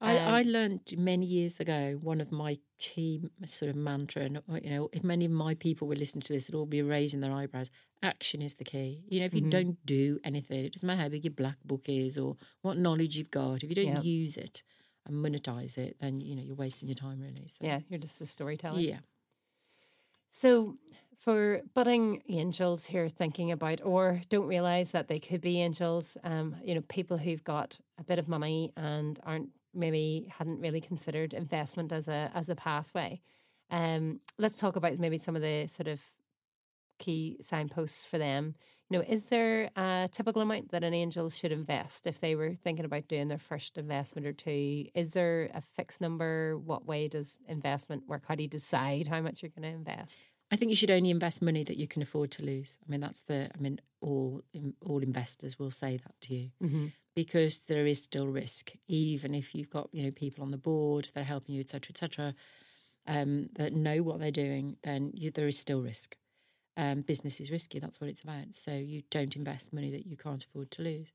I, 0.00 0.18
Um, 0.18 0.34
I 0.34 0.42
learned 0.42 0.80
many 0.96 1.26
years 1.26 1.60
ago 1.60 1.98
one 2.02 2.20
of 2.20 2.32
my 2.32 2.58
key 2.78 3.22
sort 3.44 3.68
of 3.70 3.76
mantra, 3.76 4.22
and 4.22 4.38
uh, 4.38 4.58
you 4.62 4.70
know, 4.70 4.88
if 4.92 5.04
many 5.04 5.24
of 5.26 5.30
my 5.32 5.54
people 5.54 5.86
were 5.88 5.94
listening 5.96 6.22
to 6.22 6.32
this, 6.32 6.46
they'd 6.46 6.56
all 6.56 6.66
be 6.66 6.82
raising 6.82 7.20
their 7.20 7.32
eyebrows. 7.32 7.70
Action 8.02 8.42
is 8.42 8.54
the 8.54 8.64
key. 8.64 9.04
You 9.08 9.20
know, 9.20 9.26
if 9.26 9.34
you 9.34 9.42
Mhm. 9.42 9.50
don't 9.50 9.86
do 9.86 10.18
anything, 10.24 10.64
it 10.64 10.72
doesn't 10.72 10.86
matter 10.86 11.02
how 11.02 11.08
big 11.08 11.24
your 11.24 11.32
black 11.34 11.58
book 11.64 11.88
is 11.88 12.18
or 12.18 12.36
what 12.62 12.78
knowledge 12.78 13.16
you've 13.16 13.30
got. 13.30 13.62
If 13.62 13.68
you 13.70 13.76
don't 13.76 13.86
Yeah. 13.94 14.00
use 14.00 14.36
it 14.36 14.62
and 15.06 15.14
monetize 15.24 15.78
it, 15.78 15.96
then 16.00 16.20
you 16.20 16.34
know 16.36 16.42
you're 16.42 16.56
wasting 16.56 16.88
your 16.88 16.96
time 16.96 17.20
really. 17.20 17.46
So, 17.48 17.64
Yeah, 17.66 17.80
you're 17.88 18.00
just 18.00 18.20
a 18.20 18.26
storyteller. 18.26 18.80
yeah. 18.80 19.00
So, 20.30 20.78
for 21.22 21.60
budding 21.72 22.20
angels 22.28 22.86
who 22.86 22.98
are 22.98 23.08
thinking 23.08 23.52
about 23.52 23.80
or 23.84 24.20
don't 24.28 24.48
realize 24.48 24.90
that 24.90 25.06
they 25.06 25.20
could 25.20 25.40
be 25.40 25.60
angels, 25.60 26.16
um, 26.24 26.56
you 26.64 26.74
know, 26.74 26.80
people 26.88 27.16
who've 27.16 27.44
got 27.44 27.78
a 27.96 28.02
bit 28.02 28.18
of 28.18 28.28
money 28.28 28.72
and 28.76 29.20
aren't 29.24 29.50
maybe 29.72 30.28
hadn't 30.36 30.60
really 30.60 30.80
considered 30.80 31.32
investment 31.32 31.92
as 31.92 32.08
a 32.08 32.30
as 32.34 32.48
a 32.48 32.56
pathway. 32.56 33.20
Um, 33.70 34.20
let's 34.36 34.58
talk 34.58 34.74
about 34.74 34.98
maybe 34.98 35.16
some 35.16 35.36
of 35.36 35.42
the 35.42 35.68
sort 35.68 35.86
of 35.86 36.02
key 36.98 37.36
signposts 37.40 38.04
for 38.04 38.18
them. 38.18 38.56
You 38.90 38.98
know, 38.98 39.04
is 39.08 39.26
there 39.26 39.70
a 39.76 40.08
typical 40.10 40.42
amount 40.42 40.72
that 40.72 40.82
an 40.82 40.92
angel 40.92 41.30
should 41.30 41.52
invest 41.52 42.08
if 42.08 42.18
they 42.18 42.34
were 42.34 42.52
thinking 42.52 42.84
about 42.84 43.06
doing 43.06 43.28
their 43.28 43.38
first 43.38 43.78
investment 43.78 44.26
or 44.26 44.32
two? 44.32 44.86
Is 44.92 45.12
there 45.12 45.50
a 45.54 45.60
fixed 45.60 46.00
number? 46.00 46.58
What 46.58 46.84
way 46.84 47.06
does 47.06 47.38
investment 47.46 48.08
work? 48.08 48.24
How 48.26 48.34
do 48.34 48.42
you 48.42 48.48
decide 48.48 49.06
how 49.06 49.20
much 49.20 49.40
you're 49.40 49.52
going 49.56 49.70
to 49.70 49.78
invest? 49.78 50.20
I 50.52 50.56
think 50.56 50.68
you 50.68 50.76
should 50.76 50.90
only 50.90 51.10
invest 51.10 51.40
money 51.40 51.64
that 51.64 51.78
you 51.78 51.88
can 51.88 52.02
afford 52.02 52.30
to 52.32 52.44
lose. 52.44 52.76
I 52.86 52.90
mean, 52.90 53.00
that's 53.00 53.20
the. 53.22 53.50
I 53.56 53.60
mean, 53.60 53.80
all 54.02 54.42
all 54.84 55.02
investors 55.02 55.58
will 55.58 55.70
say 55.70 55.96
that 55.96 56.20
to 56.22 56.34
you. 56.34 56.50
Mm-hmm. 56.62 56.86
because 57.14 57.66
there 57.66 57.86
is 57.86 58.02
still 58.02 58.26
risk, 58.26 58.72
even 58.88 59.34
if 59.34 59.54
you've 59.54 59.70
got 59.70 59.88
you 59.92 60.02
know 60.02 60.10
people 60.10 60.44
on 60.44 60.50
the 60.50 60.58
board 60.58 61.10
that 61.14 61.22
are 61.22 61.24
helping 61.24 61.54
you, 61.54 61.60
etc., 61.60 61.90
etc., 61.90 62.34
um, 63.06 63.48
that 63.54 63.72
know 63.72 64.02
what 64.02 64.20
they're 64.20 64.30
doing. 64.30 64.76
Then 64.84 65.10
you, 65.14 65.30
there 65.30 65.48
is 65.48 65.58
still 65.58 65.82
risk. 65.82 66.16
Um, 66.76 67.02
business 67.02 67.40
is 67.40 67.50
risky. 67.50 67.78
That's 67.78 68.00
what 68.00 68.08
it's 68.10 68.22
about. 68.22 68.54
So 68.54 68.72
you 68.72 69.02
don't 69.10 69.36
invest 69.36 69.72
money 69.72 69.90
that 69.90 70.06
you 70.06 70.16
can't 70.16 70.44
afford 70.44 70.70
to 70.72 70.82
lose. 70.82 71.12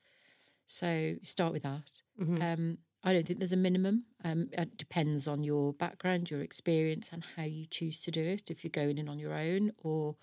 So 0.67 1.15
start 1.23 1.53
with 1.53 1.63
that. 1.63 1.89
Mm-hmm. 2.19 2.41
Um, 2.41 2.77
I 3.07 3.13
don't 3.13 3.25
think 3.27 3.39
there's 3.39 3.53
a 3.53 3.57
minimum. 3.57 4.03
Um, 4.23 4.49
it 4.51 4.77
depends 4.77 5.27
on 5.27 5.43
your 5.43 5.73
background, 5.73 6.29
your 6.29 6.41
experience, 6.41 7.09
and 7.13 7.23
how 7.35 7.43
you 7.43 7.65
choose 7.77 7.99
to 8.01 8.11
do 8.11 8.23
it. 8.35 8.51
If 8.51 8.63
you're 8.63 8.71
going 8.83 8.97
in 8.97 9.07
on 9.07 9.17
your 9.19 9.33
own, 9.33 9.71
or 9.77 10.15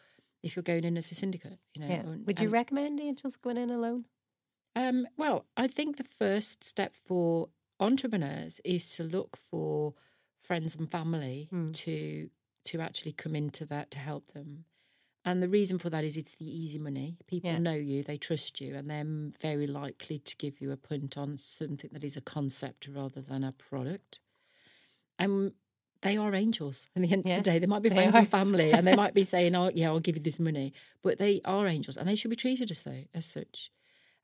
if 0.42 0.54
you're 0.54 0.62
going 0.62 0.84
in 0.84 0.96
as 0.98 1.10
a 1.10 1.14
syndicate, 1.14 1.58
you 1.74 1.80
know. 1.82 1.88
Yeah. 1.94 2.02
Would 2.26 2.40
you 2.40 2.46
and- 2.46 2.52
recommend 2.52 3.00
angels 3.00 3.36
going 3.36 3.56
in 3.56 3.70
alone? 3.70 4.04
um, 4.76 5.06
well, 5.16 5.46
I 5.56 5.66
think 5.68 5.96
the 5.96 6.04
first 6.04 6.64
step 6.64 6.94
for 7.08 7.48
entrepreneurs 7.80 8.60
is 8.64 8.88
to 8.96 9.02
look 9.04 9.36
for 9.36 9.94
friends 10.38 10.74
and 10.76 10.90
family 10.90 11.48
Mm. 11.52 11.72
to 11.84 12.30
to 12.64 12.80
actually 12.80 13.12
come 13.12 13.34
into 13.36 13.64
that 13.66 13.90
to 13.92 13.98
help 13.98 14.32
them. 14.32 14.64
And 15.24 15.42
the 15.42 15.48
reason 15.48 15.78
for 15.78 15.88
that 15.90 16.04
is 16.04 16.16
it's 16.16 16.34
the 16.34 16.46
easy 16.46 16.78
money. 16.78 17.16
People 17.26 17.50
Yeah. 17.50 17.58
know 17.58 17.72
you, 17.74 18.02
they 18.02 18.18
trust 18.18 18.60
you, 18.60 18.74
and 18.74 18.90
they're 18.90 19.30
very 19.40 19.66
likely 19.66 20.18
to 20.18 20.36
give 20.36 20.60
you 20.60 20.70
a 20.70 20.76
punt 20.76 21.16
on 21.16 21.38
something 21.38 21.90
that 21.92 22.04
is 22.04 22.16
a 22.16 22.20
concept 22.20 22.88
rather 22.88 23.22
than 23.22 23.42
a 23.42 23.52
product. 23.52 24.20
And 25.18 25.52
they 26.02 26.16
are 26.18 26.34
angels. 26.34 26.88
At 26.94 27.02
the 27.02 27.12
end 27.12 27.24
Yeah, 27.24 27.36
of 27.38 27.44
the 27.44 27.50
day, 27.50 27.58
they 27.58 27.66
might 27.66 27.82
be 27.82 27.88
friends 27.88 28.16
and 28.16 28.28
family, 28.28 28.72
and 28.72 28.86
they 28.86 28.92
might 28.96 29.14
be 29.14 29.24
saying, 29.24 29.54
"Oh, 29.54 29.70
yeah, 29.74 29.88
I'll 29.88 30.00
give 30.00 30.16
you 30.16 30.22
this 30.22 30.38
money," 30.40 30.74
but 31.02 31.16
they 31.18 31.40
are 31.46 31.66
angels, 31.66 31.96
and 31.96 32.06
they 32.08 32.16
should 32.16 32.30
be 32.30 32.36
treated 32.36 32.70
as 32.70 32.78
so 32.78 33.04
as 33.14 33.24
such 33.24 33.70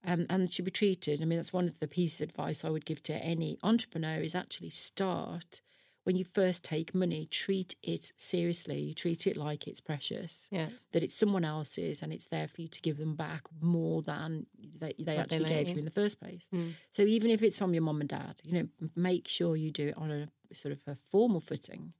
um, 0.04 0.26
and 0.28 0.52
should 0.52 0.64
be 0.64 0.70
treated. 0.70 1.20
I 1.22 1.24
mean, 1.24 1.38
that's 1.38 1.52
one 1.52 1.66
of 1.66 1.78
the 1.78 1.88
pieces 1.88 2.20
of 2.20 2.30
advice 2.30 2.64
I 2.64 2.70
would 2.70 2.84
give 2.84 3.02
to 3.04 3.14
any 3.14 3.58
entrepreneur 3.62 4.20
is 4.20 4.34
actually 4.34 4.70
start 4.70 5.60
when 6.04 6.16
you 6.16 6.24
first 6.24 6.64
take 6.64 6.94
money, 6.94 7.26
treat 7.26 7.74
it 7.82 8.12
seriously, 8.16 8.94
treat 8.94 9.26
it 9.26 9.36
like 9.36 9.68
it's 9.68 9.80
precious, 9.80 10.48
Yeah. 10.50 10.68
that 10.92 11.02
it's 11.02 11.14
someone 11.14 11.44
else's 11.44 12.02
and 12.02 12.12
it's 12.12 12.26
there 12.26 12.48
for 12.48 12.62
you 12.62 12.68
to 12.68 12.80
give 12.80 12.96
them 12.96 13.14
back 13.16 13.42
more 13.60 14.00
than 14.02 14.46
they, 14.58 14.94
they 14.98 15.04
they 15.04 15.16
actually 15.18 15.40
lent 15.40 15.48
gave 15.54 15.68
you. 15.68 15.74
you 15.74 15.78
in 15.80 15.84
the 15.84 15.90
first 15.90 16.18
place. 16.18 16.46
Mm. 16.54 16.72
So 16.90 17.02
even 17.02 17.30
if 17.30 17.42
it's 17.42 17.58
from 17.58 17.74
your 17.74 17.82
mum 17.82 18.00
and 18.00 18.08
dad, 18.08 18.40
you 18.44 18.52
know, 18.62 18.68
make 18.96 19.28
sure 19.28 19.56
you 19.56 19.70
do 19.70 19.88
it 19.88 19.96
on 19.98 20.10
a 20.10 20.54
sort 20.54 20.72
of 20.72 20.80
a 20.86 20.94
formal 21.10 21.40
footing 21.40 21.92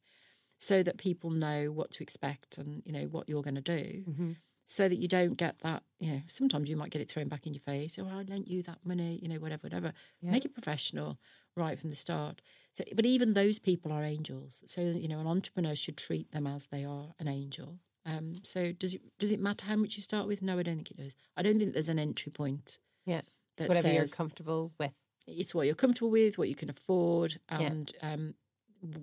so 0.58 0.82
that 0.82 0.96
people 0.98 1.30
know 1.30 1.70
what 1.70 1.90
to 1.92 2.02
expect 2.02 2.58
and, 2.58 2.82
you 2.86 2.92
know, 2.92 3.04
what 3.04 3.28
you're 3.28 3.42
going 3.42 3.54
to 3.54 3.60
do 3.60 4.04
Mm-hmm. 4.08 4.32
so 4.66 4.88
that 4.88 4.96
you 4.98 5.08
don't 5.08 5.36
get 5.36 5.58
that, 5.60 5.82
you 5.98 6.12
know, 6.12 6.22
sometimes 6.28 6.68
you 6.70 6.76
might 6.76 6.90
get 6.90 7.02
it 7.02 7.10
thrown 7.10 7.28
back 7.28 7.46
in 7.46 7.52
your 7.54 7.60
face. 7.60 7.98
Oh, 7.98 8.08
I 8.10 8.22
lent 8.22 8.48
you 8.48 8.62
that 8.64 8.78
money, 8.84 9.18
you 9.22 9.28
know, 9.28 9.36
whatever, 9.40 9.62
whatever. 9.64 9.92
Yeah. 10.22 10.30
Make 10.30 10.44
it 10.44 10.54
professional 10.54 11.18
right 11.56 11.78
from 11.78 11.90
the 11.90 11.96
start. 11.96 12.40
So, 12.74 12.84
but 12.94 13.04
even 13.06 13.32
those 13.34 13.58
people 13.58 13.92
are 13.92 14.04
angels. 14.04 14.62
So, 14.66 14.80
you 14.82 15.08
know, 15.08 15.18
an 15.18 15.26
entrepreneur 15.26 15.74
should 15.74 15.96
treat 15.96 16.30
them 16.32 16.46
as 16.46 16.66
they 16.66 16.84
are 16.84 17.14
an 17.18 17.28
angel. 17.28 17.78
Um, 18.06 18.32
so 18.42 18.72
does 18.72 18.94
it 18.94 19.02
does 19.18 19.32
it 19.32 19.40
matter 19.40 19.66
how 19.66 19.76
much 19.76 19.96
you 19.96 20.02
start 20.02 20.26
with? 20.26 20.40
No, 20.40 20.58
I 20.58 20.62
don't 20.62 20.76
think 20.76 20.90
it 20.92 20.96
does. 20.96 21.14
I 21.36 21.42
don't 21.42 21.58
think 21.58 21.72
there's 21.74 21.88
an 21.88 21.98
entry 21.98 22.32
point. 22.32 22.78
Yeah. 23.04 23.22
It's 23.58 23.68
whatever 23.68 23.92
you're 23.92 24.06
comfortable 24.06 24.72
with. 24.78 24.98
It's 25.26 25.54
what 25.54 25.66
you're 25.66 25.74
comfortable 25.74 26.10
with, 26.10 26.38
what 26.38 26.48
you 26.48 26.54
can 26.54 26.70
afford, 26.70 27.40
Yeah. 27.50 27.60
and 27.60 27.92
um, 28.00 28.34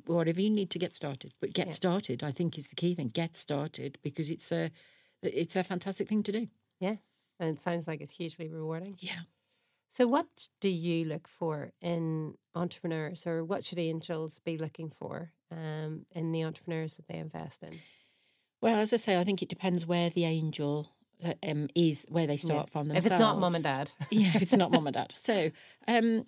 whatever 0.07 0.41
you 0.41 0.49
need 0.49 0.71
to 0.71 0.79
get 0.79 0.95
started. 0.95 1.33
But 1.39 1.53
get 1.53 1.67
Yeah. 1.67 1.73
started, 1.73 2.23
I 2.23 2.31
think, 2.31 2.57
is 2.57 2.67
the 2.67 2.75
key 2.75 2.95
thing. 2.95 3.09
Get 3.09 3.37
started 3.37 3.99
because 4.01 4.29
it's 4.31 4.51
a 4.51 4.71
it's 5.21 5.55
a 5.55 5.63
fantastic 5.63 6.07
thing 6.07 6.23
to 6.23 6.31
do. 6.31 6.47
Yeah. 6.79 6.95
And 7.39 7.55
it 7.55 7.61
sounds 7.61 7.87
like 7.87 8.01
it's 8.01 8.13
hugely 8.13 8.49
rewarding. 8.49 8.95
Yeah. 8.99 9.19
So, 9.89 10.07
what 10.07 10.49
do 10.59 10.69
you 10.69 11.05
look 11.05 11.27
for 11.27 11.71
in 11.81 12.35
entrepreneurs, 12.53 13.25
or 13.25 13.43
what 13.43 13.63
should 13.63 13.79
angels 13.79 14.39
be 14.39 14.57
looking 14.57 14.91
for 14.91 15.31
um, 15.51 16.05
in 16.13 16.31
the 16.31 16.43
entrepreneurs 16.43 16.95
that 16.95 17.07
they 17.07 17.17
invest 17.17 17.63
in? 17.63 17.79
Well, 18.61 18.79
as 18.79 18.93
I 18.93 18.97
say, 18.97 19.17
I 19.17 19.23
think 19.23 19.41
it 19.41 19.49
depends 19.49 19.85
where 19.85 20.09
the 20.09 20.25
angel 20.25 20.91
uh, 21.23 21.33
um, 21.47 21.67
is, 21.75 22.05
where 22.09 22.27
they 22.27 22.37
start 22.37 22.69
from 22.69 22.87
themselves. 22.87 23.05
If 23.05 23.11
it's 23.13 23.19
not 23.19 23.39
mum 23.39 23.55
and 23.55 23.63
dad, 23.63 23.91
yeah, 24.09 24.31
if 24.35 24.41
it's 24.41 24.55
not 24.55 24.71
mom 24.71 24.87
and 24.87 24.93
dad. 24.95 25.11
So, 25.13 25.51
um, 25.87 26.25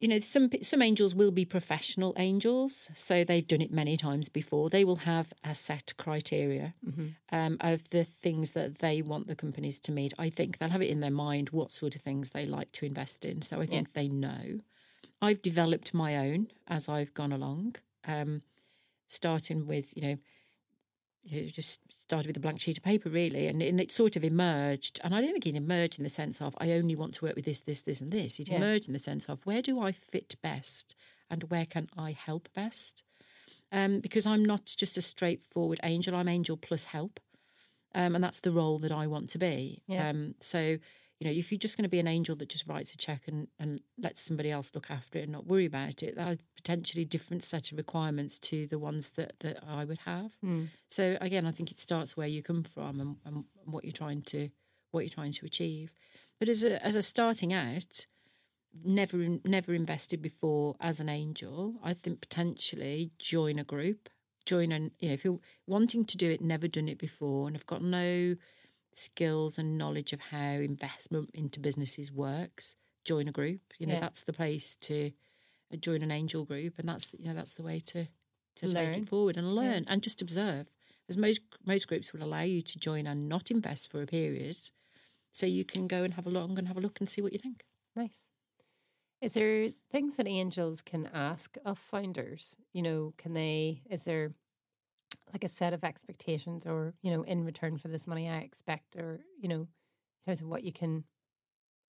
you 0.00 0.08
know, 0.08 0.18
some 0.18 0.48
some 0.62 0.80
angels 0.80 1.14
will 1.14 1.30
be 1.30 1.44
professional 1.44 2.14
angels, 2.16 2.90
so 2.94 3.22
they've 3.22 3.46
done 3.46 3.60
it 3.60 3.70
many 3.70 3.96
times 3.98 4.28
before. 4.30 4.70
They 4.70 4.84
will 4.84 4.96
have 4.96 5.32
a 5.44 5.54
set 5.54 5.92
criteria 5.98 6.74
um, 7.30 7.58
of 7.60 7.90
the 7.90 8.04
things 8.04 8.52
that 8.52 8.78
they 8.78 9.02
want 9.02 9.26
the 9.26 9.36
companies 9.36 9.78
to 9.80 9.92
meet. 9.92 10.14
I 10.18 10.30
think 10.30 10.56
they'll 10.56 10.70
have 10.70 10.82
it 10.82 10.88
in 10.90 11.00
their 11.00 11.10
mind 11.10 11.50
what 11.50 11.70
sort 11.70 11.94
of 11.96 12.00
things 12.02 12.30
they 12.30 12.46
like 12.46 12.72
to 12.72 12.86
invest 12.86 13.24
in. 13.26 13.42
So 13.42 13.60
I 13.60 13.66
think 13.66 13.92
they 13.92 14.08
know. 14.08 14.60
I've 15.20 15.42
developed 15.42 15.92
my 15.92 16.16
own 16.16 16.48
as 16.66 16.88
I've 16.88 17.12
gone 17.12 17.32
along, 17.32 17.76
um, 18.06 18.40
starting 19.06 19.66
with 19.66 19.94
you 19.96 20.02
know 20.02 20.16
you 21.22 21.42
know, 21.42 21.46
just 21.48 21.80
started 22.04 22.26
with 22.26 22.36
a 22.36 22.40
blank 22.40 22.60
sheet 22.60 22.78
of 22.78 22.82
paper, 22.82 23.08
really, 23.10 23.46
and, 23.46 23.62
and 23.62 23.80
it 23.80 23.92
sort 23.92 24.16
of 24.16 24.24
emerged. 24.24 25.00
And 25.04 25.14
I 25.14 25.20
don't 25.20 25.32
think 25.32 25.46
it 25.46 25.56
emerged 25.56 25.98
in 25.98 26.04
the 26.04 26.10
sense 26.10 26.40
of 26.40 26.54
I 26.58 26.72
only 26.72 26.96
want 26.96 27.14
to 27.14 27.24
work 27.24 27.36
with 27.36 27.44
this, 27.44 27.60
this, 27.60 27.82
this, 27.82 28.00
and 28.00 28.10
this. 28.10 28.38
It 28.40 28.48
Yeah. 28.48 28.56
emerged 28.56 28.86
in 28.88 28.92
the 28.92 28.98
sense 28.98 29.28
of 29.28 29.44
where 29.46 29.62
do 29.62 29.80
I 29.80 29.92
fit 29.92 30.36
best 30.42 30.94
and 31.30 31.44
where 31.44 31.66
can 31.66 31.88
I 31.96 32.12
help 32.12 32.48
best? 32.54 33.04
Um, 33.72 34.00
because 34.00 34.26
I'm 34.26 34.44
not 34.44 34.64
just 34.76 34.96
a 34.96 35.02
straightforward 35.02 35.78
angel, 35.84 36.14
I'm 36.16 36.28
angel 36.28 36.56
plus 36.56 36.84
help. 36.86 37.20
Um, 37.94 38.14
and 38.14 38.22
that's 38.22 38.40
the 38.40 38.52
role 38.52 38.78
that 38.78 38.92
I 38.92 39.06
want 39.06 39.28
to 39.30 39.38
be. 39.38 39.82
Yeah. 39.86 40.08
Um, 40.08 40.34
so, 40.40 40.78
you 41.20 41.26
know, 41.26 41.36
if 41.36 41.52
you're 41.52 41.58
just 41.58 41.76
going 41.76 41.84
to 41.84 41.90
be 41.90 42.00
an 42.00 42.08
angel 42.08 42.34
that 42.36 42.48
just 42.48 42.66
writes 42.66 42.94
a 42.94 42.96
check 42.96 43.28
and, 43.28 43.46
and 43.58 43.80
lets 43.98 44.22
somebody 44.22 44.50
else 44.50 44.74
look 44.74 44.90
after 44.90 45.18
it 45.18 45.24
and 45.24 45.32
not 45.32 45.46
worry 45.46 45.66
about 45.66 46.02
it, 46.02 46.16
that 46.16 46.26
are 46.26 46.36
potentially 46.56 47.04
different 47.04 47.42
set 47.42 47.70
of 47.70 47.76
requirements 47.76 48.38
to 48.38 48.66
the 48.66 48.78
ones 48.78 49.10
that, 49.10 49.34
that 49.40 49.62
I 49.68 49.84
would 49.84 50.00
have. 50.06 50.32
Hmm. 50.40 50.64
So 50.88 51.18
again, 51.20 51.46
I 51.46 51.50
think 51.50 51.70
it 51.70 51.78
starts 51.78 52.16
where 52.16 52.26
you 52.26 52.42
come 52.42 52.62
from 52.62 53.00
and, 53.00 53.16
and 53.26 53.44
what 53.66 53.84
you're 53.84 53.92
trying 53.92 54.22
to 54.22 54.48
what 54.92 55.00
you're 55.04 55.10
trying 55.10 55.32
to 55.32 55.46
achieve. 55.46 55.92
But 56.38 56.48
as 56.48 56.64
a 56.64 56.84
as 56.84 56.96
a 56.96 57.02
starting 57.02 57.52
out, 57.52 58.06
never 58.82 59.18
never 59.44 59.74
invested 59.74 60.22
before 60.22 60.74
as 60.80 61.00
an 61.00 61.10
angel. 61.10 61.74
I 61.84 61.92
think 61.92 62.22
potentially 62.22 63.10
join 63.18 63.58
a 63.58 63.64
group, 63.64 64.08
join 64.46 64.72
an 64.72 64.92
you 64.98 65.08
know 65.08 65.14
if 65.14 65.24
you're 65.24 65.38
wanting 65.66 66.06
to 66.06 66.16
do 66.16 66.30
it, 66.30 66.40
never 66.40 66.66
done 66.66 66.88
it 66.88 66.98
before, 66.98 67.46
and 67.46 67.54
I've 67.54 67.66
got 67.66 67.82
no 67.82 68.36
skills 68.92 69.58
and 69.58 69.78
knowledge 69.78 70.12
of 70.12 70.20
how 70.20 70.52
investment 70.52 71.30
into 71.34 71.60
businesses 71.60 72.12
works. 72.12 72.76
Join 73.04 73.28
a 73.28 73.32
group. 73.32 73.60
You 73.78 73.86
know 73.86 73.94
Yeah. 73.94 74.00
that's 74.00 74.24
the 74.24 74.32
place 74.32 74.76
to 74.76 75.12
uh, 75.72 75.76
join 75.76 76.02
an 76.02 76.10
angel 76.10 76.44
group, 76.44 76.78
and 76.78 76.88
that's 76.88 77.14
you 77.18 77.26
know 77.28 77.34
that's 77.34 77.54
the 77.54 77.62
way 77.62 77.80
to 77.80 78.06
to 78.56 78.68
take 78.68 78.96
it 78.96 79.08
forward 79.08 79.36
and 79.36 79.54
learn 79.54 79.84
and 79.88 80.02
just 80.02 80.20
observe. 80.22 80.70
As 81.08 81.16
most 81.16 81.40
most 81.64 81.88
groups 81.88 82.12
will 82.12 82.22
allow 82.22 82.42
you 82.42 82.62
to 82.62 82.78
join 82.78 83.06
and 83.06 83.28
not 83.28 83.50
invest 83.50 83.90
for 83.90 84.02
a 84.02 84.06
period, 84.06 84.56
so 85.32 85.46
you 85.46 85.64
can 85.64 85.86
go 85.88 86.04
and 86.04 86.14
have 86.14 86.26
a 86.26 86.30
look 86.30 86.58
and 86.58 86.68
have 86.68 86.76
a 86.76 86.80
look 86.80 87.00
and 87.00 87.08
see 87.08 87.22
what 87.22 87.32
you 87.32 87.38
think. 87.38 87.64
nice. 87.96 88.28
Is 89.20 89.34
there 89.34 89.70
things 89.90 90.16
that 90.16 90.26
angels 90.26 90.80
can 90.80 91.06
ask 91.12 91.58
of 91.64 91.78
founders? 91.78 92.56
You 92.72 92.82
know, 92.82 93.14
can 93.18 93.34
they? 93.34 93.82
Is 93.90 94.04
there 94.04 94.32
like 95.32 95.44
a 95.44 95.48
set 95.48 95.72
of 95.72 95.84
expectations, 95.84 96.66
or 96.66 96.94
you 97.02 97.10
know, 97.10 97.22
in 97.22 97.44
return 97.44 97.78
for 97.78 97.88
this 97.88 98.06
money, 98.06 98.28
I 98.28 98.38
expect, 98.38 98.96
or 98.96 99.20
you 99.40 99.48
know, 99.48 99.60
in 99.60 99.68
terms 100.24 100.40
of 100.40 100.48
what 100.48 100.64
you 100.64 100.72
can 100.72 101.04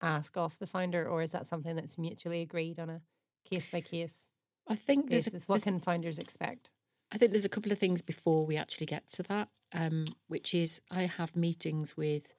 ask 0.03 0.37
off 0.37 0.59
the 0.59 0.67
founder, 0.67 1.09
or 1.09 1.23
is 1.23 1.33
that 1.33 1.47
something 1.47 1.77
that's 1.77 1.99
mutually 1.99 2.41
agreed 2.43 2.79
on 2.79 2.91
a 2.91 3.01
case 3.45 3.69
by 3.69 3.81
case 3.81 4.29
I 4.67 4.77
think 4.77 5.11
there's 5.11 5.27
a. 5.27 5.33
What 5.33 5.47
there's- 5.49 5.65
can 5.65 5.81
founders 5.81 6.19
expect? 6.19 6.71
I 7.13 7.19
think 7.19 7.33
there's 7.33 7.45
a 7.45 7.49
couple 7.49 7.73
of 7.73 7.79
things 7.79 8.03
before 8.03 8.47
we 8.47 8.57
actually 8.57 8.87
get 8.87 9.11
to 9.13 9.25
that, 9.25 9.49
um, 9.73 10.05
which 10.29 10.55
is 10.55 10.81
I 10.93 11.03
have 11.03 11.35
meetings 11.35 11.97
with 11.97 12.33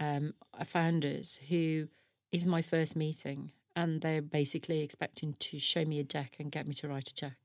um, 0.00 0.34
uh, 0.52 0.64
founders 0.64 1.38
who 1.48 1.88
is 2.32 2.44
my 2.44 2.60
first 2.60 2.96
meeting, 2.96 3.52
and 3.76 4.00
they're 4.00 4.22
basically 4.22 4.80
expecting 4.80 5.34
to 5.34 5.60
show 5.60 5.84
me 5.84 6.00
a 6.00 6.04
deck 6.04 6.36
and 6.40 6.50
get 6.50 6.66
me 6.66 6.74
to 6.74 6.88
write 6.88 7.08
a 7.08 7.14
check. 7.14 7.36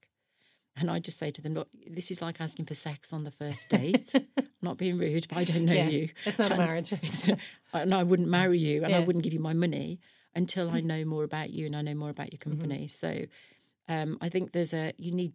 And 0.78 0.92
I 0.92 1.00
just 1.00 1.18
say 1.20 1.32
to 1.32 1.42
them, 1.42 1.54
look, 1.54 1.70
this 1.88 2.12
is 2.12 2.22
like 2.22 2.42
asking 2.42 2.66
for 2.66 2.74
sex 2.76 3.14
on 3.14 3.24
the 3.24 3.32
first 3.32 3.70
date. 3.70 4.14
not 4.62 4.78
being 4.78 4.98
rude, 4.98 5.26
but 5.30 5.38
I 5.38 5.44
don't 5.46 5.66
know 5.66 5.74
Yeah, 5.74 5.88
you. 5.88 6.10
it's 6.26 6.38
not 6.40 6.52
a 6.52 6.58
marriage. 6.58 6.94
and 7.74 7.94
I 7.94 8.04
wouldn't 8.04 8.28
marry 8.28 8.60
you 8.60 8.84
and 8.84 8.94
I 8.94 9.00
wouldn't 9.00 9.24
give 9.24 9.32
you 9.34 9.40
my 9.40 9.54
money 9.54 10.00
until 10.36 10.70
I 10.70 10.82
know 10.82 11.06
more 11.06 11.24
about 11.24 11.50
you 11.52 11.66
and 11.66 11.76
I 11.78 11.82
know 11.82 11.96
more 11.96 12.10
about 12.10 12.34
your 12.34 12.40
Mm-hmm. 12.40 12.50
company. 12.60 12.88
So 12.88 13.26
um, 13.88 14.18
I 14.20 14.28
think 14.28 14.52
there's 14.52 14.74
a, 14.74 14.92
you 14.98 15.12
need, 15.14 15.32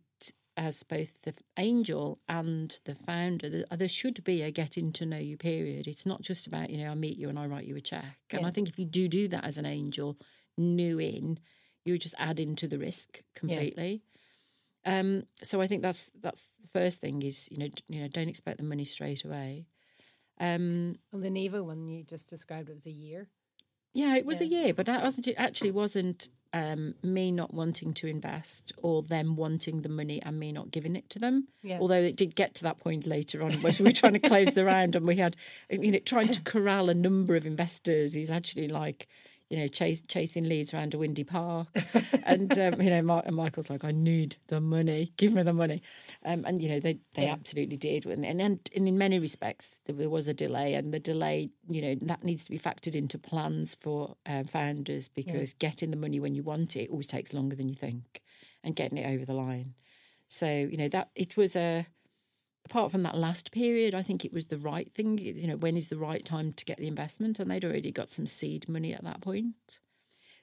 as 0.58 0.82
both 0.82 1.22
the 1.22 1.32
angel 1.56 2.18
and 2.28 2.78
the 2.84 2.94
founder, 2.94 3.48
there, 3.48 3.64
there 3.74 3.88
should 3.88 4.22
be 4.24 4.42
a 4.42 4.50
getting 4.50 4.92
to 4.92 5.06
know 5.06 5.16
you 5.16 5.38
period. 5.38 5.86
It's 5.86 6.04
not 6.04 6.20
just 6.20 6.46
about, 6.46 6.68
you 6.68 6.76
know, 6.84 6.90
I 6.90 6.94
meet 6.94 7.16
you 7.16 7.30
and 7.30 7.38
I 7.38 7.46
write 7.46 7.64
you 7.64 7.76
a 7.76 7.80
check. 7.80 8.18
And 8.32 8.42
Yeah. 8.42 8.48
I 8.48 8.50
think 8.50 8.68
if 8.68 8.78
you 8.78 8.84
do 8.84 9.08
do 9.08 9.26
that 9.28 9.44
as 9.44 9.56
an 9.56 9.64
angel, 9.64 10.18
new 10.58 10.98
in, 10.98 11.38
you're 11.86 11.96
just 11.96 12.14
adding 12.18 12.56
to 12.56 12.68
the 12.68 12.76
risk 12.78 13.22
completely. 13.34 14.02
Um, 14.84 15.24
so 15.42 15.60
I 15.60 15.66
think 15.66 15.82
that's 15.82 16.10
that's 16.20 16.46
the 16.60 16.68
first 16.68 17.00
thing 17.00 17.22
is 17.22 17.48
you 17.50 17.58
know 17.58 17.68
you 17.88 18.00
know 18.00 18.08
don't 18.08 18.28
expect 18.28 18.58
the 18.58 18.64
money 18.64 18.84
straight 18.84 19.24
away. 19.24 19.66
Um, 20.40 20.96
Well, 21.12 21.20
the 21.20 21.28
Nevo 21.28 21.64
one 21.64 21.86
you 21.86 22.02
just 22.02 22.28
described 22.30 22.70
it 22.70 22.72
was 22.72 22.86
a 22.86 22.90
year. 22.90 23.28
yeah, 23.92 24.16
it 24.16 24.24
was 24.24 24.40
a 24.40 24.46
year, 24.46 24.72
but 24.72 24.86
that 24.86 25.02
wasn't, 25.02 25.26
it 25.28 25.34
actually 25.36 25.72
wasn't 25.72 26.28
um, 26.52 26.94
me 27.02 27.30
not 27.30 27.52
wanting 27.52 27.92
to 27.94 28.06
invest 28.06 28.72
or 28.82 29.02
them 29.02 29.36
wanting 29.36 29.82
the 29.82 29.88
money 29.88 30.22
and 30.22 30.38
me 30.38 30.50
not 30.52 30.70
giving 30.70 30.96
it 30.96 31.10
to 31.10 31.18
them. 31.18 31.48
Yeah. 31.62 31.78
Although 31.80 32.00
it 32.02 32.16
did 32.16 32.34
get 32.34 32.54
to 32.54 32.62
that 32.62 32.78
point 32.78 33.06
later 33.06 33.42
on 33.42 33.52
where 33.54 33.72
we 33.78 33.84
were 33.84 33.92
trying 33.92 34.14
to 34.14 34.18
close 34.20 34.54
the 34.54 34.64
round 34.64 34.96
and 34.96 35.06
we 35.06 35.16
had, 35.16 35.36
you 35.68 35.92
know, 35.92 35.98
trying 35.98 36.28
to 36.28 36.40
corral 36.42 36.88
a 36.88 36.94
number 36.94 37.36
of 37.36 37.44
investors. 37.46 38.14
He's 38.14 38.30
actually 38.30 38.68
like, 38.68 39.08
you 39.50 39.58
know, 39.58 39.66
chase, 39.66 40.00
chasing 40.06 40.44
leads 40.48 40.72
around 40.72 40.94
a 40.94 40.98
windy 40.98 41.24
park. 41.24 41.66
and, 42.24 42.56
um, 42.58 42.80
you 42.80 42.88
know, 42.88 43.02
Ma- 43.02 43.22
and 43.24 43.34
Michael's 43.34 43.68
like, 43.68 43.84
I 43.84 43.90
need 43.90 44.36
the 44.46 44.60
money. 44.60 45.12
Give 45.16 45.32
me 45.34 45.42
the 45.42 45.52
money. 45.52 45.82
Um, 46.24 46.44
and, 46.46 46.62
you 46.62 46.68
know, 46.68 46.78
they, 46.80 47.00
they 47.14 47.24
Yeah. 47.24 47.32
absolutely 47.32 47.76
did. 47.76 48.06
And, 48.06 48.24
and, 48.24 48.40
and 48.40 48.60
in 48.72 48.96
many 48.96 49.18
respects, 49.18 49.80
there 49.86 50.08
was 50.08 50.28
a 50.28 50.34
delay. 50.34 50.74
And 50.74 50.94
the 50.94 51.00
delay, 51.00 51.50
you 51.68 51.82
know, 51.82 51.96
that 52.02 52.22
needs 52.22 52.44
to 52.44 52.50
be 52.52 52.58
factored 52.60 52.94
into 52.94 53.18
plans 53.18 53.74
for 53.74 54.16
uh, 54.24 54.44
founders 54.44 55.08
because 55.08 55.52
getting 55.52 55.90
the 55.90 55.96
money 55.96 56.20
when 56.20 56.34
you 56.36 56.44
want 56.44 56.76
it 56.76 56.88
always 56.88 57.08
takes 57.08 57.34
longer 57.34 57.56
than 57.56 57.68
you 57.68 57.74
think 57.74 58.22
and 58.62 58.76
getting 58.76 58.98
it 58.98 59.12
over 59.12 59.24
the 59.24 59.34
line. 59.34 59.74
So, 60.28 60.46
you 60.46 60.76
know, 60.76 60.88
that 60.90 61.10
it 61.16 61.36
was 61.36 61.56
a, 61.56 61.86
apart 62.64 62.90
from 62.90 63.02
that 63.02 63.16
last 63.16 63.52
period, 63.52 63.94
I 63.94 64.02
think 64.02 64.24
it 64.24 64.32
was 64.32 64.46
the 64.46 64.58
right 64.58 64.92
thing. 64.92 65.18
You 65.18 65.48
know, 65.48 65.56
when 65.56 65.76
is 65.76 65.88
the 65.88 65.96
right 65.96 66.24
time 66.24 66.52
to 66.52 66.64
get 66.64 66.78
the 66.78 66.86
investment? 66.86 67.38
And 67.38 67.50
they'd 67.50 67.64
already 67.64 67.92
got 67.92 68.10
some 68.10 68.26
seed 68.26 68.68
money 68.68 68.94
at 68.94 69.04
that 69.04 69.20
point. 69.20 69.80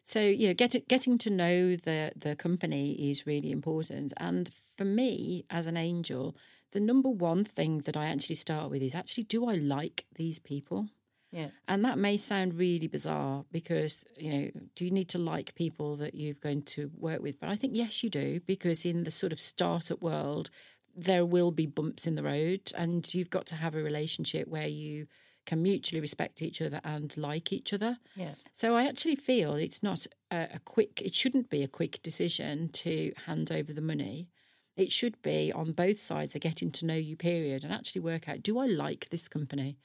So, 0.03 0.21
you 0.21 0.47
know, 0.47 0.53
get, 0.53 0.87
getting 0.87 1.17
to 1.17 1.29
know 1.29 1.75
the, 1.75 2.13
the 2.15 2.35
company 2.35 2.93
is 2.93 3.27
really 3.27 3.51
important. 3.51 4.13
And 4.15 4.49
for 4.77 4.85
me, 4.85 5.45
as 5.49 5.67
an 5.67 5.75
angel, 5.75 6.35
the 6.71 6.79
number 6.79 7.09
one 7.09 7.43
thing 7.43 7.79
that 7.79 7.97
I 7.97 8.05
actually 8.05 8.35
start 8.35 8.69
with 8.69 8.81
is 8.81 8.95
actually, 8.95 9.25
do 9.25 9.47
I 9.49 9.55
like 9.55 10.05
these 10.15 10.39
people? 10.39 10.87
Yeah. 11.31 11.49
And 11.67 11.83
that 11.83 11.97
may 11.97 12.15
sound 12.15 12.53
really 12.53 12.87
bizarre 12.87 13.43
because, 13.51 14.05
you 14.17 14.31
know, 14.31 14.51
do 14.75 14.85
you 14.85 14.91
need 14.91 15.09
to 15.09 15.17
like 15.17 15.55
people 15.55 15.97
that 15.97 16.15
you're 16.15 16.35
going 16.35 16.61
to 16.63 16.89
work 16.97 17.21
with? 17.21 17.39
But 17.39 17.49
I 17.49 17.57
think, 17.57 17.75
yes, 17.75 18.01
you 18.01 18.09
do, 18.09 18.39
because 18.45 18.85
in 18.85 19.03
the 19.03 19.11
sort 19.11 19.33
of 19.33 19.39
startup 19.41 20.01
world, 20.01 20.49
there 20.97 21.25
will 21.25 21.51
be 21.51 21.67
bumps 21.67 22.07
in 22.07 22.15
the 22.15 22.23
road 22.23 22.71
and 22.75 23.13
you've 23.13 23.29
got 23.29 23.45
to 23.45 23.55
have 23.55 23.75
a 23.75 23.83
relationship 23.83 24.47
where 24.47 24.67
you 24.67 25.07
can 25.45 25.61
mutually 25.61 26.01
respect 26.01 26.41
each 26.41 26.61
other 26.61 26.81
and 26.83 27.15
like 27.15 27.53
each 27.53 27.71
other. 27.71 27.97
Yeah. 28.15 28.33
So 28.51 28.75
I 28.75 28.85
actually 28.85 29.15
feel 29.15 29.53
it's 29.53 29.83
not 29.83 30.07
a, 30.31 30.47
a 30.55 30.59
quick, 30.65 31.01
it 31.01 31.13
shouldn't 31.13 31.49
be 31.49 31.63
a 31.63 31.67
quick 31.67 32.01
decision 32.01 32.69
to 32.69 33.13
hand 33.27 33.51
over 33.51 33.71
the 33.71 33.81
money. 33.81 34.27
It 34.75 34.91
should 34.91 35.21
be 35.21 35.53
on 35.53 35.71
both 35.71 35.99
sides 35.99 36.35
a 36.35 36.39
getting 36.39 36.71
to 36.71 36.85
know 36.85 36.95
you 36.95 37.15
period 37.15 37.63
and 37.63 37.71
actually 37.71 38.01
work 38.01 38.27
out 38.27 38.43
do 38.43 38.59
I 38.59 38.65
like 38.65 39.09
this 39.09 39.27
company? 39.27 39.77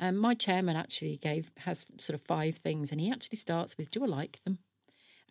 Um, 0.00 0.16
my 0.16 0.34
chairman 0.34 0.76
actually 0.76 1.18
gave 1.18 1.52
has 1.58 1.84
sort 1.98 2.18
of 2.18 2.26
five 2.26 2.56
things, 2.56 2.90
and 2.90 3.00
he 3.00 3.12
actually 3.12 3.36
starts 3.36 3.76
with 3.76 3.90
do 3.90 4.02
I 4.02 4.06
like 4.06 4.42
them? 4.44 4.58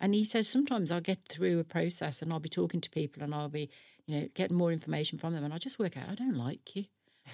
And 0.00 0.14
he 0.14 0.24
says 0.24 0.48
sometimes 0.48 0.90
I'll 0.90 1.00
get 1.00 1.18
through 1.28 1.58
a 1.58 1.64
process 1.64 2.22
and 2.22 2.32
I'll 2.32 2.40
be 2.40 2.48
talking 2.48 2.80
to 2.80 2.88
people 2.88 3.22
and 3.22 3.34
I'll 3.34 3.50
be, 3.50 3.68
you 4.06 4.20
know, 4.20 4.28
getting 4.34 4.56
more 4.56 4.72
information 4.72 5.18
from 5.18 5.34
them, 5.34 5.44
and 5.44 5.52
I 5.54 5.58
just 5.58 5.78
work 5.78 5.96
out 5.96 6.08
I 6.08 6.14
don't 6.14 6.36
like 6.36 6.74
you. 6.76 6.84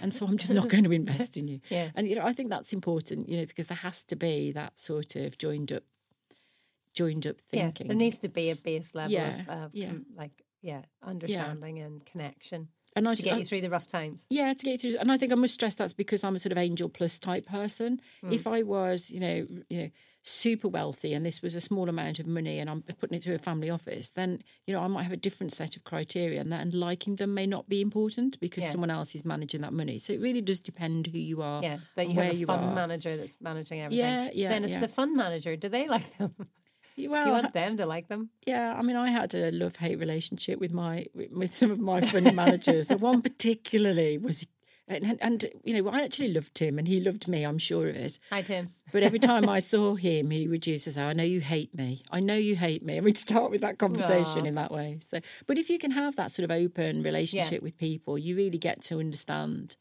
and 0.02 0.12
so 0.14 0.26
I'm 0.26 0.36
just 0.38 0.52
not 0.52 0.68
going 0.68 0.84
to 0.84 0.92
invest 0.92 1.36
in 1.36 1.48
you. 1.48 1.60
Yeah. 1.70 1.90
And 1.94 2.08
you 2.08 2.16
know, 2.16 2.24
I 2.26 2.32
think 2.32 2.50
that's 2.50 2.72
important, 2.72 3.28
you 3.28 3.38
know, 3.38 3.46
because 3.46 3.66
there 3.68 3.76
has 3.76 4.02
to 4.04 4.16
be 4.16 4.52
that 4.52 4.78
sort 4.78 5.16
of 5.16 5.38
joined 5.38 5.72
up, 5.72 5.84
joined 6.92 7.26
up 7.26 7.40
thinking. 7.40 7.86
Yeah, 7.86 7.92
there 7.92 7.96
needs 7.96 8.18
to 8.18 8.28
be 8.28 8.50
a 8.50 8.56
base 8.56 8.94
level 8.94 9.12
Yeah, 9.12 9.40
of 9.40 9.48
uh, 9.48 9.68
yeah. 9.72 9.92
like 10.16 10.42
yeah, 10.62 10.82
understanding 11.02 11.78
and 11.78 12.04
connection 12.04 12.68
and 12.96 13.08
I, 13.08 13.14
to 13.14 13.22
get 13.22 13.38
you 13.38 13.44
through 13.44 13.60
the 13.60 13.70
rough 13.70 13.86
times. 13.86 14.26
Yeah, 14.30 14.52
to 14.52 14.64
get 14.64 14.82
you 14.82 14.90
through, 14.92 15.00
and 15.00 15.12
I 15.12 15.16
think 15.16 15.30
I 15.32 15.36
must 15.36 15.54
stress 15.54 15.74
that's 15.74 15.92
because 15.92 16.24
I'm 16.24 16.34
a 16.34 16.38
sort 16.38 16.52
of 16.52 16.58
angel 16.58 16.88
plus 16.88 17.18
type 17.18 17.46
person. 17.46 18.00
Mm. 18.24 18.32
If 18.32 18.46
I 18.46 18.62
was, 18.62 19.10
you 19.10 19.20
know, 19.20 19.46
you 19.68 19.78
know, 19.82 19.90
super 20.22 20.66
wealthy, 20.66 21.12
and 21.14 21.24
this 21.24 21.40
was 21.42 21.54
a 21.54 21.60
small 21.60 21.88
amount 21.88 22.18
of 22.18 22.26
money, 22.26 22.58
and 22.58 22.68
I'm 22.68 22.82
putting 22.82 23.16
it 23.16 23.22
through 23.22 23.36
a 23.36 23.38
family 23.38 23.70
office, 23.70 24.08
then 24.08 24.42
you 24.66 24.74
know 24.74 24.80
I 24.80 24.88
might 24.88 25.04
have 25.04 25.12
a 25.12 25.16
different 25.16 25.52
set 25.52 25.76
of 25.76 25.84
criteria, 25.84 26.40
and 26.40 26.50
that 26.52 26.62
and 26.62 26.74
liking 26.74 27.16
them 27.16 27.34
may 27.34 27.46
not 27.46 27.68
be 27.68 27.80
important 27.80 28.40
because 28.40 28.64
Yeah. 28.64 28.70
someone 28.70 28.90
else 28.90 29.14
is 29.14 29.24
managing 29.24 29.60
that 29.60 29.72
money. 29.72 29.98
So 29.98 30.12
it 30.14 30.20
really 30.20 30.40
does 30.40 30.58
depend 30.60 31.06
who 31.06 31.18
you 31.18 31.42
are. 31.42 31.62
Yeah, 31.62 31.78
but 31.94 32.08
you 32.08 32.18
have 32.20 32.34
a 32.34 32.44
fund 32.44 32.74
manager 32.74 33.16
that's 33.16 33.36
managing 33.40 33.80
everything. 33.82 34.04
Yeah, 34.04 34.30
yeah, 34.32 34.48
Then 34.48 34.64
it's 34.64 34.72
yeah. 34.74 34.80
the 34.80 34.88
fund 34.88 35.14
manager. 35.14 35.54
Do 35.56 35.68
they 35.68 35.86
like 35.86 36.16
them? 36.18 36.34
Well, 36.98 37.26
you 37.26 37.32
want 37.32 37.52
them 37.52 37.76
to 37.76 37.86
like 37.86 38.08
them? 38.08 38.30
Yeah, 38.46 38.74
I 38.76 38.82
mean, 38.82 38.96
I 38.96 39.10
had 39.10 39.34
a 39.34 39.50
love 39.50 39.76
hate 39.76 39.98
relationship 39.98 40.58
with 40.58 40.72
my 40.72 41.06
with 41.14 41.54
some 41.54 41.70
of 41.70 41.78
my 41.78 42.00
fund 42.00 42.34
managers. 42.34 42.88
The 42.88 42.96
one 42.96 43.20
particularly 43.20 44.16
was, 44.16 44.46
and, 44.88 45.18
and, 45.20 45.44
you 45.62 45.74
know, 45.74 45.90
I 45.90 46.02
actually 46.02 46.32
loved 46.32 46.58
him, 46.58 46.78
and 46.78 46.88
he 46.88 47.00
loved 47.00 47.28
me. 47.28 47.44
I'm 47.44 47.58
sure 47.58 47.88
of 47.88 47.96
it. 47.96 48.18
Hi 48.30 48.40
Tim. 48.40 48.70
But 48.92 49.02
every 49.02 49.18
time 49.18 49.48
I 49.48 49.58
saw 49.58 49.94
him, 49.94 50.30
he 50.30 50.48
would 50.48 50.66
use 50.66 50.84
say, 50.84 51.02
"I 51.02 51.12
know 51.12 51.22
you 51.24 51.40
hate 51.40 51.74
me. 51.74 52.02
I 52.10 52.20
know 52.20 52.36
you 52.36 52.56
hate 52.56 52.82
me," 52.82 52.96
and 52.96 53.04
we'd 53.04 53.18
start 53.18 53.50
with 53.50 53.60
that 53.60 53.78
conversation 53.78 54.42
Aw. 54.42 54.46
in 54.46 54.54
that 54.54 54.72
way. 54.72 54.98
So, 55.04 55.20
but 55.46 55.58
if 55.58 55.68
you 55.68 55.78
can 55.78 55.90
have 55.90 56.16
that 56.16 56.30
sort 56.30 56.44
of 56.44 56.50
open 56.50 57.02
relationship 57.02 57.62
with 57.62 57.76
people, 57.76 58.16
you 58.16 58.36
really 58.36 58.58
get 58.58 58.80
to 58.84 59.00
understand, 59.00 59.76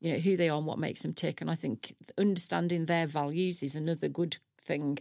you 0.00 0.12
know, 0.12 0.18
who 0.18 0.36
they 0.36 0.48
are 0.48 0.58
and 0.58 0.66
what 0.66 0.78
makes 0.78 1.02
them 1.02 1.12
tick. 1.12 1.40
And 1.40 1.48
I 1.48 1.54
think 1.54 1.94
understanding 2.18 2.86
their 2.86 3.06
values 3.06 3.62
is 3.62 3.76
another 3.76 4.08
good 4.08 4.38
thing 4.60 4.98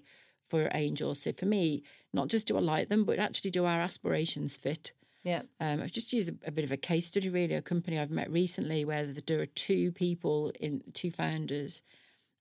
for 0.47 0.69
angels. 0.73 1.21
So 1.21 1.33
for 1.33 1.45
me, 1.45 1.83
not 2.13 2.27
just 2.27 2.47
do 2.47 2.57
I 2.57 2.61
like 2.61 2.89
them, 2.89 3.03
but 3.03 3.19
actually 3.19 3.51
do 3.51 3.65
our 3.65 3.81
aspirations 3.81 4.55
fit. 4.55 4.93
Yeah. 5.23 5.41
Um, 5.59 5.81
I've 5.81 5.91
just 5.91 6.13
used 6.13 6.29
a, 6.29 6.49
a 6.49 6.51
bit 6.51 6.63
of 6.63 6.71
a 6.71 6.77
case 6.77 7.07
study, 7.07 7.29
really. 7.29 7.55
A 7.55 7.61
company 7.61 7.97
I've 7.97 8.11
met 8.11 8.31
recently 8.31 8.85
where 8.85 9.05
there 9.05 9.41
are 9.41 9.47
two 9.47 9.91
people 9.91 10.51
in 10.59 10.83
two 10.93 11.09
founders, 11.11 11.81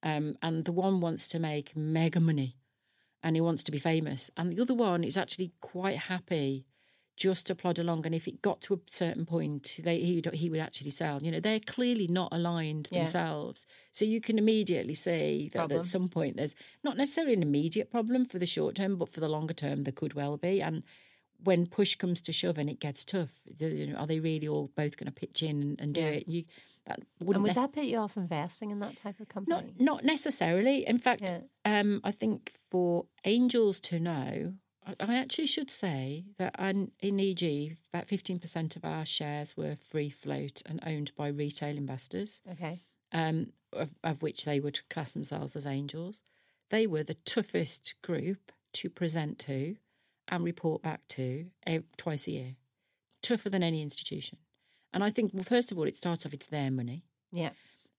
um, 0.03 0.37
and 0.41 0.65
the 0.65 0.71
one 0.71 1.01
wants 1.01 1.27
to 1.29 1.39
make 1.39 1.75
mega 1.75 2.19
money, 2.19 2.57
and 3.23 3.35
he 3.35 3.41
wants 3.41 3.63
to 3.63 3.71
be 3.71 3.79
famous, 3.79 4.29
and 4.37 4.53
the 4.53 4.61
other 4.61 4.75
one 4.75 5.03
is 5.03 5.17
actually 5.17 5.51
quite 5.61 5.97
happy 5.97 6.67
just 7.17 7.45
to 7.47 7.55
plod 7.55 7.79
along. 7.79 8.05
And 8.05 8.13
if 8.13 8.27
it 8.27 8.41
got 8.41 8.61
to 8.61 8.73
a 8.73 8.79
certain 8.87 9.25
point, 9.25 9.79
they 9.83 9.99
he 9.99 10.15
would, 10.15 10.33
he 10.35 10.49
would 10.49 10.59
actually 10.59 10.91
sell. 10.91 11.21
You 11.23 11.31
know, 11.31 11.39
they're 11.39 11.59
clearly 11.59 12.07
not 12.07 12.29
aligned 12.33 12.89
Yeah. 12.91 12.99
themselves, 12.99 13.65
so 13.91 14.03
you 14.05 14.19
can 14.21 14.37
immediately 14.37 14.95
see 14.95 15.49
that 15.53 15.59
Problem. 15.59 15.79
at 15.79 15.85
some 15.85 16.07
point 16.09 16.35
there's 16.37 16.55
not 16.83 16.97
necessarily 16.97 17.33
an 17.33 17.41
immediate 17.41 17.89
problem 17.89 18.25
for 18.25 18.39
the 18.39 18.45
short 18.45 18.75
term, 18.75 18.97
but 18.97 19.09
for 19.09 19.19
the 19.21 19.29
longer 19.29 19.53
term 19.53 19.83
there 19.83 19.93
could 19.93 20.13
well 20.13 20.37
be, 20.37 20.61
and 20.61 20.83
when 21.43 21.67
push 21.67 21.95
comes 21.95 22.21
to 22.21 22.31
shove 22.33 22.57
and 22.57 22.69
it 22.69 22.79
gets 22.79 23.03
tough, 23.03 23.41
you 23.59 23.87
know, 23.87 23.95
are 23.95 24.07
they 24.07 24.19
really 24.19 24.47
all 24.47 24.69
both 24.75 24.97
going 24.97 25.05
to 25.07 25.11
pitch 25.11 25.43
in 25.43 25.61
and, 25.61 25.81
and 25.81 25.93
do 25.93 26.01
Yeah. 26.01 26.07
it? 26.07 26.27
You 26.27 26.43
that 26.85 26.99
wouldn't 27.19 27.41
would 27.43 27.49
nec- 27.49 27.55
that 27.55 27.71
put 27.73 27.85
you 27.85 27.97
off 27.97 28.15
investing 28.15 28.69
in 28.71 28.79
that 28.79 28.95
type 28.95 29.19
of 29.19 29.27
company? 29.27 29.55
not 29.55 29.79
not 29.79 30.03
necessarily. 30.03 30.85
In 30.87 30.97
fact, 30.97 31.29
Yeah. 31.29 31.41
um, 31.79 31.99
I 32.03 32.11
think 32.11 32.51
for 32.69 33.05
angels 33.25 33.79
to 33.81 33.99
know, 33.99 34.53
I, 34.99 35.15
actually 35.15 35.47
should 35.47 35.71
say 35.71 36.25
that 36.37 36.55
in 36.59 36.91
EG, 37.19 37.77
about 37.93 38.07
fifteen 38.07 38.39
percent 38.39 38.75
of 38.75 38.85
our 38.85 39.05
shares 39.05 39.55
were 39.57 39.75
free 39.75 40.09
float 40.09 40.61
and 40.65 40.79
owned 40.85 41.11
by 41.15 41.27
retail 41.29 41.75
investors, 41.77 42.41
Okay. 42.51 42.81
um, 43.11 43.51
of, 43.73 43.95
of 44.03 44.21
which 44.21 44.45
they 44.45 44.59
would 44.59 44.87
class 44.89 45.11
themselves 45.11 45.55
as 45.55 45.65
angels. 45.65 46.21
They 46.69 46.87
were 46.87 47.03
the 47.03 47.13
toughest 47.25 47.95
group 48.01 48.51
to 48.73 48.89
present 48.89 49.39
to 49.39 49.77
and 50.27 50.43
report 50.43 50.81
back 50.81 51.07
to 51.09 51.47
twice 51.97 52.27
a 52.27 52.31
year, 52.31 52.55
tougher 53.21 53.49
than 53.49 53.63
any 53.63 53.81
institution. 53.81 54.37
And 54.93 55.03
I 55.03 55.09
think, 55.09 55.31
well, 55.33 55.43
first 55.43 55.71
of 55.71 55.77
all, 55.77 55.83
it 55.85 55.95
starts 55.97 56.25
off 56.25 56.33
it's 56.33 56.47
their 56.47 56.71
money 56.71 57.03
Yeah. 57.31 57.51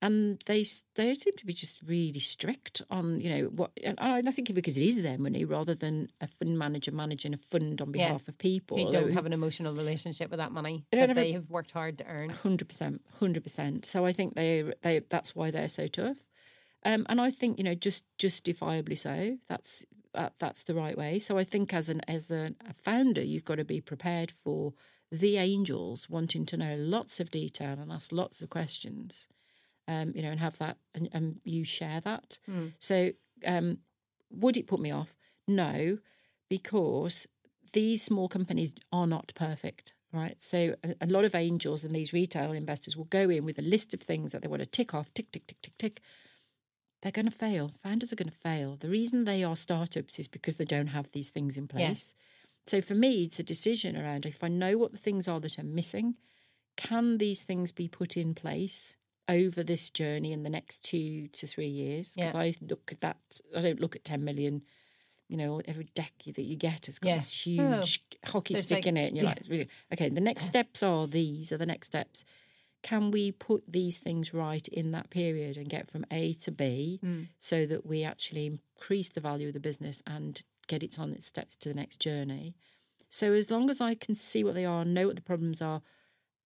And 0.07 0.42
they 0.47 0.64
they 0.95 1.14
seem 1.14 1.37
to 1.37 1.47
be 1.47 1.53
just 1.53 1.83
really 1.83 2.21
strict 2.21 2.83
on 2.90 3.21
you 3.21 3.31
know 3.33 3.42
what 3.59 3.71
and 3.83 3.97
I 4.01 4.19
I 4.19 4.31
think 4.31 4.53
because 4.55 4.77
it 4.77 4.87
is 4.87 5.03
their 5.03 5.19
money 5.19 5.45
rather 5.45 5.75
than 5.75 6.09
a 6.21 6.27
fund 6.27 6.59
manager 6.59 6.92
managing 6.92 7.35
a 7.35 7.37
fund 7.53 7.81
on 7.83 7.88
Yeah. 7.88 8.07
behalf 8.07 8.29
of 8.29 8.38
people. 8.38 8.79
You 8.79 8.90
don't 8.90 9.12
have 9.12 9.27
an 9.27 9.33
emotional 9.33 9.75
relationship 9.75 10.31
with 10.31 10.38
that 10.38 10.53
money 10.53 10.85
They 10.90 10.99
that 11.01 11.09
have 11.11 11.16
they 11.16 11.33
have 11.33 11.51
worked 11.51 11.73
hard 11.73 11.99
to 11.99 12.05
earn. 12.07 12.31
hundred 12.31 12.69
percent, 12.69 13.03
hundred 13.21 13.42
percent. 13.42 13.87
So 13.87 14.07
I 14.07 14.12
think 14.12 14.35
they 14.35 14.53
they 14.83 15.01
that's 15.14 15.35
why 15.37 15.51
they're 15.51 15.69
so 15.81 15.87
tough, 15.88 16.21
um, 16.85 17.05
and 17.09 17.21
I 17.21 17.31
think 17.31 17.59
you 17.59 17.64
know 17.64 17.75
just 17.75 18.05
justifiably 18.19 18.97
so. 18.97 19.38
That's 19.49 19.85
that 20.14 20.33
that's 20.38 20.62
the 20.64 20.75
right 20.75 20.97
way. 20.97 21.19
So 21.19 21.38
I 21.38 21.45
think 21.45 21.75
as 21.75 21.88
an 21.88 22.01
as 22.09 22.31
a, 22.31 22.55
a 22.69 22.73
founder, 22.73 23.23
you've 23.23 23.45
got 23.51 23.59
to 23.59 23.64
be 23.64 23.81
prepared 23.81 24.31
for 24.31 24.73
the 25.11 25.37
angels 25.37 26.09
wanting 26.11 26.47
to 26.47 26.57
know 26.57 26.75
lots 26.77 27.21
of 27.21 27.31
detail 27.31 27.79
and 27.81 27.92
ask 27.92 28.11
lots 28.12 28.42
of 28.42 28.49
questions, 28.51 29.29
um, 29.88 30.12
you 30.14 30.22
know, 30.22 30.31
and 30.31 30.40
have 30.40 30.59
that 30.59 30.79
and, 30.94 31.09
and 31.12 31.40
you 31.44 31.64
share 31.64 32.01
that. 32.01 32.38
So 32.81 33.12
um, 33.46 33.79
would 34.31 34.57
it 34.57 34.66
put 34.66 34.81
me 34.81 34.90
off? 34.90 35.16
No, 35.46 35.99
because 36.49 37.27
these 37.72 38.03
small 38.03 38.29
companies 38.29 38.75
are 38.92 39.07
not 39.07 39.33
perfect, 39.35 39.92
right? 40.12 40.37
So 40.42 40.75
a, 40.83 40.94
a 41.03 41.07
lot 41.07 41.25
of 41.25 41.35
angels 41.35 41.85
and 41.85 41.94
these 41.94 42.12
retail 42.12 42.53
investors 42.53 42.96
will 42.96 43.05
go 43.05 43.29
in 43.31 43.44
with 43.44 43.59
a 43.59 43.62
list 43.62 43.94
of 43.94 44.01
things 44.01 44.33
that 44.33 44.42
they 44.42 44.49
want 44.49 44.62
to 44.62 44.66
tick 44.66 44.94
off, 44.94 45.12
tick, 45.14 45.31
tick, 45.31 45.46
tick, 45.46 45.61
tick, 45.62 45.77
tick. 45.77 46.01
They're 47.03 47.12
going 47.12 47.27
to 47.27 47.31
fail. 47.31 47.68
Founders 47.68 48.12
are 48.12 48.16
going 48.16 48.31
to 48.31 48.35
fail. 48.37 48.77
The 48.77 48.88
reason 48.88 49.25
they 49.25 49.44
are 49.44 49.55
startups 49.57 50.18
is 50.18 50.27
because 50.29 50.57
they 50.57 50.64
don't 50.64 50.88
have 50.88 51.12
these 51.12 51.31
things 51.31 51.57
in 51.57 51.68
place. 51.68 52.14
So 52.66 52.81
for 52.81 52.94
me, 52.94 53.22
it's 53.25 53.38
a 53.38 53.44
decision 53.44 53.96
around 53.96 54.27
if 54.27 54.42
I 54.42 54.49
know 54.49 54.77
what 54.79 54.90
the 54.92 54.99
things 54.99 55.29
are 55.29 55.38
that 55.40 55.59
are 55.59 55.62
missing, 55.64 56.16
can 56.77 57.18
these 57.18 57.42
things 57.42 57.70
be 57.70 57.87
put 57.87 58.16
in 58.16 58.35
place 58.35 58.96
over 59.29 59.62
this 59.62 59.91
journey 59.91 60.33
in 60.33 60.43
the 60.43 60.51
next 60.51 60.83
two 60.83 61.29
to 61.29 61.47
three 61.47 61.67
years? 61.69 62.12
Because 62.15 62.35
Yeah. 62.35 62.41
I 62.41 62.55
look 62.61 62.91
at 62.93 63.01
that, 63.01 63.19
I 63.57 63.61
don't 63.61 63.81
look 63.81 63.97
at 63.97 64.05
10 64.05 64.25
million, 64.25 64.62
you 65.29 65.37
know, 65.37 65.61
every 65.67 65.89
decade 65.95 66.35
that 66.37 66.45
you 66.45 66.57
get 66.57 66.87
has 66.87 66.99
got 66.99 67.09
Yeah. 67.09 67.15
this 67.17 67.47
huge 67.47 68.03
hockey 68.25 68.55
There's 68.55 68.67
stick 68.67 68.79
like- 68.79 68.87
in 68.87 68.97
it. 68.97 69.07
And 69.09 69.17
you're 69.17 69.25
yeah. 69.25 69.31
like, 69.31 69.43
really, 69.49 69.69
okay, 69.93 70.09
the 70.09 70.21
next 70.21 70.45
steps 70.47 70.83
are 70.83 71.07
these 71.07 71.51
are 71.53 71.59
the 71.59 71.67
next 71.67 71.89
steps. 71.89 72.25
Can 72.83 73.11
we 73.11 73.33
put 73.33 73.65
these 73.67 73.99
things 73.99 74.33
right 74.33 74.69
in 74.69 74.93
that 74.93 75.11
period 75.11 75.57
and 75.57 75.69
get 75.69 75.91
from 75.91 76.05
A 76.11 76.35
to 76.35 76.53
B 76.53 77.01
Mm. 77.03 77.29
so 77.39 77.67
that 77.67 77.85
we 77.85 78.05
actually 78.05 78.47
increase 78.47 79.09
the 79.09 79.21
value 79.21 79.49
of 79.49 79.55
the 79.55 79.61
business 79.61 80.03
and 80.07 80.43
get 80.69 80.83
it 80.85 80.99
on 80.99 81.12
its 81.12 81.27
steps 81.27 81.57
to 81.57 81.69
the 81.69 81.75
next 81.75 81.99
journey? 82.01 82.55
So 83.09 83.33
as 83.33 83.51
long 83.51 83.71
as 83.71 83.81
I 83.81 83.95
can 83.95 84.15
see 84.15 84.45
what 84.45 84.55
they 84.55 84.65
are, 84.65 84.85
know 84.85 85.07
what 85.09 85.17
the 85.17 85.23
problems 85.23 85.61
are, 85.62 85.83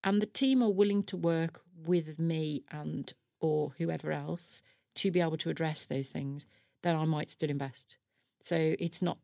and 0.03 0.23
the 0.23 0.27
team 0.27 0.62
are 0.62 0.71
willing 0.71 1.03
to 1.05 1.16
work 1.16 1.62
with 1.87 2.19
me 2.19 2.64
and 2.71 3.12
or 3.40 3.73
whoever 3.79 4.12
else 4.12 4.62
to 4.97 5.11
be 5.11 5.21
able 5.21 5.37
to 5.38 5.51
address 5.51 5.85
those 5.85 6.09
things, 6.09 6.47
then 6.83 6.97
I 6.97 7.05
might 7.05 7.31
still 7.31 7.51
invest. 7.51 7.97
So 8.40 8.75
it's 8.79 9.01
not 9.03 9.19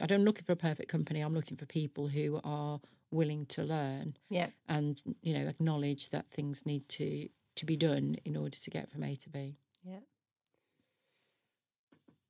I 0.00 0.06
don't 0.06 0.24
looking 0.24 0.44
for 0.44 0.52
a 0.52 0.56
perfect 0.56 0.90
company. 0.90 1.20
I'm 1.20 1.32
looking 1.34 1.56
for 1.56 1.64
people 1.66 2.08
who 2.08 2.40
are 2.44 2.80
willing 3.10 3.46
to 3.46 3.62
learn 3.62 4.16
Yeah. 4.30 4.48
and 4.68 5.00
you 5.22 5.34
know 5.34 5.46
acknowledge 5.48 6.10
that 6.10 6.30
things 6.30 6.64
need 6.66 6.88
to 6.90 7.28
to 7.56 7.66
be 7.66 7.76
done 7.76 8.16
in 8.24 8.36
order 8.36 8.56
to 8.56 8.70
get 8.70 8.88
from 8.90 9.02
A 9.04 9.14
to 9.16 9.28
B. 9.30 9.56
Yeah. 9.84 10.00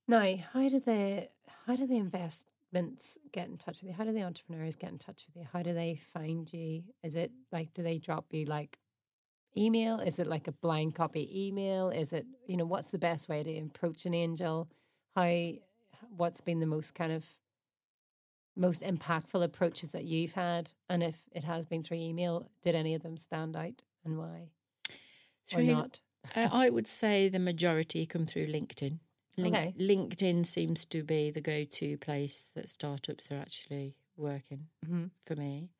Now, 0.08 0.36
how 0.52 0.68
do 0.68 0.80
the 0.80 1.28
how 1.66 1.76
do 1.76 1.86
the 1.86 1.96
investments 1.96 3.18
get 3.32 3.48
in 3.48 3.56
touch 3.56 3.80
with 3.80 3.90
you? 3.90 3.94
How 3.96 4.04
do 4.04 4.12
the 4.12 4.22
entrepreneurs 4.22 4.76
get 4.76 4.90
in 4.90 4.98
touch 4.98 5.24
with 5.26 5.36
you? 5.36 5.46
How 5.52 5.62
do 5.62 5.72
they 5.72 6.00
find 6.12 6.52
you? 6.52 6.82
Is 7.02 7.14
it 7.16 7.30
like 7.52 7.72
do 7.74 7.82
they 7.82 7.98
drop 7.98 8.26
you 8.30 8.44
like 8.44 8.78
email? 9.56 10.00
Is 10.00 10.18
it 10.18 10.26
like 10.26 10.48
a 10.48 10.52
blind 10.52 10.94
copy 10.94 11.28
email? 11.46 11.90
Is 11.90 12.12
it 12.12 12.26
you 12.46 12.56
know 12.56 12.64
what's 12.66 12.90
the 12.90 12.98
best 12.98 13.28
way 13.28 13.42
to 13.42 13.58
approach 13.58 14.06
an 14.06 14.14
angel? 14.14 14.68
How 15.14 15.50
what's 16.16 16.40
been 16.40 16.60
the 16.60 16.66
most 16.66 16.94
kind 16.94 17.12
of 17.12 17.26
most 18.56 18.82
impactful 18.82 19.42
approaches 19.42 19.92
that 19.92 20.04
you've 20.04 20.32
had? 20.32 20.70
And 20.88 21.02
if 21.02 21.24
it 21.32 21.44
has 21.44 21.66
been 21.66 21.82
through 21.82 21.98
email, 21.98 22.50
did 22.62 22.74
any 22.74 22.94
of 22.94 23.02
them 23.02 23.16
stand 23.16 23.56
out 23.56 23.82
and 24.04 24.18
why 24.18 24.50
or 24.88 24.94
Through- 25.46 25.66
not? 25.66 26.00
Uh, 26.36 26.48
I 26.52 26.70
would 26.70 26.86
say 26.86 27.28
the 27.28 27.40
majority 27.40 28.06
come 28.06 28.26
through 28.26 28.46
LinkedIn. 28.46 29.00
Link, 29.36 29.56
Okay. 29.56 29.74
LinkedIn 29.76 30.46
seems 30.46 30.84
to 30.84 31.02
be 31.02 31.32
the 31.32 31.40
go-to 31.40 31.98
place 31.98 32.52
that 32.54 32.70
startups 32.70 33.28
are 33.32 33.38
actually 33.40 33.96
working 34.16 34.68
Mhm. 34.86 35.10
for 35.26 35.34
me. 35.34 35.72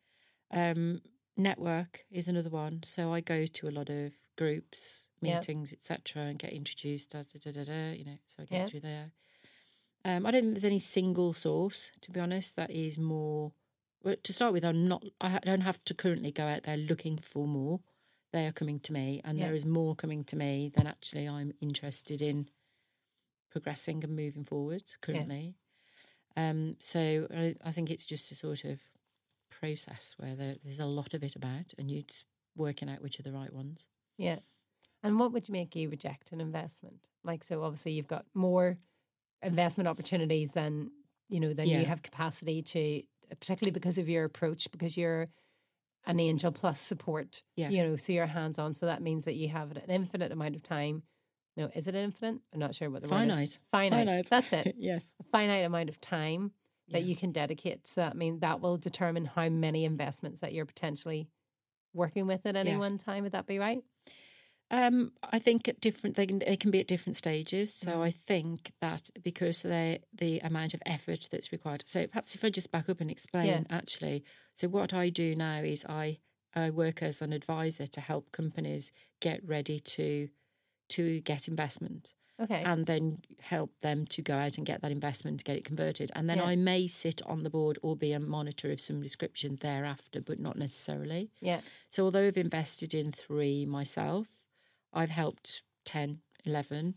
Um, 0.51 1.01
network 1.37 2.05
is 2.11 2.29
another 2.29 2.51
one. 2.51 2.83
So 2.85 3.13
I 3.13 3.21
go 3.21 3.47
to 3.47 3.69
a 3.69 3.71
lot 3.71 3.89
of 3.89 4.13
groups, 4.37 5.05
meetings, 5.21 5.73
etc., 5.73 6.23
and 6.25 6.39
get 6.39 6.53
introduced 6.53 7.11
da, 7.11 7.23
da, 7.23 7.51
da, 7.53 7.65
da, 7.65 7.93
you 7.93 8.05
know. 8.05 8.19
So 8.27 8.43
I 8.43 8.47
get 8.47 8.61
through 8.69 8.81
there. 8.81 9.11
Um, 10.05 10.27
I 10.27 10.31
don't 10.33 10.43
think 10.43 10.55
there's 10.55 10.65
any 10.65 10.81
single 10.81 11.33
source, 11.33 11.91
to 12.01 12.11
be 12.11 12.19
honest, 12.21 12.57
that 12.57 12.71
is 12.71 12.99
more. 12.99 13.53
Well, 14.03 14.17
to 14.23 14.33
start 14.33 14.53
with, 14.53 14.65
I'm 14.65 14.89
not. 14.89 15.05
I 15.21 15.39
don't 15.45 15.61
have 15.61 15.85
to 15.85 15.95
currently 15.95 16.33
go 16.33 16.47
out 16.47 16.65
there 16.65 16.77
looking 16.77 17.19
for 17.19 17.47
more. 17.47 17.81
they 18.33 18.47
are 18.47 18.53
coming 18.53 18.81
to 18.81 18.93
me, 18.93 19.21
and 19.25 19.39
there 19.47 19.55
is 19.55 19.65
more 19.65 19.95
coming 19.95 20.25
to 20.25 20.37
me 20.37 20.73
than 20.75 20.87
actually 20.87 21.29
I'm 21.29 21.53
interested 21.61 22.21
in 22.23 22.49
progressing 23.51 24.03
and 24.03 24.17
moving 24.17 24.43
forward 24.45 24.83
currently. 25.03 25.55
Um, 26.37 26.77
so 26.81 27.29
I, 27.31 27.55
I 27.63 27.71
think 27.73 27.91
it's 27.91 28.07
just 28.07 28.33
a 28.33 28.35
sort 28.35 28.65
of 28.65 28.81
process 29.63 30.15
where 30.19 30.35
there, 30.35 30.55
there's 30.65 30.79
a 30.81 30.87
lot 30.87 31.15
of 31.15 31.23
it 31.23 31.37
about, 31.37 31.73
and 31.79 31.91
you're 31.91 32.03
working 32.57 32.91
out 32.91 33.01
which 33.01 33.19
are 33.19 33.23
the 33.23 33.33
right 33.33 33.53
ones. 33.53 33.87
Yeah. 34.19 34.39
And 35.03 35.19
what 35.19 35.33
would 35.33 35.49
make 35.49 35.75
you 35.77 35.89
reject 35.89 36.33
an 36.33 36.41
investment? 36.41 37.07
Like, 37.25 37.45
so 37.45 37.63
obviously 37.63 37.93
you've 37.93 38.09
got 38.09 38.27
more 38.35 38.79
investment 39.43 39.89
opportunities 39.89 40.53
than, 40.53 40.91
you 41.29 41.41
know, 41.41 41.53
than 41.55 41.69
Yeah. 41.69 41.81
you 41.81 41.87
have 41.87 42.03
capacity 42.03 42.63
to, 42.63 43.03
particularly 43.39 43.73
because 43.73 43.99
of 43.99 44.09
your 44.09 44.25
approach, 44.25 44.71
because 44.71 44.97
you're 44.97 45.29
an 46.05 46.19
angel 46.19 46.51
plus 46.51 46.81
support, 46.81 47.43
Yes. 47.57 47.73
you 47.73 47.83
know, 47.85 47.97
so 47.97 48.13
you're 48.13 48.27
hands 48.27 48.59
on. 48.59 48.75
So 48.75 48.87
that 48.87 49.01
means 49.03 49.25
that 49.25 49.35
you 49.35 49.49
have 49.49 49.71
an 49.73 49.79
infinite 49.89 50.33
amount 50.33 50.57
of 50.57 50.63
time. 50.63 51.05
No, 51.57 51.71
is 51.75 51.87
it 51.87 51.95
infinite? 51.95 52.41
I'm 52.53 52.59
not 52.59 52.75
sure 52.75 52.91
what 52.91 53.03
the 53.03 53.09
word 53.09 53.29
is. 53.29 53.31
Finite. 53.31 53.59
Finite. 53.71 54.09
Finite. 54.09 54.31
That's 54.31 54.53
it. 54.53 54.75
yes. 54.79 55.15
A 55.21 55.25
finite 55.25 55.65
amount 55.65 55.89
of 55.89 56.01
time 56.01 56.53
that 56.91 57.01
Yeah. 57.01 57.07
you 57.07 57.17
can 57.17 57.33
dedicate. 57.33 57.87
So 57.87 58.03
that 58.03 58.17
mean, 58.17 58.41
that 58.41 58.61
will 58.61 58.77
determine 58.79 59.25
how 59.25 59.49
many 59.49 59.85
investments 59.85 60.41
that 60.41 60.53
you're 60.53 60.67
potentially 60.67 61.29
working 61.95 62.27
with 62.27 62.47
at 62.47 62.57
any 62.57 62.71
Yes. 62.71 62.81
one 62.81 62.99
time. 62.99 63.23
Would 63.25 63.33
that 63.33 63.47
be 63.47 63.59
right? 63.59 63.83
Um, 64.71 65.13
I 65.23 65.39
think 65.39 65.69
at 65.69 65.81
different 65.83 66.17
they 66.17 66.27
can 66.27 66.39
they 66.39 66.57
can 66.57 66.71
be 66.71 66.81
at 66.81 66.87
different 66.89 67.17
stages. 67.17 67.75
So 67.75 67.99
Mm. 67.99 68.03
I 68.03 68.11
think 68.11 68.73
that 68.81 69.11
because 69.23 69.63
they 69.63 70.01
the 70.15 70.39
amount 70.41 70.73
of 70.73 70.83
effort 70.87 71.29
that's 71.31 71.53
required. 71.53 71.85
So 71.87 72.07
perhaps 72.07 72.35
if 72.35 72.43
I 72.45 72.49
just 72.49 72.71
back 72.73 72.89
up 72.89 73.01
and 73.01 73.11
explain 73.11 73.47
Yeah. 73.47 73.65
actually. 73.69 74.25
So 74.55 74.69
what 74.69 74.95
I 74.95 75.11
do 75.11 75.37
now 75.37 75.59
is 75.63 75.85
I 75.85 76.21
I 76.55 76.71
work 76.71 77.03
as 77.03 77.21
an 77.23 77.33
advisor 77.35 77.87
to 77.87 78.01
help 78.01 78.33
companies 78.33 78.93
get 79.21 79.45
ready 79.47 79.79
to 79.81 80.29
to 80.91 81.21
get 81.21 81.49
investment 81.49 82.15
Okay. 82.41 82.63
and 82.63 82.87
then 82.87 83.23
help 83.41 83.79
them 83.81 84.07
to 84.07 84.23
go 84.23 84.37
out 84.37 84.57
and 84.57 84.67
get 84.67 84.81
that 84.83 84.91
investment, 84.91 85.39
to 85.39 85.45
get 85.45 85.57
it 85.57 85.65
converted. 85.65 86.11
And 86.15 86.29
then 86.29 86.39
Yeah. 86.39 86.45
I 86.47 86.57
may 86.57 86.87
sit 86.89 87.23
on 87.23 87.43
the 87.43 87.51
board 87.51 87.79
or 87.83 87.95
be 87.97 88.13
a 88.13 88.19
monitor 88.21 88.71
of 88.73 88.81
some 88.81 89.01
description 89.03 89.57
thereafter, 89.57 90.21
but 90.21 90.39
not 90.41 90.57
necessarily. 90.57 91.31
yeah. 91.41 91.61
So 91.91 92.05
although 92.05 92.27
I've 92.27 92.37
invested 92.37 92.95
in 92.95 93.13
three 93.13 93.65
myself, 93.67 94.29
I've 94.93 95.11
helped 95.11 95.63
10, 95.85 96.21
11 96.45 96.97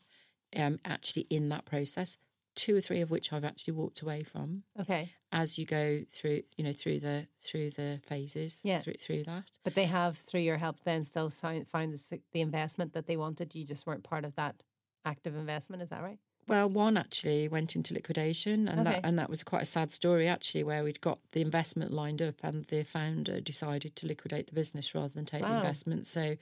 um, 0.56 0.80
actually 0.86 1.24
in 1.30 1.50
that 1.50 1.66
process, 1.66 2.18
two 2.56 2.76
or 2.78 2.82
three 2.82 3.02
of 3.02 3.12
which 3.12 3.34
I've 3.34 3.44
actually 3.46 3.74
walked 3.74 4.02
away 4.02 4.24
from 4.24 4.64
Okay. 4.80 5.12
as 5.32 5.58
you 5.58 5.66
go 5.66 6.04
through, 6.10 6.44
you 6.58 6.64
know, 6.64 6.72
through 6.74 7.02
the 7.02 7.28
through 7.42 7.72
the 7.72 8.00
phases, 8.04 8.62
Yeah. 8.64 8.80
through, 8.82 8.94
through 8.94 9.24
that. 9.26 9.44
But 9.64 9.76
they 9.76 9.86
have, 9.86 10.18
through 10.18 10.42
your 10.42 10.58
help, 10.58 10.80
then 10.84 11.04
still 11.04 11.30
found 11.30 11.66
the, 11.94 12.22
the 12.32 12.42
investment 12.42 12.94
that 12.94 13.06
they 13.06 13.18
wanted. 13.18 13.54
You 13.54 13.66
just 13.66 13.86
weren't 13.86 14.04
part 14.06 14.24
of 14.26 14.34
that 14.36 14.64
active 15.06 15.36
investment. 15.36 15.82
Is 15.84 15.90
that 15.90 16.02
right? 16.02 16.20
Well, 16.48 16.70
one 16.70 16.96
actually 16.96 17.48
went 17.48 17.76
into 17.76 17.94
liquidation, 17.96 18.68
and 18.68 18.82
Okay. 18.82 18.92
that 18.92 19.02
and 19.04 19.18
that 19.18 19.30
was 19.30 19.44
quite 19.44 19.64
a 19.64 19.66
sad 19.66 19.92
story 19.92 20.28
actually, 20.28 20.64
where 20.64 20.84
we'd 20.84 21.02
got 21.02 21.20
the 21.32 21.42
investment 21.42 21.92
lined 21.92 22.22
up, 22.22 22.36
and 22.44 22.66
the 22.66 22.84
founder 22.84 23.40
decided 23.42 23.96
to 23.96 24.06
liquidate 24.08 24.48
the 24.48 24.54
business 24.54 24.94
rather 24.94 25.10
than 25.14 25.26
take 25.26 25.42
the 25.42 25.48
investment. 25.56 26.06
So, 26.06 26.38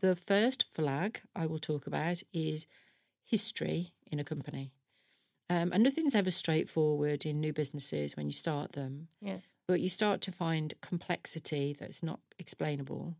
the 0.00 0.16
first 0.16 0.64
flag 0.64 1.20
I 1.34 1.46
will 1.46 1.58
talk 1.60 1.86
about 1.86 2.22
is 2.32 2.66
history 3.24 3.92
in 4.10 4.18
a 4.18 4.24
company, 4.24 4.72
um, 5.48 5.72
and 5.72 5.82
nothing's 5.82 6.16
ever 6.16 6.32
straightforward 6.32 7.24
in 7.24 7.40
new 7.40 7.52
businesses 7.52 8.16
when 8.16 8.26
you 8.26 8.32
start 8.32 8.72
them. 8.72 9.08
Yeah. 9.20 9.38
But 9.68 9.80
you 9.80 9.88
start 9.88 10.20
to 10.22 10.32
find 10.32 10.74
complexity 10.80 11.72
that's 11.78 12.02
not 12.02 12.20
explainable. 12.38 13.16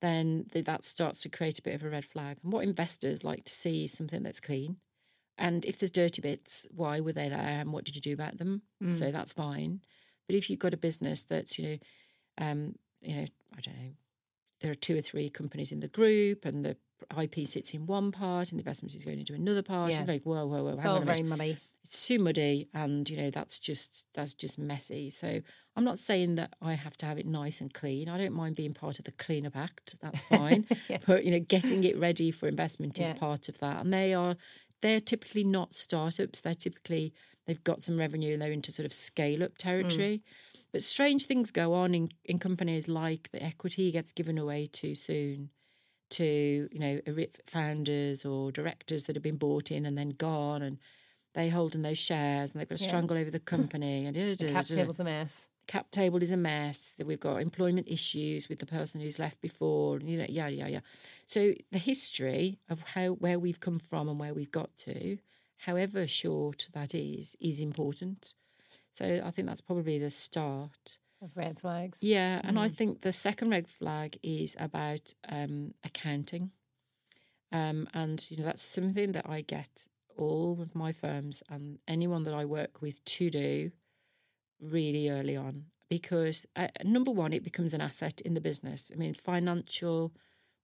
Then 0.00 0.46
th- 0.50 0.64
that 0.64 0.84
starts 0.84 1.20
to 1.22 1.28
create 1.28 1.58
a 1.58 1.62
bit 1.62 1.74
of 1.74 1.84
a 1.84 1.90
red 1.90 2.04
flag. 2.04 2.38
And 2.42 2.52
what 2.52 2.64
investors 2.64 3.22
like 3.24 3.44
to 3.44 3.52
see 3.52 3.84
is 3.84 3.92
something 3.92 4.22
that's 4.22 4.40
clean. 4.40 4.76
And 5.36 5.64
if 5.64 5.78
there's 5.78 5.90
dirty 5.90 6.22
bits, 6.22 6.66
why 6.70 7.00
were 7.00 7.12
they 7.12 7.28
there 7.28 7.38
and 7.38 7.72
what 7.72 7.84
did 7.84 7.94
you 7.94 8.00
do 8.00 8.12
about 8.12 8.38
them? 8.38 8.62
Mm. 8.82 8.92
So 8.92 9.10
that's 9.10 9.32
fine. 9.32 9.80
But 10.26 10.36
if 10.36 10.48
you've 10.48 10.58
got 10.58 10.74
a 10.74 10.78
business 10.78 11.22
that's, 11.22 11.58
you 11.58 11.68
know, 11.68 11.78
um, 12.38 12.74
you 13.00 13.16
know, 13.16 13.26
I 13.56 13.60
don't 13.60 13.76
know, 13.76 13.90
there 14.60 14.70
are 14.70 14.74
two 14.74 14.98
or 14.98 15.00
three 15.00 15.30
companies 15.30 15.72
in 15.72 15.80
the 15.80 15.88
group 15.88 16.44
and 16.44 16.64
the 16.64 16.76
IP 17.20 17.46
sits 17.46 17.72
in 17.72 17.86
one 17.86 18.12
part 18.12 18.50
and 18.50 18.58
the 18.58 18.62
investment 18.62 18.94
is 18.94 19.04
going 19.04 19.18
into 19.18 19.34
another 19.34 19.62
part. 19.62 19.90
Yeah. 19.90 19.98
You're 19.98 20.06
like, 20.06 20.22
whoa, 20.24 20.46
whoa, 20.46 20.62
whoa, 20.62 20.74
It's 20.74 20.84
all 20.84 20.96
on 20.96 21.02
a 21.02 21.06
minute 21.06 21.16
very 21.16 21.28
muddy. 21.28 21.58
It's 21.84 22.06
too 22.06 22.18
muddy 22.18 22.68
and 22.74 23.08
you 23.08 23.16
know 23.16 23.30
that's 23.30 23.58
just 23.58 24.06
that's 24.14 24.34
just 24.34 24.58
messy. 24.58 25.10
So 25.10 25.40
i'm 25.76 25.84
not 25.84 25.98
saying 25.98 26.34
that 26.34 26.52
i 26.60 26.74
have 26.74 26.96
to 26.98 27.06
have 27.06 27.18
it 27.18 27.26
nice 27.26 27.60
and 27.60 27.72
clean. 27.72 28.08
I 28.08 28.18
don't 28.18 28.34
mind 28.34 28.56
being 28.56 28.74
part 28.74 28.98
of 28.98 29.04
the 29.04 29.12
cleanup 29.12 29.56
act. 29.56 29.96
That's 30.00 30.24
fine. 30.36 30.66
Yeah. 30.88 30.98
but 31.06 31.24
you 31.24 31.30
know 31.30 31.40
getting 31.40 31.84
it 31.84 31.98
ready 31.98 32.30
for 32.30 32.48
investment 32.48 32.98
is 32.98 33.08
Yeah. 33.08 33.14
part 33.14 33.48
of 33.48 33.58
that. 33.60 33.82
And 33.82 33.92
they 33.92 34.14
are 34.14 34.36
they're 34.82 35.00
typically 35.00 35.44
not 35.44 35.74
startups. 35.74 36.40
They're 36.40 36.54
typically 36.54 37.12
they've 37.46 37.62
got 37.64 37.82
some 37.82 37.96
revenue 37.96 38.32
and 38.34 38.42
they're 38.42 38.52
into 38.52 38.72
sort 38.72 38.86
of 38.86 38.92
scale 38.92 39.42
up 39.42 39.52
mm. 39.52 39.58
territory. 39.58 40.22
But 40.72 40.82
strange 40.82 41.24
things 41.24 41.50
go 41.50 41.74
on 41.74 41.94
in, 41.94 42.10
in 42.24 42.38
companies 42.38 42.86
like 42.86 43.30
the 43.32 43.42
equity 43.42 43.90
gets 43.90 44.12
given 44.12 44.38
away 44.38 44.68
too 44.68 44.94
soon 44.94 45.50
to 46.10 46.68
you 46.72 46.78
know 46.80 47.00
founders 47.46 48.24
or 48.24 48.50
directors 48.50 49.04
that 49.04 49.16
have 49.16 49.22
been 49.22 49.36
bought 49.36 49.70
in 49.70 49.86
and 49.86 49.96
then 49.96 50.10
gone 50.10 50.62
and 50.62 50.78
they 51.34 51.48
holding 51.48 51.82
those 51.82 51.98
shares 51.98 52.52
and 52.52 52.60
they've 52.60 52.68
got 52.68 52.78
to 52.78 52.84
Yeah. 52.84 52.88
strangle 52.88 53.16
over 53.16 53.30
the 53.30 53.38
company 53.40 54.06
and 54.06 54.16
The 54.38 54.52
cap 54.52 54.66
table's 54.66 55.00
a 55.00 55.04
mess. 55.04 55.48
cap 55.66 55.90
table 55.90 56.20
is 56.22 56.30
a 56.32 56.36
mess. 56.36 56.94
that 56.96 57.06
We've 57.06 57.20
got 57.20 57.40
employment 57.40 57.86
issues 57.88 58.48
with 58.48 58.58
the 58.58 58.66
person 58.66 59.00
who's 59.00 59.18
left 59.18 59.40
before. 59.40 59.96
and, 59.98 60.10
You 60.10 60.18
know, 60.18 60.26
yeah, 60.28 60.48
yeah, 60.48 60.66
yeah. 60.66 60.80
So 61.26 61.54
the 61.70 61.78
history 61.78 62.58
of 62.68 62.80
how 62.94 63.10
where 63.12 63.38
we've 63.38 63.60
come 63.60 63.78
from 63.78 64.08
and 64.08 64.18
where 64.18 64.34
we've 64.34 64.50
got 64.50 64.76
to, 64.78 65.18
however 65.58 66.06
short 66.06 66.68
that 66.72 66.94
is, 66.94 67.36
is 67.40 67.60
important. 67.60 68.34
So 68.92 69.22
I 69.24 69.30
think 69.30 69.46
that's 69.46 69.60
probably 69.60 69.98
the 69.98 70.10
start. 70.10 70.98
Of 71.22 71.36
red 71.36 71.60
flags. 71.60 72.02
Yeah, 72.02 72.40
and 72.42 72.58
I 72.58 72.68
think 72.68 73.02
the 73.02 73.12
second 73.12 73.50
red 73.50 73.68
flag 73.68 74.18
is 74.22 74.56
about 74.58 75.14
um, 75.28 75.74
accounting, 75.84 76.50
um, 77.52 77.88
and 77.94 78.24
you 78.30 78.36
know 78.38 78.44
that's 78.44 78.62
something 78.62 79.12
that 79.12 79.26
I 79.28 79.42
get 79.42 79.86
all 80.20 80.60
of 80.60 80.74
my 80.74 80.92
firms 80.92 81.42
and 81.48 81.78
anyone 81.88 82.22
that 82.24 82.34
I 82.34 82.44
work 82.44 82.80
with 82.82 83.04
to 83.04 83.30
do 83.30 83.70
really 84.60 85.08
early 85.08 85.36
on 85.36 85.66
because 85.88 86.46
uh, 86.54 86.68
number 86.84 87.10
one, 87.10 87.32
it 87.32 87.42
becomes 87.42 87.74
an 87.74 87.80
asset 87.80 88.20
in 88.20 88.34
the 88.34 88.40
business. 88.40 88.90
I 88.92 88.96
mean, 88.96 89.12
financial 89.12 90.12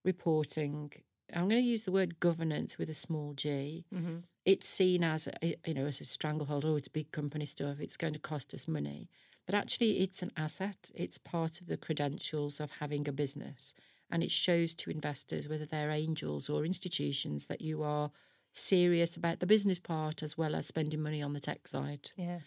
reporting. 0.05 0.91
I'm 1.33 1.49
going 1.49 1.61
to 1.61 1.67
use 1.67 1.83
the 1.83 1.91
word 1.91 2.19
governance 2.21 2.77
with 2.77 2.89
a 2.89 2.93
small 2.93 3.33
g 3.33 3.83
Mm-hmm. 3.93 4.17
it's 4.45 4.69
seen 4.69 5.03
as 5.03 5.27
a, 5.27 5.57
you 5.65 5.73
know 5.73 5.85
as 5.85 5.99
a 5.99 6.05
stranglehold. 6.05 6.63
Oh, 6.63 6.77
it's 6.77 6.87
big 6.87 7.11
company 7.11 7.45
stuff. 7.45 7.77
It's 7.81 7.97
going 7.97 8.13
to 8.13 8.19
cost 8.19 8.53
us 8.53 8.67
money, 8.67 9.09
but 9.45 9.53
actually, 9.53 9.99
it's 9.99 10.21
an 10.21 10.31
asset. 10.37 10.89
It's 10.95 11.17
part 11.17 11.59
of 11.59 11.67
the 11.67 11.77
credentials 11.77 12.61
of 12.61 12.71
having 12.79 13.07
a 13.07 13.11
business, 13.11 13.73
and 14.09 14.23
it 14.23 14.31
shows 14.31 14.73
to 14.75 14.89
investors 14.89 15.49
whether 15.49 15.65
they're 15.65 15.91
angels 15.91 16.49
or 16.49 16.63
institutions 16.63 17.47
that 17.47 17.61
you 17.61 17.83
are 17.83 18.11
serious 18.53 19.15
about 19.15 19.39
the 19.39 19.45
business 19.47 19.79
part 19.79 20.23
as 20.23 20.37
well 20.37 20.55
as 20.55 20.65
spending 20.67 21.01
money 21.01 21.21
on 21.21 21.33
the 21.33 21.39
tech 21.39 21.67
side. 21.67 22.11
Yeah. 22.15 22.39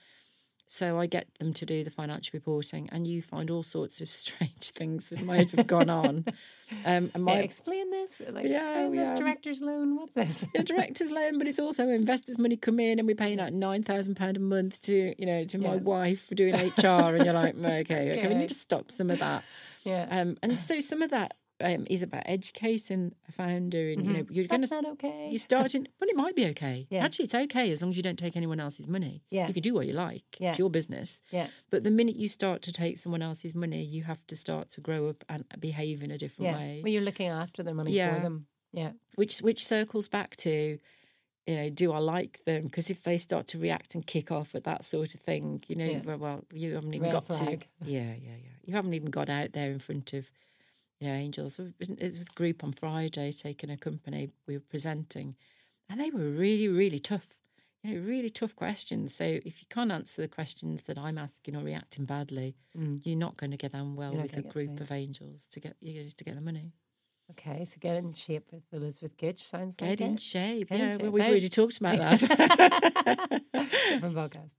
So 0.72 1.00
I 1.00 1.06
get 1.06 1.26
them 1.40 1.52
to 1.54 1.66
do 1.66 1.82
the 1.82 1.90
financial 1.90 2.30
reporting, 2.36 2.88
and 2.92 3.04
you 3.04 3.22
find 3.22 3.50
all 3.50 3.64
sorts 3.64 4.00
of 4.00 4.08
strange 4.22 4.70
things 4.70 5.08
that 5.10 5.20
might 5.24 5.50
have 5.52 5.66
gone 5.66 5.90
on. 5.90 6.24
Um, 6.84 7.10
and 7.14 7.26
Yeah, 7.26 7.34
explain 7.38 7.90
this. 7.90 8.22
Like, 8.30 8.46
Yeah, 8.46 8.58
explain 8.58 8.92
this 8.94 9.08
yeah. 9.08 9.16
director's 9.16 9.60
loan. 9.60 9.96
What's 9.96 10.14
this? 10.14 10.46
a 10.54 10.62
director's 10.62 11.10
loan, 11.10 11.36
but 11.36 11.48
it's 11.48 11.58
also 11.58 11.88
investors' 11.88 12.38
money 12.38 12.56
come 12.56 12.78
in, 12.78 13.00
and 13.00 13.08
we're 13.08 13.16
paying 13.16 13.38
like 13.38 13.52
nine 13.52 13.82
thousand 13.82 14.14
pound 14.14 14.36
a 14.36 14.40
month 14.40 14.80
to 14.82 15.12
you 15.18 15.26
know 15.26 15.42
to 15.46 15.58
my 15.58 15.74
wife 15.74 16.28
for 16.28 16.36
doing 16.36 16.54
HR, 16.54 17.16
and 17.16 17.24
you're 17.24 17.34
like, 17.34 17.56
okay, 17.56 18.12
okay, 18.16 18.28
we 18.28 18.34
need 18.34 18.50
to 18.50 18.54
stop 18.54 18.92
some 18.92 19.10
of 19.10 19.18
that. 19.18 19.42
yeah. 19.82 20.06
Um, 20.12 20.36
and 20.44 20.56
so 20.56 20.78
some 20.78 21.02
of 21.02 21.10
that 21.10 21.34
um, 21.60 21.86
is 21.90 22.02
about 22.02 22.22
educating 22.26 23.14
a 23.28 23.32
founder, 23.32 23.90
and 23.90 24.04
you 24.06 24.12
know 24.12 24.26
you're 24.30 24.46
going 24.46 24.62
to 24.62 24.68
not 24.74 24.84
okay. 24.92 25.28
you're 25.30 25.38
starting, 25.38 25.86
but 25.98 26.08
it 26.08 26.16
might 26.16 26.34
be 26.36 26.46
okay. 26.46 26.86
Yeah. 26.90 27.04
Actually, 27.04 27.26
it's 27.26 27.34
okay 27.34 27.70
as 27.70 27.80
long 27.80 27.90
as 27.90 27.96
you 27.96 28.02
don't 28.02 28.18
take 28.18 28.36
anyone 28.36 28.60
else's 28.60 28.86
money. 28.88 29.22
Yeah. 29.30 29.46
you 29.48 29.54
can 29.54 29.62
do 29.62 29.74
what 29.74 29.86
you 29.86 29.92
like. 29.92 30.24
Yeah. 30.38 30.50
It's 30.50 30.58
your 30.58 30.70
business. 30.70 31.22
yeah. 31.30 31.48
But 31.70 31.84
the 31.84 31.90
minute 31.90 32.16
you 32.16 32.28
start 32.28 32.62
to 32.62 32.72
take 32.72 32.98
someone 32.98 33.22
else's 33.22 33.54
money, 33.54 33.82
you 33.82 34.04
have 34.04 34.26
to 34.28 34.36
start 34.36 34.70
to 34.72 34.80
grow 34.80 35.08
up 35.08 35.24
and 35.28 35.44
behave 35.58 36.02
in 36.02 36.10
a 36.10 36.18
different 36.18 36.50
Yeah. 36.50 36.56
way. 36.58 36.80
Well, 36.82 36.92
you're 36.92 37.02
looking 37.02 37.28
after 37.28 37.62
their 37.62 37.74
money 37.74 37.92
Yeah. 37.92 38.14
for 38.16 38.20
them. 38.22 38.46
Yeah. 38.72 38.92
which 39.16 39.38
which 39.40 39.64
circles 39.66 40.06
back 40.06 40.36
to 40.36 40.78
you 41.46 41.56
know 41.56 41.70
do 41.70 41.92
i 41.92 41.98
like 41.98 42.38
them 42.44 42.64
because 42.64 42.88
if 42.90 43.02
they 43.02 43.18
start 43.18 43.48
to 43.48 43.58
react 43.58 43.96
and 43.96 44.06
kick 44.06 44.30
off 44.30 44.54
at 44.54 44.62
that 44.62 44.84
sort 44.84 45.12
of 45.14 45.20
thing 45.20 45.64
you 45.66 45.74
know 45.74 45.84
Yeah. 45.84 46.00
well, 46.04 46.18
well 46.18 46.44
you 46.52 46.74
haven't 46.74 46.94
even 46.94 47.06
Red 47.06 47.12
got 47.12 47.26
flag. 47.26 47.66
to 47.82 47.90
yeah 47.90 48.00
yeah 48.22 48.36
yeah 48.44 48.54
you 48.64 48.74
haven't 48.74 48.94
even 48.94 49.10
got 49.10 49.28
out 49.28 49.50
there 49.52 49.72
in 49.72 49.80
front 49.80 50.12
of 50.12 50.30
you 51.00 51.08
know 51.08 51.14
angels 51.14 51.58
it 51.58 51.74
was 51.78 52.22
a 52.22 52.34
group 52.34 52.62
on 52.62 52.72
friday 52.72 53.32
taking 53.32 53.70
a 53.70 53.76
company 53.76 54.30
we 54.46 54.54
were 54.56 54.62
presenting 54.68 55.34
and 55.88 55.98
they 56.00 56.10
were 56.10 56.28
really 56.28 56.68
really 56.68 56.98
tough 56.98 57.40
you 57.82 57.94
know 57.94 58.00
really 58.06 58.28
tough 58.30 58.54
questions 58.54 59.14
so 59.14 59.24
if 59.24 59.60
you 59.60 59.66
can't 59.70 59.90
answer 59.90 60.20
the 60.22 60.28
questions 60.28 60.82
that 60.84 60.98
i'm 60.98 61.16
asking 61.18 61.56
or 61.56 61.64
reacting 61.64 62.04
badly 62.04 62.54
Mm. 62.78 63.00
you're 63.04 63.16
not 63.18 63.36
going 63.36 63.50
to 63.50 63.56
get 63.56 63.74
on 63.74 63.96
well 63.96 64.14
with 64.14 64.36
a 64.36 64.42
group 64.42 64.76
through. 64.76 64.82
of 64.84 64.92
angels 64.92 65.46
to 65.52 65.58
get 65.60 65.74
you 65.80 66.10
to 66.10 66.24
get 66.24 66.34
the 66.36 66.40
money 66.40 66.72
Okay, 67.32 67.64
so 67.64 67.76
get 67.78 67.94
in 67.94 68.12
shape 68.12 68.48
with 68.50 68.64
Elizabeth 68.72 69.16
Gooch 69.16 69.38
sounds 69.40 69.80
like 69.80 69.90
Get 69.90 70.00
in 70.00 70.14
it. 70.14 70.20
shape. 70.20 70.68
Get 70.68 70.80
in 70.80 70.84
yeah, 70.86 70.90
shape. 70.90 71.02
well, 71.02 71.10
we've 71.12 71.22
already 71.28 71.48
talked 71.48 71.78
about 71.78 71.96
that. 71.98 73.40
different 73.88 74.16
podcast. 74.16 74.54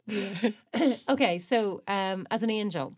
okay, 1.09 1.37
so 1.37 1.81
um, 1.87 2.25
as 2.31 2.43
an 2.43 2.49
angel 2.49 2.95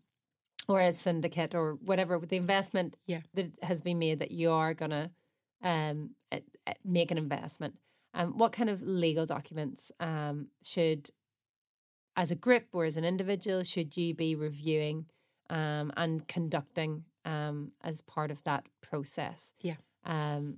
or 0.68 0.80
a 0.80 0.93
syndicate 0.93 1.53
or 1.55 1.74
whatever, 1.74 2.18
with 2.18 2.30
the 2.30 2.38
investment 2.38 2.97
Yeah. 3.07 3.22
that 3.34 3.51
has 3.64 3.82
been 3.82 3.99
made 3.99 4.20
that 4.20 4.32
you 4.32 4.51
are 4.51 4.74
going 4.74 4.91
to 4.91 5.11
um, 5.61 6.11
make 6.84 7.11
an 7.11 7.18
investment, 7.18 7.76
um, 8.14 8.38
what 8.38 8.51
kind 8.51 8.70
of 8.70 8.82
legal 8.82 9.26
documents 9.26 9.91
um, 9.99 10.47
should, 10.64 11.09
as 12.16 12.32
a 12.32 12.36
group 12.36 12.66
or 12.74 12.86
as 12.86 12.97
an 12.97 13.05
individual, 13.05 13.64
should 13.64 13.95
you 13.97 14.14
be 14.14 14.36
reviewing 14.36 15.05
um, 15.49 15.91
and 15.97 16.28
conducting 16.28 17.05
um, 17.26 17.72
as 17.82 18.01
part 18.01 18.30
of 18.32 18.43
that 18.43 18.66
process? 18.82 19.55
Yeah. 19.61 19.76
Um, 20.05 20.57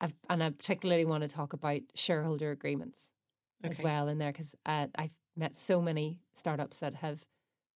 I've, 0.00 0.14
and 0.28 0.42
I 0.42 0.50
particularly 0.50 1.04
want 1.04 1.22
to 1.22 1.28
talk 1.28 1.52
about 1.52 1.80
shareholder 1.94 2.50
agreements 2.50 3.12
as 3.62 3.80
well 3.80 4.08
in 4.08 4.18
there 4.18 4.32
because 4.32 4.56
uh, 4.66 4.88
I've 4.96 5.14
met 5.36 5.54
so 5.54 5.80
many 5.80 6.18
startups 6.34 6.80
that 6.80 6.96
have 6.96 7.24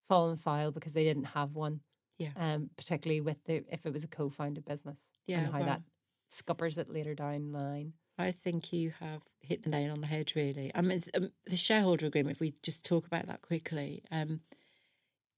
fallen 0.08 0.36
foul 0.36 0.70
because 0.70 0.92
they 0.92 1.04
didn't 1.04 1.24
have 1.24 1.54
one. 1.54 1.80
Yeah. 2.18 2.30
Um, 2.36 2.70
particularly 2.76 3.20
with 3.20 3.42
the 3.44 3.64
if 3.70 3.86
it 3.86 3.92
was 3.92 4.04
a 4.04 4.08
co-founded 4.08 4.64
business. 4.64 5.10
Yeah, 5.26 5.40
And 5.40 5.52
how 5.52 5.60
wow. 5.60 5.66
that 5.66 5.82
scuppers 6.28 6.78
it 6.78 6.90
later 6.90 7.14
down 7.14 7.52
the 7.52 7.58
line. 7.58 7.92
I 8.16 8.30
think 8.30 8.72
you 8.72 8.92
have 9.00 9.22
hit 9.40 9.64
the 9.64 9.70
nail 9.70 9.90
on 9.90 10.00
the 10.00 10.06
head, 10.06 10.32
really. 10.36 10.70
I 10.72 10.82
mean, 10.82 11.02
um, 11.14 11.30
the 11.46 11.56
shareholder 11.56 12.06
agreement, 12.06 12.36
if 12.36 12.40
we 12.40 12.54
just 12.62 12.84
talk 12.84 13.06
about 13.06 13.26
that 13.26 13.42
quickly, 13.42 14.04
um, 14.12 14.40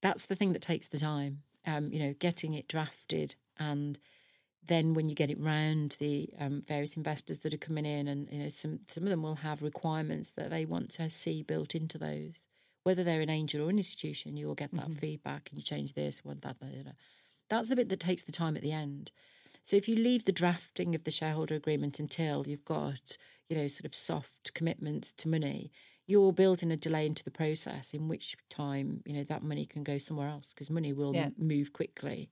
that's 0.03 0.27
the 0.27 0.35
thing 0.35 0.53
that 0.53 0.61
takes 0.61 0.87
the 0.87 0.99
time. 0.99 1.41
Um, 1.65 1.91
you 1.91 1.99
know, 1.99 2.13
getting 2.13 2.53
it 2.53 2.67
drafted 2.67 3.35
and 3.57 3.99
then 4.67 4.93
when 4.93 5.09
you 5.09 5.15
get 5.15 5.29
it 5.29 5.39
round, 5.39 5.95
the 5.99 6.29
um, 6.39 6.61
various 6.67 6.97
investors 6.97 7.39
that 7.39 7.53
are 7.53 7.57
coming 7.57 7.85
in, 7.85 8.07
and 8.07 8.27
you 8.31 8.43
know, 8.43 8.49
some 8.49 8.81
some 8.87 9.03
of 9.03 9.09
them 9.09 9.23
will 9.23 9.35
have 9.35 9.63
requirements 9.63 10.31
that 10.31 10.49
they 10.49 10.65
want 10.65 10.91
to 10.93 11.09
see 11.09 11.41
built 11.41 11.73
into 11.73 11.97
those. 11.97 12.45
Whether 12.87 13.03
they're 13.03 13.19
an 13.19 13.29
angel 13.29 13.65
or 13.65 13.69
an 13.69 13.75
institution, 13.79 14.37
you'll 14.37 14.55
get 14.55 14.71
that 14.71 14.85
mm-hmm. 14.85 14.93
feedback 14.93 15.49
and 15.49 15.57
you 15.59 15.61
change 15.61 15.91
this, 15.91 16.23
want 16.23 16.41
that, 16.43 16.57
that, 16.61 16.85
that. 16.85 16.95
That's 17.49 17.67
the 17.67 17.75
bit 17.75 17.89
that 17.89 17.99
takes 17.99 18.23
the 18.23 18.31
time 18.31 18.55
at 18.55 18.63
the 18.63 18.71
end. 18.71 19.11
So 19.61 19.75
if 19.75 19.89
you 19.89 19.97
leave 19.97 20.23
the 20.23 20.31
drafting 20.31 20.95
of 20.95 21.03
the 21.03 21.11
shareholder 21.11 21.53
agreement 21.53 21.99
until 21.99 22.47
you've 22.47 22.63
got, 22.63 23.17
you 23.49 23.57
know, 23.57 23.67
sort 23.67 23.83
of 23.83 23.93
soft 23.93 24.53
commitments 24.53 25.11
to 25.17 25.27
money, 25.27 25.69
you're 26.05 26.31
building 26.31 26.71
a 26.71 26.77
delay 26.77 27.05
into 27.05 27.25
the 27.25 27.29
process 27.29 27.93
in 27.93 28.07
which 28.07 28.37
time, 28.49 29.01
you 29.05 29.13
know, 29.13 29.25
that 29.25 29.43
money 29.43 29.65
can 29.65 29.83
go 29.83 29.97
somewhere 29.97 30.29
else 30.29 30.53
because 30.53 30.69
money 30.69 30.93
will 30.93 31.13
Yeah. 31.13 31.25
m- 31.25 31.35
move 31.37 31.73
quickly. 31.73 32.29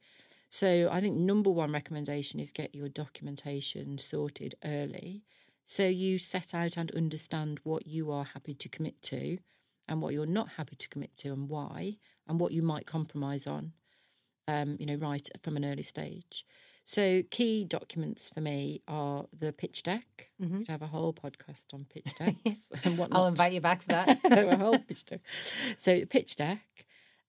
So 0.49 0.87
I 0.89 1.01
think 1.01 1.17
number 1.17 1.51
one 1.51 1.73
recommendation 1.73 2.39
is 2.39 2.53
get 2.53 2.73
your 2.73 2.87
documentation 2.87 3.97
sorted 3.97 4.55
early. 4.63 5.25
So 5.65 5.85
you 5.85 6.17
set 6.17 6.53
out 6.53 6.77
and 6.77 6.91
understand 6.91 7.59
what 7.63 7.87
you 7.87 8.09
are 8.09 8.23
happy 8.23 8.53
to 8.53 8.69
commit 8.69 9.01
to 9.01 9.39
and 9.87 10.01
what 10.01 10.13
you're 10.13 10.25
not 10.25 10.49
happy 10.57 10.75
to 10.75 10.89
commit 10.89 11.15
to 11.17 11.29
and 11.29 11.49
why 11.49 11.97
and 12.27 12.39
what 12.39 12.51
you 12.51 12.61
might 12.61 12.85
compromise 12.85 13.45
on 13.47 13.73
um, 14.47 14.77
you 14.79 14.85
know, 14.85 14.95
right 14.95 15.27
from 15.41 15.57
an 15.57 15.65
early 15.65 15.83
stage. 15.83 16.45
So 16.83 17.23
key 17.31 17.65
documents 17.65 18.29
for 18.29 18.41
me 18.41 18.81
are 18.87 19.25
the 19.33 19.51
pitch 19.51 19.81
deck. 19.83 20.31
We 20.39 20.59
could 20.59 20.67
have 20.67 20.83
a 20.83 20.87
whole 20.87 21.13
podcast 21.13 21.73
on 21.73 21.85
pitch 21.85 22.13
decks 22.17 22.69
and 22.83 22.97
whatnot. 22.97 23.19
I'll 23.19 23.27
invite 23.27 23.53
you 23.53 23.61
back 23.61 23.81
for 23.81 23.87
that. 23.89 24.19
a 24.23 24.55
whole 24.55 24.77
pitch 24.77 25.05
deck. 25.05 25.21
So 25.77 25.99
the 25.99 26.05
pitch 26.05 26.35
deck, 26.35 26.85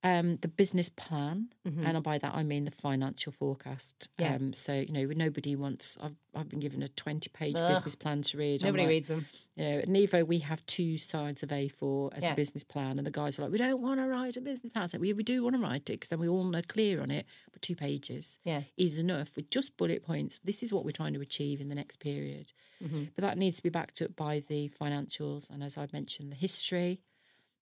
um, 0.07 0.36
the 0.36 0.48
business 0.48 0.88
plan, 0.88 1.48
and 1.64 2.02
by 2.02 2.16
that 2.18 2.34
I 2.34 2.42
mean 2.42 2.64
the 2.64 2.70
financial 2.70 3.32
forecast. 3.32 4.09
Mm-hmm. 4.18 4.22
Yeah. 4.22 4.36
Um, 4.36 4.52
so 4.52 4.72
you 4.74 4.92
know, 4.92 5.04
nobody 5.14 5.57
wants. 5.57 5.96
I've 6.00 6.14
I've 6.34 6.48
been 6.48 6.61
given 6.61 6.82
a 6.82 6.88
twenty-page 6.88 7.54
business 7.54 7.94
plan 7.94 8.22
to 8.22 8.38
read. 8.38 8.62
Nobody 8.62 8.84
like, 8.84 8.88
reads 8.90 9.09
them. 9.09 9.26
you 9.57 9.64
know, 9.64 9.78
at 9.78 9.88
Nevo, 9.88 10.26
we 10.26 10.38
have 10.40 10.64
two 10.66 10.98
sides 10.98 11.42
of 11.42 11.48
A4 11.48 12.11
as 12.16 12.22
Yeah. 12.22 12.32
a 12.32 12.36
business 12.36 12.62
plan, 12.62 12.98
and 12.98 13.07
the 13.07 13.11
guys 13.11 13.36
were 13.36 13.44
like, 13.44 13.52
"We 13.52 13.59
don't 13.59 13.80
want 13.82 13.98
to 14.00 14.07
write 14.07 14.36
a 14.36 14.40
business 14.40 14.70
plan." 14.70 14.88
Said, 14.88 15.00
"We 15.00 15.12
we 15.12 15.22
do 15.22 15.42
want 15.42 15.57
to 15.57 15.62
write 15.62 15.82
it 15.90 15.94
because 15.98 16.09
then 16.11 16.20
we 16.20 16.28
all 16.28 16.44
know 16.44 16.62
clear 16.66 17.00
on 17.02 17.11
it." 17.11 17.26
But 17.52 17.62
two 17.62 17.74
pages 17.74 18.38
Yeah. 18.44 18.62
is 18.76 18.98
enough 18.98 19.34
with 19.36 19.50
just 19.50 19.76
bullet 19.76 20.04
points. 20.04 20.38
This 20.44 20.62
is 20.62 20.72
what 20.72 20.84
we're 20.84 20.92
trying 21.00 21.14
to 21.14 21.20
achieve 21.20 21.61
in 21.61 21.68
the 21.68 21.74
next 21.74 21.96
period, 21.98 22.52
Mm-hmm. 22.84 23.04
but 23.14 23.22
that 23.22 23.38
needs 23.38 23.57
to 23.57 23.62
be 23.62 23.70
backed 23.70 24.02
up 24.02 24.14
by 24.14 24.40
the 24.50 24.68
financials, 24.68 25.48
and 25.50 25.62
as 25.64 25.76
I 25.78 25.86
mentioned, 25.92 26.30
the 26.30 26.36
history 26.36 27.00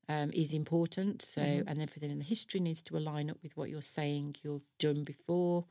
um, 0.08 0.30
is 0.32 0.52
important. 0.52 1.22
So, 1.22 1.40
Mm-hmm. 1.40 1.68
and 1.68 1.82
everything 1.82 2.10
in 2.10 2.18
the 2.18 2.24
history 2.24 2.60
needs 2.60 2.82
to 2.82 2.96
align 2.96 3.30
up 3.30 3.38
with 3.42 3.56
what 3.56 3.70
you're 3.70 3.82
saying 3.82 4.36
you've 4.42 4.64
done 4.78 5.04
before, 5.04 5.66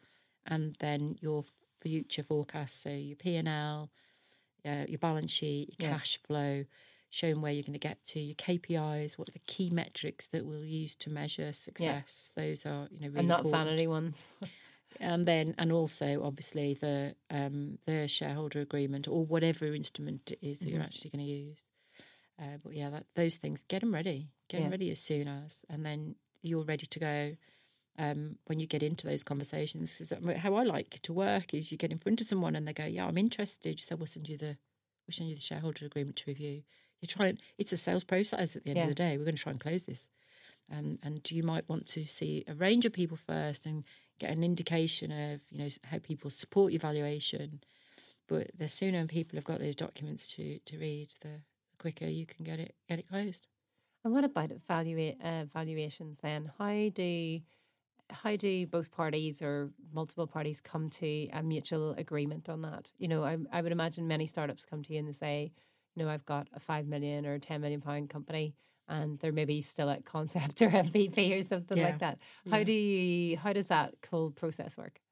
and 0.46 0.76
then 0.80 1.18
your 1.22 1.44
future 1.82 2.24
forecasts. 2.24 2.80
So 2.84 2.90
your 2.90 3.16
P 3.18 3.36
and 3.36 3.48
L, 3.48 3.92
uh, 4.66 4.86
your 4.88 5.00
balance 5.00 5.32
sheet, 5.32 5.70
your 5.78 5.90
Yeah. 5.90 5.98
cash 5.98 6.18
flow, 6.24 6.66
showing 7.10 7.42
where 7.42 7.52
you're 7.52 7.64
going 7.64 7.74
to 7.74 7.80
get 7.80 8.04
to, 8.08 8.20
your 8.20 8.36
KPIs, 8.36 9.18
what 9.18 9.30
are 9.30 9.34
the 9.34 9.40
key 9.40 9.70
metrics 9.70 10.28
that 10.28 10.46
we'll 10.46 10.66
use 10.66 10.96
to 10.96 11.10
measure 11.10 11.52
success. 11.54 12.32
Those 12.36 12.66
are 12.66 12.88
you 12.92 13.02
know 13.02 13.08
really 13.08 13.20
and 13.20 13.28
not 13.28 13.40
important 13.46 13.68
vanity 13.68 13.88
ones. 13.88 14.30
and 15.00 15.26
then 15.26 15.56
and 15.58 15.72
also 15.72 16.22
obviously 16.24 16.76
the 16.76 17.16
um 17.30 17.78
the 17.86 18.08
shareholder 18.08 18.62
agreement 18.62 19.08
or 19.08 19.26
whatever 19.26 19.74
instrument 19.74 20.32
it 20.32 20.40
is 20.42 20.60
that 20.60 20.66
Mm-hmm. 20.66 20.76
you're 20.76 20.84
actually 20.84 21.10
going 21.10 21.26
to 21.26 21.32
use 21.32 21.58
uh, 22.40 22.58
but 22.64 22.74
yeah 22.74 22.90
that, 22.90 23.06
those 23.16 23.36
things 23.38 23.64
get 23.68 23.80
them 23.82 23.94
ready. 23.94 24.30
Get 24.50 24.60
them 24.62 24.72
ready 24.72 24.92
as 24.92 25.00
soon 25.00 25.28
as 25.28 25.64
and 25.70 25.86
then 25.86 26.16
you're 26.42 26.64
ready 26.66 26.86
to 26.86 27.00
go 27.00 27.36
um, 27.98 28.38
when 28.46 28.60
you 28.60 28.68
get 28.68 28.84
into 28.84 29.08
those 29.08 29.24
conversations. 29.24 29.96
'Cause 29.98 30.14
how 30.38 30.56
I 30.56 30.64
like 30.64 31.00
to 31.04 31.14
work 31.14 31.54
is 31.54 31.72
you 31.72 31.78
get 31.78 31.92
in 31.92 32.00
front 32.00 32.22
of 32.22 32.28
someone 32.28 32.56
and 32.56 32.68
they 32.68 32.74
go 32.74 32.86
yeah 32.86 33.06
I'm 33.08 33.18
interested. 33.18 33.72
You 33.80 33.84
say 33.84 33.96
we'll 33.96 34.08
send 34.08 34.28
you 34.30 34.38
the 34.38 34.58
we'll 35.08 35.14
send 35.14 35.30
you 35.30 35.36
the 35.36 35.42
shareholder 35.42 35.86
agreement 35.86 36.16
to 36.18 36.24
review. 36.28 36.64
You 37.02 37.08
try 37.08 37.28
and 37.28 37.40
it's 37.58 37.74
a 37.74 37.78
sales 37.78 38.04
process 38.04 38.56
at 38.56 38.64
the 38.64 38.70
end 38.72 38.78
Yeah. 38.78 38.84
of 38.86 38.90
the 38.90 38.96
day. 38.96 39.18
We're 39.18 39.26
going 39.26 39.36
to 39.36 39.42
try 39.42 39.52
and 39.52 39.60
close 39.62 39.84
this. 39.84 40.10
Um, 40.72 40.98
and 41.04 41.30
you 41.30 41.44
might 41.44 41.68
want 41.68 41.88
to 41.90 42.06
see 42.06 42.44
a 42.48 42.54
range 42.56 42.86
of 42.86 42.94
people 42.94 43.18
first 43.18 43.66
and 43.66 43.84
get 44.18 44.32
an 44.32 44.44
indication 44.44 45.12
of 45.12 45.42
you 45.52 45.58
know 45.60 45.70
how 45.86 46.00
people 46.00 46.30
support 46.30 46.72
your 46.72 46.80
valuation. 46.80 47.62
But 48.28 48.52
the 48.58 48.70
sooner 48.70 49.06
people 49.06 49.36
have 49.38 49.44
got 49.44 49.60
those 49.60 49.76
documents 49.76 50.28
to 50.36 50.60
to 50.60 50.78
read, 50.80 51.10
the 51.22 51.42
quicker 51.84 52.06
you 52.08 52.26
can 52.26 52.44
get 52.46 52.60
it 52.60 52.76
get 52.90 53.00
it 53.00 53.08
closed. 53.10 53.48
And 54.04 54.14
what 54.14 54.24
about 54.24 54.52
evaluate 54.52 55.22
uh, 55.22 55.46
valuations 55.46 56.20
then? 56.20 56.52
How 56.58 56.90
do 56.90 57.40
how 58.10 58.36
do 58.36 58.68
both 58.68 58.92
parties 58.92 59.42
or 59.42 59.72
multiple 59.94 60.28
parties 60.28 60.62
come 60.62 60.90
to 60.92 61.30
a 61.34 61.44
mutual 61.44 61.94
agreement 61.94 62.50
on 62.50 62.62
that? 62.64 62.92
You 62.98 63.08
know, 63.10 63.24
I, 63.26 63.38
I 63.52 63.62
would 63.62 63.72
imagine 63.74 64.08
many 64.08 64.28
startups 64.28 64.66
come 64.66 64.84
to 64.84 64.94
you 64.94 65.00
and 65.00 65.10
they 65.10 65.14
say, 65.14 65.54
you 65.96 66.04
know, 66.04 66.10
I've 66.12 66.26
got 66.26 66.50
a 66.54 66.60
five 66.60 66.88
million 66.88 67.26
or 67.28 67.40
ten 67.40 67.62
million 67.62 67.82
pound 67.82 68.10
company, 68.12 68.56
and 68.90 69.20
they're 69.20 69.34
maybe 69.34 69.62
still 69.62 69.90
at 69.92 70.06
concept 70.16 70.62
or 70.64 70.70
MVP 70.70 71.36
or 71.38 71.44
something 71.44 71.80
Yeah. 71.80 71.82
like 71.82 72.00
that. 72.00 72.20
How 72.48 72.64
Yeah. 72.64 72.66
do 72.66 72.74
you 72.74 73.38
how 73.38 73.54
does 73.54 73.68
that 73.70 73.96
whole 74.12 74.32
process 74.32 74.78
work? 74.78 75.03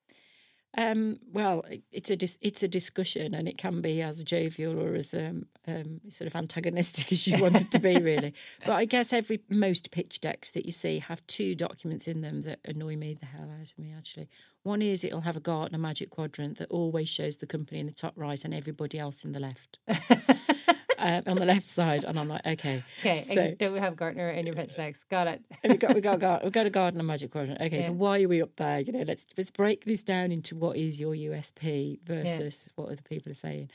Um, 0.77 1.19
well, 1.33 1.65
it's 1.91 2.09
a 2.09 2.15
dis- 2.15 2.37
it's 2.41 2.63
a 2.63 2.67
discussion, 2.67 3.33
and 3.33 3.47
it 3.47 3.57
can 3.57 3.81
be 3.81 4.01
as 4.01 4.23
jovial 4.23 4.79
or 4.79 4.95
as 4.95 5.13
um, 5.13 5.45
um, 5.67 5.99
sort 6.09 6.27
of 6.27 6.35
antagonistic 6.35 7.11
as 7.11 7.27
you 7.27 7.41
want 7.41 7.61
it 7.61 7.71
to 7.71 7.79
be, 7.79 7.99
really. 7.99 8.33
But 8.65 8.73
I 8.73 8.85
guess 8.85 9.11
every 9.11 9.41
most 9.49 9.91
pitch 9.91 10.21
decks 10.21 10.51
that 10.51 10.65
you 10.65 10.71
see 10.71 10.99
have 10.99 11.25
two 11.27 11.55
documents 11.55 12.07
in 12.07 12.21
them 12.21 12.43
that 12.43 12.59
annoy 12.63 12.95
me 12.95 13.13
the 13.13 13.25
hell 13.25 13.51
out 13.51 13.71
of 13.71 13.77
me. 13.77 13.93
Actually, 13.95 14.29
one 14.63 14.81
is 14.81 15.03
it'll 15.03 15.21
have 15.21 15.35
a 15.35 15.41
Gartner 15.41 15.77
Magic 15.77 16.09
Quadrant 16.09 16.57
that 16.59 16.71
always 16.71 17.09
shows 17.09 17.37
the 17.37 17.47
company 17.47 17.79
in 17.79 17.87
the 17.87 17.91
top 17.91 18.13
right 18.15 18.43
and 18.45 18.53
everybody 18.53 18.97
else 18.97 19.25
in 19.25 19.33
the 19.33 19.39
left. 19.41 19.79
uh, 21.01 21.21
on 21.25 21.37
the 21.37 21.45
left 21.45 21.65
side, 21.65 22.03
and 22.03 22.19
I'm 22.19 22.27
like, 22.27 22.45
okay, 22.45 22.83
Okay, 22.99 23.15
so 23.15 23.41
and 23.41 23.57
don't 23.57 23.73
we 23.73 23.79
have 23.79 23.95
Gartner 23.95 24.29
in 24.29 24.45
your 24.45 24.55
pitch 24.55 24.75
decks. 24.75 25.03
Got 25.03 25.27
it. 25.27 25.41
we 25.63 25.77
got 25.77 25.95
we 25.95 26.01
got 26.01 26.21
we 26.43 26.49
got 26.49 26.65
a 26.65 26.69
Gartner 26.69 27.03
Magic 27.03 27.31
Quadrant. 27.31 27.61
Okay, 27.61 27.81
so 27.81 27.91
why 27.91 28.21
are 28.21 28.27
we 28.27 28.41
up 28.41 28.55
there? 28.57 28.79
You 28.79 28.93
know, 28.93 29.03
let's 29.07 29.25
let's 29.37 29.51
break 29.51 29.85
this 29.85 30.03
down 30.03 30.31
into 30.31 30.55
what 30.55 30.77
is 30.77 30.99
your 30.99 31.13
USP 31.13 31.99
versus 32.03 32.69
what 32.75 32.87
other 32.89 33.01
people 33.03 33.31
are 33.31 33.35
saying. 33.35 33.69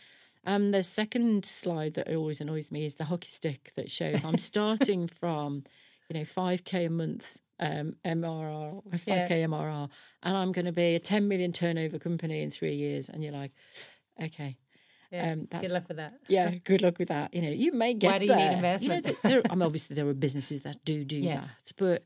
Um, 0.47 0.71
the 0.71 0.83
second 0.85 1.45
slide 1.45 1.95
that 1.95 2.15
always 2.15 2.41
annoys 2.41 2.71
me 2.71 2.85
is 2.87 2.95
the 2.95 3.05
hockey 3.05 3.31
stick 3.31 3.73
that 3.75 3.91
shows 3.91 4.25
I'm 4.25 4.39
starting 4.53 5.09
from, 5.09 5.65
you 6.09 6.19
know, 6.19 6.25
five 6.25 6.63
k 6.63 6.85
a 6.85 6.91
month 6.91 7.39
um, 7.59 7.97
MRR, 8.05 8.83
five 9.01 9.29
k 9.29 9.43
MRR, 9.43 9.89
and 10.23 10.37
I'm 10.37 10.53
going 10.53 10.67
to 10.67 10.73
be 10.73 10.95
a 10.95 11.01
10 11.01 11.27
million 11.27 11.53
turnover 11.53 11.99
company 11.99 12.43
in 12.43 12.51
three 12.51 12.75
years. 12.75 13.09
And 13.09 13.25
you're 13.25 13.33
like, 13.33 13.53
okay, 14.23 14.57
Yeah. 15.13 15.33
um, 15.33 15.47
Good 15.47 15.71
luck 15.71 15.85
with 15.89 15.97
that. 15.99 16.15
yeah, 16.29 16.51
good 16.65 16.83
luck 16.83 16.99
with 16.99 17.09
that. 17.09 17.33
You 17.35 17.43
know, 17.43 17.51
you 17.51 17.73
may 17.73 17.95
get 17.95 18.13
Why 18.13 18.19
do 18.19 18.27
you 18.27 18.35
need 18.37 18.53
investment? 18.53 19.07
You 19.07 19.13
know, 19.13 19.19
there, 19.31 19.43
I 19.51 19.55
mean, 19.55 19.63
obviously 19.63 19.95
there 19.97 20.07
are 20.09 20.15
businesses 20.15 20.63
that 20.63 20.85
do 20.85 21.05
do 21.05 21.19
Yeah. 21.19 21.41
that, 21.41 21.73
but 21.77 22.05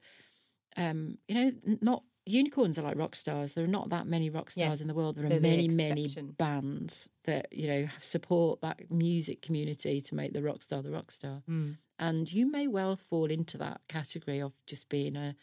um, 0.76 1.18
you 1.28 1.34
know, 1.34 1.52
not 1.80 2.02
unicorns 2.26 2.78
are 2.78 2.82
like 2.82 2.96
rock 2.98 3.16
stars. 3.16 3.54
There 3.54 3.64
are 3.64 3.68
not 3.78 3.88
that 3.90 4.06
many 4.06 4.30
rock 4.30 4.50
Yeah. 4.54 4.66
stars 4.66 4.80
in 4.80 4.88
the 4.88 4.94
world. 4.94 5.16
There 5.16 5.24
are 5.26 5.28
They're 5.28 5.40
the 5.40 5.48
many, 5.48 5.68
many 5.68 6.08
bands 6.38 7.08
that 7.24 7.48
you 7.52 7.66
know 7.66 7.88
support 7.98 8.60
that 8.60 8.90
music 8.90 9.42
community 9.42 10.00
to 10.00 10.14
make 10.14 10.32
the 10.32 10.42
rock 10.42 10.62
star 10.62 10.82
the 10.82 10.90
rock 10.92 11.10
star. 11.10 11.42
Mm. 11.48 11.78
And 11.98 12.32
you 12.32 12.50
may 12.50 12.66
well 12.66 12.96
fall 12.96 13.30
into 13.30 13.58
that 13.58 13.80
category 13.88 14.40
of 14.40 14.52
just 14.66 14.88
being 14.88 15.16
a 15.16 15.34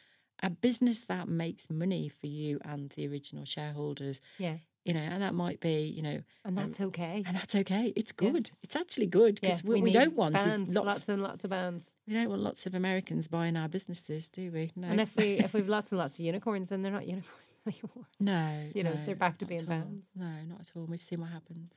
a 0.44 0.52
business 0.52 1.04
that 1.06 1.28
makes 1.28 1.68
money 1.68 2.08
for 2.08 2.28
you 2.28 2.60
and 2.64 2.92
the 2.92 3.08
original 3.08 3.44
shareholders 3.44 4.22
Yeah. 4.38 4.58
You 4.88 4.94
know, 4.94 5.00
and 5.02 5.22
that 5.22 5.34
might 5.34 5.60
be, 5.60 5.82
you 5.84 6.02
know, 6.02 6.22
And 6.46 6.58
that's 6.58 6.80
okay. 6.80 7.24
and 7.28 7.36
that's 7.36 7.54
okay. 7.56 7.94
It's 7.96 8.14
Yeah. 8.20 8.30
good. 8.32 8.52
It's 8.64 8.76
actually 8.76 9.08
good 9.08 9.40
Yeah, 9.44 9.50
because 9.50 9.64
what 9.64 9.74
we, 9.74 9.82
need 9.82 9.94
don't 9.94 10.16
want 10.16 10.36
bands, 10.36 10.56
is 10.70 10.76
lots, 10.76 10.86
lots 10.88 11.10
and 11.10 11.22
lots 11.22 11.44
of 11.44 11.50
bands. 11.50 11.92
We 12.08 12.14
don't 12.14 12.30
want 12.30 12.42
lots 12.42 12.66
of 12.66 12.74
Americans 12.74 13.28
buying 13.28 13.56
our 13.58 13.68
businesses, 13.68 14.30
do 14.30 14.52
we? 14.52 14.72
No. 14.76 14.88
And 14.88 15.02
if 15.02 15.16
we 15.16 15.34
if 15.40 15.54
we've 15.56 15.68
lots 15.68 15.92
and 15.92 16.00
lots 16.00 16.18
of 16.20 16.26
unicorns, 16.26 16.70
then 16.70 16.82
they're 16.82 16.92
not 16.92 17.06
unicorns 17.08 17.52
anymore. 17.68 18.06
no, 18.20 18.70
you 18.74 18.84
know, 18.84 18.94
no, 18.94 19.06
they're 19.06 19.16
back 19.16 19.38
to 19.40 19.46
being 19.46 19.66
bands. 19.66 20.10
No, 20.16 20.32
not 20.48 20.62
at 20.62 20.72
all. 20.76 20.86
We've 20.86 21.02
seen 21.02 21.20
what 21.22 21.32
happens. 21.32 21.74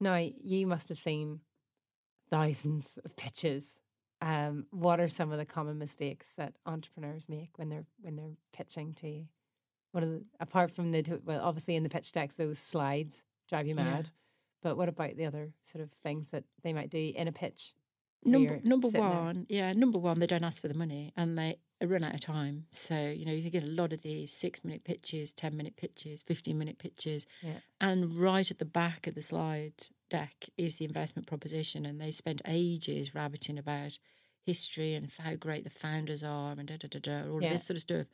Now 0.00 0.16
you 0.16 0.66
must 0.66 0.88
have 0.88 0.98
seen 0.98 1.40
thousands 2.30 2.98
of 3.04 3.16
pitches. 3.16 3.80
Um, 4.20 4.66
what 4.70 5.00
are 5.00 5.08
some 5.08 5.32
of 5.32 5.38
the 5.38 5.44
common 5.44 5.78
mistakes 5.78 6.30
that 6.36 6.54
entrepreneurs 6.66 7.28
make 7.28 7.50
when 7.56 7.68
they're 7.68 7.84
when 8.00 8.16
they're 8.16 8.36
pitching 8.52 8.94
to 8.94 9.08
you? 9.08 9.26
What 9.94 10.02
are 10.02 10.06
the, 10.06 10.24
apart 10.40 10.72
from 10.72 10.90
the 10.90 11.20
well, 11.24 11.40
obviously 11.40 11.76
in 11.76 11.84
the 11.84 11.88
pitch 11.88 12.10
decks, 12.10 12.34
those 12.34 12.58
slides 12.58 13.22
drive 13.48 13.68
you 13.68 13.76
Yeah. 13.76 13.84
mad. 13.84 14.10
But 14.60 14.76
what 14.76 14.88
about 14.88 15.16
the 15.16 15.24
other 15.24 15.52
sort 15.62 15.84
of 15.84 15.92
things 15.92 16.30
that 16.30 16.42
they 16.64 16.72
might 16.72 16.90
do 16.90 17.12
in 17.14 17.28
a 17.28 17.32
pitch? 17.32 17.74
Number 18.24 18.58
number 18.64 18.88
sitting 18.88 19.08
there? 19.08 19.20
one, 19.20 19.46
yeah, 19.48 19.72
number 19.72 19.98
one, 19.98 20.18
they 20.18 20.26
don't 20.26 20.42
ask 20.42 20.60
for 20.60 20.66
the 20.66 20.74
money 20.74 21.12
and 21.16 21.38
they 21.38 21.58
run 21.80 22.02
out 22.02 22.14
of 22.14 22.20
time. 22.20 22.66
So 22.72 22.98
you 23.10 23.24
know 23.24 23.30
you 23.32 23.50
get 23.50 23.62
a 23.62 23.66
lot 23.66 23.92
of 23.92 24.02
these 24.02 24.32
six 24.32 24.64
minute 24.64 24.82
pitches, 24.82 25.32
ten 25.32 25.56
minute 25.56 25.76
pitches, 25.76 26.24
fifteen 26.24 26.58
minute 26.58 26.78
pitches, 26.78 27.24
Yeah. 27.40 27.60
and 27.80 28.16
right 28.16 28.50
at 28.50 28.58
the 28.58 28.64
back 28.64 29.06
of 29.06 29.14
the 29.14 29.22
slide 29.22 29.74
deck 30.10 30.46
is 30.58 30.76
the 30.76 30.86
investment 30.86 31.28
proposition, 31.28 31.86
and 31.86 32.00
they 32.00 32.10
spend 32.10 32.42
ages 32.46 33.14
rabbiting 33.14 33.58
about 33.58 33.96
history 34.42 34.94
and 34.94 35.08
how 35.20 35.36
great 35.36 35.62
the 35.62 35.70
founders 35.70 36.24
are 36.24 36.52
and 36.58 36.66
da 36.66 36.76
da 36.78 36.88
da 36.88 36.98
da 36.98 37.28
all 37.30 37.40
Yeah. 37.42 37.48
of 37.48 37.52
this 37.58 37.66
sort 37.66 37.76
of 37.76 37.82
stuff. 37.82 38.06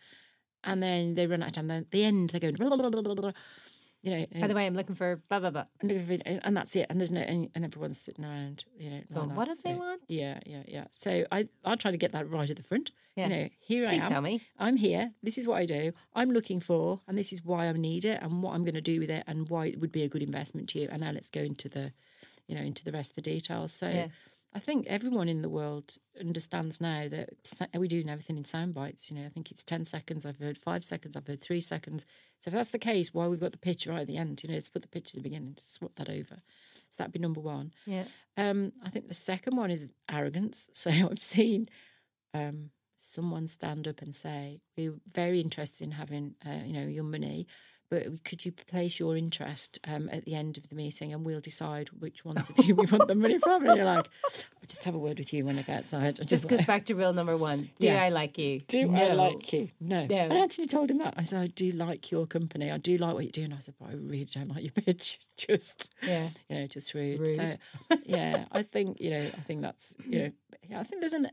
And 0.62 0.82
then 0.82 1.14
they 1.14 1.26
run 1.26 1.42
out 1.42 1.48
of 1.48 1.54
time. 1.54 1.68
Then 1.68 1.82
at 1.82 1.90
the 1.90 2.04
end, 2.04 2.30
they're 2.30 2.40
going, 2.40 2.54
blah, 2.54 2.68
blah, 2.68 2.90
blah, 2.90 3.02
blah, 3.02 3.14
blah, 3.14 3.32
you 4.02 4.10
know, 4.12 4.26
By 4.40 4.46
the 4.46 4.54
uh, 4.54 4.56
way, 4.56 4.66
I'm 4.66 4.74
looking 4.74 4.94
for 4.94 5.20
blah 5.28 5.40
blah 5.40 5.50
blah. 5.50 5.64
and, 5.82 6.56
that's 6.56 6.74
it. 6.74 6.86
And 6.88 6.98
there's 6.98 7.10
no, 7.10 7.20
and, 7.20 7.50
and 7.54 7.64
everyone's 7.64 8.00
sitting 8.00 8.24
around, 8.24 8.64
you 8.78 8.90
know. 8.90 9.02
what 9.34 9.46
do 9.46 9.54
they 9.62 9.74
want? 9.74 10.02
Yeah, 10.08 10.40
yeah, 10.46 10.62
yeah. 10.66 10.84
So 10.90 11.26
I, 11.30 11.48
I 11.64 11.74
try 11.74 11.90
to 11.90 11.98
get 11.98 12.12
that 12.12 12.30
right 12.30 12.48
at 12.48 12.56
the 12.56 12.62
front. 12.62 12.92
Yeah. 13.14 13.24
You 13.24 13.30
know, 13.30 13.48
here 13.58 13.84
Please 13.84 14.00
I 14.00 14.06
am. 14.06 14.12
tell 14.12 14.22
me. 14.22 14.40
I'm 14.58 14.76
here. 14.76 15.12
This 15.22 15.36
is 15.36 15.46
what 15.46 15.56
I 15.56 15.66
do. 15.66 15.92
I'm 16.14 16.30
looking 16.30 16.60
for, 16.60 17.00
and 17.06 17.18
this 17.18 17.30
is 17.30 17.44
why 17.44 17.66
I 17.66 17.72
need 17.72 18.06
it, 18.06 18.22
and 18.22 18.42
what 18.42 18.54
I'm 18.54 18.62
going 18.64 18.74
to 18.74 18.80
do 18.80 19.00
with 19.00 19.10
it, 19.10 19.24
and 19.26 19.48
why 19.50 19.66
it 19.66 19.80
would 19.80 19.92
be 19.92 20.02
a 20.02 20.08
good 20.08 20.22
investment 20.22 20.70
to 20.70 20.80
you. 20.80 20.88
And 20.90 21.02
now 21.02 21.10
let's 21.10 21.28
go 21.28 21.42
into 21.42 21.68
the, 21.68 21.92
you 22.46 22.54
know, 22.54 22.62
into 22.62 22.84
the 22.84 22.92
rest 22.92 23.10
of 23.10 23.16
the 23.16 23.22
details. 23.22 23.72
So. 23.72 23.88
Yeah. 23.88 24.08
I 24.52 24.58
think 24.58 24.86
everyone 24.88 25.28
in 25.28 25.42
the 25.42 25.48
world 25.48 25.96
understands 26.18 26.80
now 26.80 27.08
that 27.08 27.30
sa- 27.44 27.66
we 27.78 27.86
doing 27.86 28.10
everything 28.10 28.36
in 28.36 28.44
sound 28.44 28.74
bites. 28.74 29.10
You 29.10 29.18
know, 29.18 29.26
I 29.26 29.28
think 29.28 29.50
it's 29.50 29.62
10 29.62 29.84
seconds, 29.84 30.26
I've 30.26 30.38
heard 30.38 30.58
five 30.58 30.82
seconds, 30.82 31.16
I've 31.16 31.26
heard 31.26 31.40
three 31.40 31.60
seconds. 31.60 32.04
So 32.40 32.48
if 32.48 32.54
that's 32.54 32.70
the 32.70 32.78
case, 32.78 33.14
why 33.14 33.28
we've 33.28 33.40
got 33.40 33.52
the 33.52 33.58
pitch 33.58 33.86
right 33.86 34.00
at 34.00 34.06
the 34.08 34.16
end? 34.16 34.42
You 34.42 34.48
know, 34.48 34.54
let's 34.56 34.68
put 34.68 34.82
the 34.82 34.88
pitch 34.88 35.10
at 35.10 35.14
the 35.14 35.20
beginning, 35.20 35.54
to 35.54 35.62
swap 35.62 35.94
that 35.96 36.08
over. 36.10 36.42
So 36.90 36.96
that'd 36.98 37.12
be 37.12 37.20
number 37.20 37.40
one. 37.40 37.72
Yeah. 37.86 38.04
Um, 38.36 38.72
I 38.84 38.90
think 38.90 39.06
the 39.06 39.14
second 39.14 39.56
one 39.56 39.70
is 39.70 39.92
arrogance. 40.10 40.68
So 40.74 40.90
I've 40.90 41.20
seen 41.20 41.68
um, 42.34 42.70
someone 42.96 43.46
stand 43.46 43.86
up 43.86 44.02
and 44.02 44.14
say, 44.14 44.60
"We're 44.76 44.94
very 45.14 45.40
interested 45.40 45.84
in 45.84 45.92
having, 45.92 46.34
uh, 46.44 46.64
you 46.64 46.72
know, 46.72 46.86
your 46.86 47.04
money, 47.04 47.46
but 47.90 48.24
could 48.24 48.44
you 48.46 48.52
place 48.52 48.98
your 48.98 49.16
interest 49.16 49.78
um, 49.86 50.08
at 50.12 50.24
the 50.24 50.34
end 50.34 50.56
of 50.56 50.68
the 50.68 50.74
meeting, 50.76 51.12
and 51.12 51.24
we'll 51.26 51.40
decide 51.40 51.88
which 51.88 52.24
ones 52.24 52.48
of 52.48 52.64
you 52.64 52.74
we 52.74 52.86
want 52.86 53.08
the 53.08 53.14
money 53.14 53.38
from?" 53.38 53.66
And 53.66 53.76
you're 53.76 53.84
like, 53.84 54.08
"I'll 54.24 54.66
just 54.68 54.84
have 54.84 54.94
a 54.94 54.98
word 54.98 55.18
with 55.18 55.32
you 55.34 55.44
when 55.44 55.58
I 55.58 55.62
get 55.62 55.78
outside." 55.80 56.20
I'm 56.20 56.26
Just 56.26 56.48
goes 56.48 56.60
like, 56.60 56.66
back 56.66 56.84
to 56.84 56.94
rule 56.94 57.12
number 57.12 57.36
one. 57.36 57.70
Do 57.78 57.86
Yeah. 57.88 58.02
I 58.04 58.08
like 58.08 58.38
you? 58.38 58.60
do 58.60 58.86
no. 58.86 59.02
I 59.02 59.12
like 59.12 59.52
you? 59.52 59.68
No. 59.80 60.06
No. 60.06 60.16
I 60.16 60.42
actually 60.42 60.66
told 60.68 60.90
him 60.90 60.98
that. 60.98 61.14
I 61.16 61.24
said, 61.24 61.42
I 61.42 61.46
do 61.48 61.72
like 61.72 62.10
your 62.10 62.26
company. 62.26 62.70
I 62.70 62.78
do 62.78 62.96
like 62.96 63.14
what 63.14 63.24
you 63.24 63.30
do. 63.32 63.42
And 63.44 63.54
I 63.54 63.58
said, 63.58 63.74
but 63.78 63.90
I 63.90 63.92
really 63.94 64.24
don't 64.24 64.48
like 64.48 64.62
your 64.62 64.72
pitch. 64.72 65.18
Just, 65.36 65.92
Yeah. 66.06 66.28
you 66.48 66.56
know, 66.60 66.66
just 66.66 66.92
rude. 66.94 67.18
rude. 67.18 67.34
So, 67.36 67.96
yeah, 68.04 68.44
I 68.52 68.62
think, 68.62 69.00
you 69.00 69.10
know, 69.10 69.22
I 69.36 69.40
think 69.40 69.62
that's, 69.62 69.94
you 70.06 70.18
know, 70.18 70.30
yeah, 70.68 70.78
I 70.80 70.82
think 70.84 71.00
there's 71.00 71.14
an, 71.14 71.28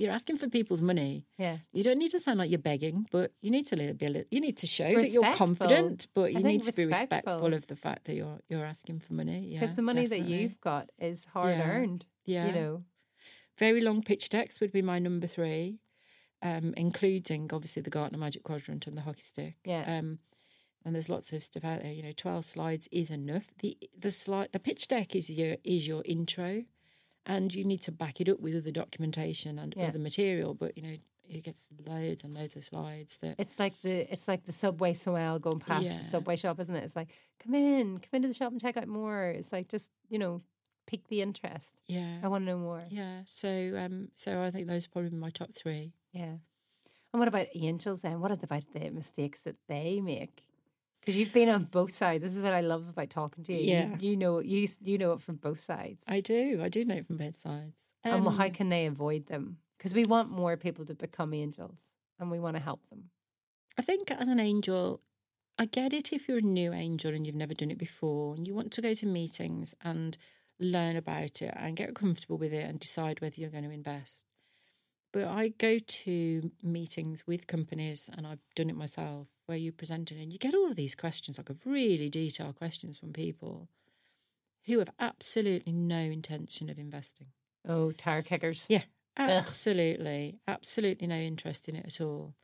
you're 0.00 0.12
asking 0.12 0.36
for 0.38 0.48
people's 0.48 0.82
money. 0.82 1.26
Yeah. 1.38 1.58
You 1.72 1.82
don't 1.84 1.98
need 1.98 2.10
to 2.12 2.18
sound 2.18 2.38
like 2.38 2.50
you're 2.50 2.58
begging, 2.72 3.06
but 3.12 3.32
you 3.42 3.50
need 3.50 3.66
to 3.68 3.76
be 3.76 4.06
a 4.06 4.08
little, 4.08 4.28
you 4.30 4.40
need 4.40 4.56
to 4.58 4.66
show 4.66 4.90
that 4.94 5.10
you're 5.10 5.32
confident, 5.34 6.06
but 6.14 6.32
you 6.32 6.40
need 6.40 6.62
to 6.64 6.72
be 6.72 6.86
respectful. 6.86 7.32
respectful 7.34 7.54
of 7.54 7.66
the 7.66 7.76
fact 7.76 8.04
that 8.06 8.14
you're 8.14 8.40
you're 8.48 8.64
asking 8.64 9.00
for 9.00 9.12
money. 9.12 9.40
Yeah, 9.40 9.60
Because 9.60 9.76
the 9.76 9.82
money 9.82 10.06
that 10.06 10.20
you've 10.22 10.60
got 10.60 10.90
is 10.98 11.26
hard 11.26 11.50
Yeah. 11.58 11.68
earned. 11.70 12.06
yeah, 12.24 12.46
You 12.46 12.52
know. 12.52 12.84
very 13.58 13.80
long 13.82 14.02
pitch 14.02 14.28
decks 14.30 14.58
would 14.60 14.72
be 14.72 14.82
my 14.82 14.98
number 14.98 15.26
three, 15.26 15.80
um, 16.42 16.72
including 16.76 17.50
obviously 17.52 17.82
the 17.82 17.90
Gartner 17.90 18.18
Magic 18.18 18.42
Quadrant 18.42 18.86
and 18.86 18.96
the 18.96 19.02
hockey 19.02 19.22
stick. 19.22 19.56
Yeah. 19.64 19.84
Um, 19.98 20.18
and 20.84 20.94
there's 20.94 21.10
lots 21.10 21.30
of 21.34 21.42
stuff 21.42 21.64
out 21.64 21.82
there. 21.82 21.92
You 21.92 22.02
know, 22.02 22.12
twelve 22.16 22.46
slides 22.46 22.88
is 22.90 23.10
enough. 23.10 23.48
the 23.58 23.76
the 23.98 24.10
slide 24.10 24.48
The 24.52 24.58
pitch 24.58 24.88
deck 24.88 25.14
is 25.14 25.28
your 25.28 25.58
is 25.62 25.86
your 25.86 26.02
intro, 26.06 26.64
and 27.26 27.54
you 27.54 27.64
need 27.64 27.82
to 27.82 27.92
back 27.92 28.20
it 28.20 28.28
up 28.28 28.40
with 28.40 28.56
other 28.56 28.70
documentation 28.70 29.58
and 29.58 29.74
Yeah. 29.76 29.88
other 29.88 29.98
material. 29.98 30.54
But 30.54 30.76
you 30.76 30.82
know, 30.82 30.96
it 31.28 31.44
gets 31.44 31.68
loads 31.86 32.24
and 32.24 32.34
loads 32.34 32.56
of 32.56 32.64
slides 32.64 33.18
that. 33.18 33.36
It's 33.38 33.58
like 33.58 33.74
the 33.82 34.10
it's 34.12 34.26
like 34.28 34.44
the 34.44 34.52
subway 34.52 34.92
Soel 34.94 35.38
going 35.40 35.60
past 35.60 35.84
Yeah. 35.86 35.98
the 35.98 36.04
subway 36.04 36.36
shop, 36.36 36.58
isn't 36.60 36.74
it? 36.74 36.84
It's 36.84 36.96
like, 36.96 37.08
come 37.38 37.54
in, 37.54 37.98
come 37.98 38.10
into 38.14 38.28
the 38.28 38.34
shop 38.34 38.52
and 38.52 38.60
check 38.60 38.76
out 38.76 38.88
more. 38.88 39.26
It's 39.26 39.52
like 39.52 39.68
just, 39.68 39.90
you 40.08 40.18
know, 40.18 40.42
pique 40.86 41.06
the 41.08 41.22
interest. 41.22 41.76
yeah, 41.86 42.18
I 42.22 42.28
want 42.28 42.42
to 42.42 42.46
know 42.50 42.58
more. 42.58 42.84
yeah. 42.90 43.22
So 43.26 43.76
um, 43.78 44.08
so 44.16 44.42
I 44.42 44.50
think 44.50 44.66
those 44.66 44.86
are 44.86 44.90
probably 44.90 45.10
my 45.10 45.30
top 45.30 45.50
three. 45.54 45.92
Yeah. 46.12 46.36
And 47.12 47.18
what 47.18 47.28
about 47.28 47.48
angels 47.54 48.02
then? 48.02 48.20
What 48.20 48.30
about 48.32 48.64
the 48.72 48.90
mistakes 48.90 49.40
that 49.42 49.56
they 49.68 50.00
make? 50.00 50.42
Because 51.00 51.16
you've 51.18 51.32
been 51.32 51.48
on 51.48 51.64
both 51.64 51.92
sides. 51.92 52.22
This 52.22 52.36
is 52.36 52.42
what 52.42 52.52
I 52.52 52.60
love 52.60 52.88
about 52.88 53.08
talking 53.10 53.42
to 53.44 53.52
you. 53.52 53.60
You- 53.60 53.66
Yeah. 53.72 53.96
You, 54.00 54.16
know 54.16 54.40
you 54.40 54.68
you 54.82 54.98
know 54.98 55.12
it 55.12 55.20
from 55.20 55.36
both 55.36 55.60
sides. 55.60 56.02
I 56.06 56.20
do. 56.20 56.60
I 56.62 56.68
do 56.68 56.84
know 56.84 57.02
from 57.02 57.16
both 57.16 57.38
sides. 57.38 57.76
and 58.04 58.26
Um, 58.26 58.34
how 58.36 58.48
can 58.50 58.68
they 58.68 58.86
avoid 58.86 59.26
them? 59.26 59.58
Because 59.78 59.94
we 59.94 60.04
want 60.04 60.30
more 60.30 60.56
people 60.56 60.84
to 60.86 60.94
become 60.94 61.32
angels 61.34 61.80
and 62.18 62.30
we 62.30 62.38
want 62.38 62.56
to 62.56 62.62
help 62.62 62.86
them. 62.88 63.10
I 63.78 63.82
think 63.82 64.10
as 64.10 64.28
an 64.28 64.40
angel, 64.40 65.00
I 65.58 65.64
get 65.66 65.92
it 65.92 66.12
if 66.12 66.28
you're 66.28 66.38
a 66.38 66.42
new 66.42 66.72
angel 66.72 67.14
and 67.14 67.26
you've 67.26 67.34
never 67.34 67.54
done 67.54 67.70
it 67.70 67.78
before 67.78 68.34
and 68.34 68.46
you 68.46 68.54
want 68.54 68.72
to 68.72 68.82
go 68.82 68.92
to 68.94 69.06
meetings 69.06 69.74
and 69.82 70.16
learn 70.58 70.96
about 70.96 71.40
it 71.40 71.52
and 71.56 71.76
get 71.76 71.94
comfortable 71.94 72.36
with 72.36 72.52
it 72.52 72.64
and 72.68 72.78
decide 72.78 73.20
whether 73.20 73.36
you're 73.40 73.50
going 73.50 73.64
to 73.64 73.70
invest. 73.70 74.26
But 75.12 75.24
I 75.24 75.48
go 75.48 75.78
to 75.78 76.50
meetings 76.62 77.26
with 77.26 77.48
companies 77.48 78.08
and 78.16 78.26
I've 78.26 78.38
done 78.54 78.70
it 78.70 78.76
myself 78.76 79.28
where 79.46 79.58
you 79.58 79.72
present 79.72 80.12
it 80.12 80.18
and 80.22 80.32
you 80.32 80.38
get 80.38 80.54
all 80.54 80.70
of 80.70 80.76
these 80.76 80.94
questions, 80.94 81.36
like 81.36 81.50
really 81.64 82.08
detailed 82.08 82.56
questions 82.56 82.98
from 82.98 83.12
people 83.12 83.68
who 84.66 84.78
have 84.78 84.90
absolutely 85.00 85.72
no 85.72 85.98
intention 85.98 86.70
of 86.70 86.78
investing. 86.78 87.28
Oh, 87.66 87.90
tire 87.90 88.22
kickers. 88.22 88.66
Yeah, 88.68 88.82
absolutely, 89.16 90.38
absolutely 90.46 91.08
no 91.08 91.16
interest 91.16 91.68
in 91.68 91.76
it 91.76 91.86
at 91.86 92.00
all. 92.00 92.34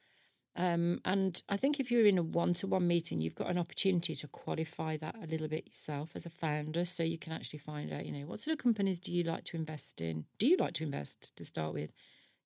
Um, 0.57 1.01
and 1.05 1.41
I 1.51 1.59
think 1.59 1.79
if 1.79 1.91
you're 1.91 2.07
in 2.07 2.17
a 2.17 2.23
one-to-one 2.23 2.87
meeting, 2.87 3.21
you've 3.21 3.35
got 3.35 3.51
an 3.51 3.59
opportunity 3.59 4.15
to 4.15 4.27
qualify 4.27 4.97
that 4.97 5.15
a 5.23 5.27
little 5.27 5.49
bit 5.49 5.67
yourself 5.67 6.13
as 6.15 6.25
a 6.25 6.31
founder, 6.31 6.87
so 6.87 7.03
you 7.03 7.19
can 7.19 7.33
actually 7.33 7.59
find 7.59 7.93
out, 7.93 8.07
you 8.07 8.13
know, 8.13 8.27
what 8.27 8.41
sort 8.41 8.55
of 8.55 8.59
companies 8.59 8.99
do 8.99 9.13
you 9.13 9.23
like 9.23 9.45
to 9.45 9.57
invest 9.57 10.01
in? 10.01 10.25
Do 10.39 10.47
you 10.47 10.57
like 10.57 10.73
to 10.75 10.85
invest 10.85 11.37
to 11.37 11.45
start 11.45 11.75
with? 11.75 11.93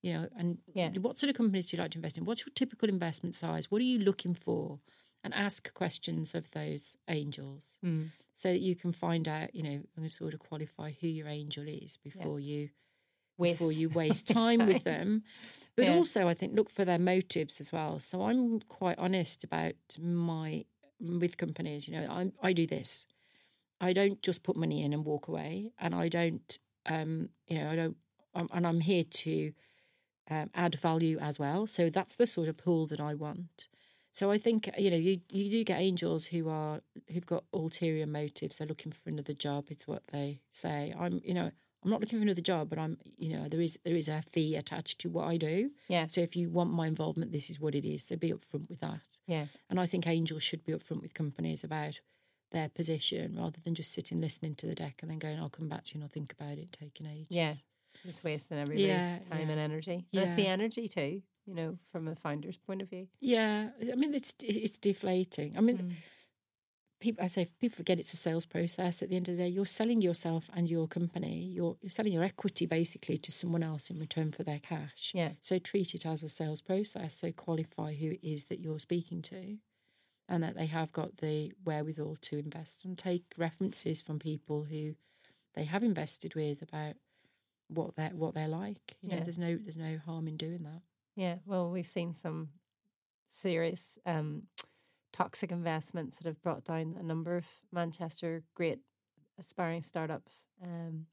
You 0.03 0.13
know, 0.15 0.29
and 0.37 0.59
Yeah. 0.75 0.91
what 0.99 1.19
sort 1.19 1.29
of 1.31 1.37
companies 1.37 1.67
do 1.71 1.77
you 1.77 1.83
like 1.83 1.91
to 1.93 1.99
invest 1.99 2.17
in? 2.17 2.25
What's 2.25 2.47
your 2.47 2.53
typical 2.55 2.89
investment 2.89 3.35
size? 3.35 3.71
What 3.71 3.81
are 3.81 3.85
you 3.85 3.99
looking 3.99 4.35
for? 4.35 4.81
And 5.23 5.35
ask 5.35 5.75
questions 5.75 6.35
of 6.35 6.51
those 6.53 6.97
angels 7.07 7.77
Mm. 7.85 8.09
so 8.33 8.51
that 8.51 8.61
you 8.61 8.75
can 8.75 8.91
find 8.91 9.29
out, 9.29 9.55
you 9.55 9.63
know, 9.63 9.83
and 9.95 10.11
sort 10.11 10.33
of 10.33 10.41
qualify 10.41 10.93
who 10.99 11.09
your 11.09 11.29
angel 11.29 11.69
is 11.69 11.99
before 11.99 12.41
you 12.41 12.71
before 13.39 13.69
Waste- 13.69 13.79
you 13.81 13.89
waste 13.91 14.29
time 14.29 14.67
with 14.67 14.85
them. 14.85 15.23
But 15.77 15.87
Yeah. 15.89 15.95
also, 15.95 16.27
I 16.29 16.35
think 16.35 16.55
look 16.57 16.71
for 16.71 16.85
their 16.87 16.99
motives 16.99 17.61
as 17.61 17.71
well. 17.73 18.01
So 18.01 18.23
I'm 18.23 18.61
quite 18.61 18.99
honest 18.99 19.45
about 19.45 19.77
my 20.01 20.65
with 20.99 21.37
companies. 21.37 21.87
You 21.87 22.01
know, 22.01 22.07
I 22.11 22.33
I 22.49 22.53
do 22.55 22.67
this. 22.67 23.07
I 23.81 23.93
don't 23.93 24.23
just 24.23 24.43
put 24.43 24.57
money 24.57 24.83
in 24.83 24.93
and 24.95 25.05
walk 25.05 25.29
away, 25.29 25.73
and 25.79 25.95
I 25.95 26.09
don't, 26.09 26.59
um, 26.87 27.29
you 27.47 27.59
know, 27.59 27.71
I 27.71 27.77
don't, 27.77 27.97
um, 28.35 28.49
and 28.53 28.67
I'm 28.67 28.81
here 28.81 29.05
to 29.05 29.53
um, 30.31 30.51
add 30.55 30.77
value 30.77 31.19
as 31.19 31.39
well. 31.39 31.67
So 31.67 31.91
that's 31.91 32.17
the 32.17 32.27
sort 32.27 32.49
of 32.49 32.57
pool 32.57 32.87
that 32.87 33.01
I 33.01 33.15
want. 33.15 33.69
So 34.13 34.31
I 34.31 34.39
think 34.39 34.69
you 34.77 34.91
know 34.91 34.97
you 34.97 35.21
you 35.31 35.51
do 35.51 35.65
get 35.65 35.81
angels 35.81 36.27
who 36.27 36.49
are 36.49 36.81
who've 37.13 37.27
got 37.27 37.45
ulterior 37.53 38.07
motives. 38.07 38.59
They're 38.59 38.67
looking 38.67 38.93
for 38.93 39.09
another 39.09 39.33
job. 39.33 39.67
It's 39.69 39.87
what 39.87 40.03
they 40.09 40.41
say. 40.51 40.95
I'm 40.99 41.21
you 41.25 41.35
know 41.35 41.51
I'm 41.83 41.91
not 41.91 42.01
looking 42.01 42.19
for 42.19 42.25
another 42.25 42.41
job, 42.43 42.69
but 42.69 42.79
I'm 42.79 42.99
you 43.19 43.37
know 43.37 43.49
there 43.49 43.61
is 43.61 43.79
there 43.85 43.95
is 43.95 44.09
a 44.09 44.23
fee 44.23 44.57
attached 44.57 44.99
to 45.01 45.09
what 45.11 45.29
I 45.29 45.37
do. 45.37 45.71
Yeah. 45.89 46.07
So 46.09 46.21
if 46.21 46.35
you 46.35 46.51
want 46.51 46.73
my 46.73 46.87
involvement, 46.87 47.33
this 47.33 47.51
is 47.51 47.61
what 47.61 47.75
it 47.75 47.85
is. 47.85 48.05
So 48.05 48.17
be 48.17 48.33
upfront 48.33 48.69
with 48.69 48.81
that. 48.81 49.01
Yeah. 49.27 49.47
And 49.69 49.79
I 49.79 49.87
think 49.87 50.07
angels 50.07 50.43
should 50.43 50.65
be 50.65 50.73
upfront 50.73 51.03
with 51.03 51.15
companies 51.15 51.63
about 51.63 52.01
their 52.51 52.69
position 52.69 53.37
rather 53.39 53.61
than 53.65 53.75
just 53.75 53.93
sitting 53.93 54.21
listening 54.21 54.57
to 54.57 54.67
the 54.67 54.75
deck 54.75 54.99
and 55.03 55.11
then 55.11 55.19
going, 55.19 55.39
I'll 55.39 55.49
come 55.49 55.69
back 55.69 55.85
to 55.85 55.95
you 55.95 55.99
and 55.99 56.05
I'll 56.05 56.13
think 56.13 56.33
about 56.33 56.59
it, 56.59 56.73
taking 56.73 57.07
ages. 57.07 57.27
Yeah. 57.31 57.55
Just 58.05 58.25
wasting 58.25 58.59
everybody's 58.59 58.87
Yeah, 58.87 59.19
time 59.31 59.47
yeah. 59.47 59.53
and 59.53 59.61
energy. 59.61 60.07
It's 60.13 60.35
the 60.35 60.47
energy 60.47 60.89
too, 60.89 61.23
you 61.47 61.55
know, 61.55 61.79
from 61.93 62.09
a 62.09 62.15
founder's 62.15 62.57
point 62.57 62.83
of 62.83 62.89
view. 62.91 63.09
Yeah. 63.21 63.71
I 63.93 63.95
mean, 63.97 64.15
it's 64.15 64.35
it's 64.41 64.79
deflating. 64.79 65.57
I 65.57 65.61
mean, 65.61 65.79
Mm. 65.79 65.93
people, 67.01 67.25
I 67.25 67.29
say 67.29 67.49
people 67.61 67.77
forget 67.77 67.99
it's 67.99 68.13
a 68.13 68.17
sales 68.17 68.47
process. 68.47 69.03
At 69.03 69.09
the 69.11 69.17
end 69.17 69.29
of 69.29 69.37
the 69.37 69.43
day, 69.45 69.49
you're 69.49 69.67
selling 69.67 70.01
yourself 70.03 70.51
and 70.55 70.71
your 70.71 70.87
company. 70.89 71.45
You're 71.45 71.77
you're 71.83 71.91
selling 71.91 72.13
your 72.13 72.25
equity 72.25 72.67
basically 72.67 73.19
to 73.19 73.33
someone 73.33 73.63
else 73.63 73.91
in 73.91 73.99
return 73.99 74.33
for 74.33 74.45
their 74.45 74.59
cash. 74.61 75.13
Yeah. 75.15 75.33
So 75.41 75.59
treat 75.59 75.95
it 75.95 76.07
as 76.07 76.23
a 76.23 76.29
sales 76.29 76.63
process. 76.63 77.15
So 77.15 77.33
qualify 77.33 77.95
who 77.95 78.13
it 78.13 78.25
is 78.25 78.45
that 78.47 78.61
you're 78.61 78.79
speaking 78.79 79.23
to, 79.23 79.59
and 80.29 80.43
that 80.43 80.55
they 80.57 80.67
have 80.67 80.93
got 80.93 81.19
the 81.19 81.53
wherewithal 81.65 82.17
to 82.23 82.39
invest 82.39 82.85
and 82.85 82.97
take 82.97 83.25
references 83.37 84.01
from 84.03 84.19
people 84.19 84.65
who 84.65 84.95
they 85.55 85.65
have 85.65 85.83
invested 85.83 86.35
with 86.35 86.63
about 86.63 86.95
what 87.71 87.95
they're 87.97 88.11
what 88.11 88.35
they're 88.35 88.49
like. 88.49 88.97
You 89.01 89.09
know, 89.11 89.17
Yeah. 89.17 89.23
there's 89.25 89.39
no 89.39 89.57
there's 89.57 89.77
no 89.77 89.99
harm 89.99 90.29
in 90.29 90.37
doing 90.37 90.63
that. 90.65 90.83
Yeah, 91.17 91.37
well, 91.47 91.71
we've 91.71 91.87
seen 91.87 92.13
some 92.15 92.51
serious 93.29 93.99
um, 94.07 94.45
toxic 95.13 95.51
investments 95.53 96.19
that 96.19 96.27
have 96.27 96.41
brought 96.43 96.65
down 96.65 96.97
a 96.99 97.03
number 97.03 97.37
of 97.37 97.47
Manchester 97.73 98.43
great 98.55 98.81
aspiring 99.39 99.83
startups. 99.83 100.49
Um, 100.63 101.07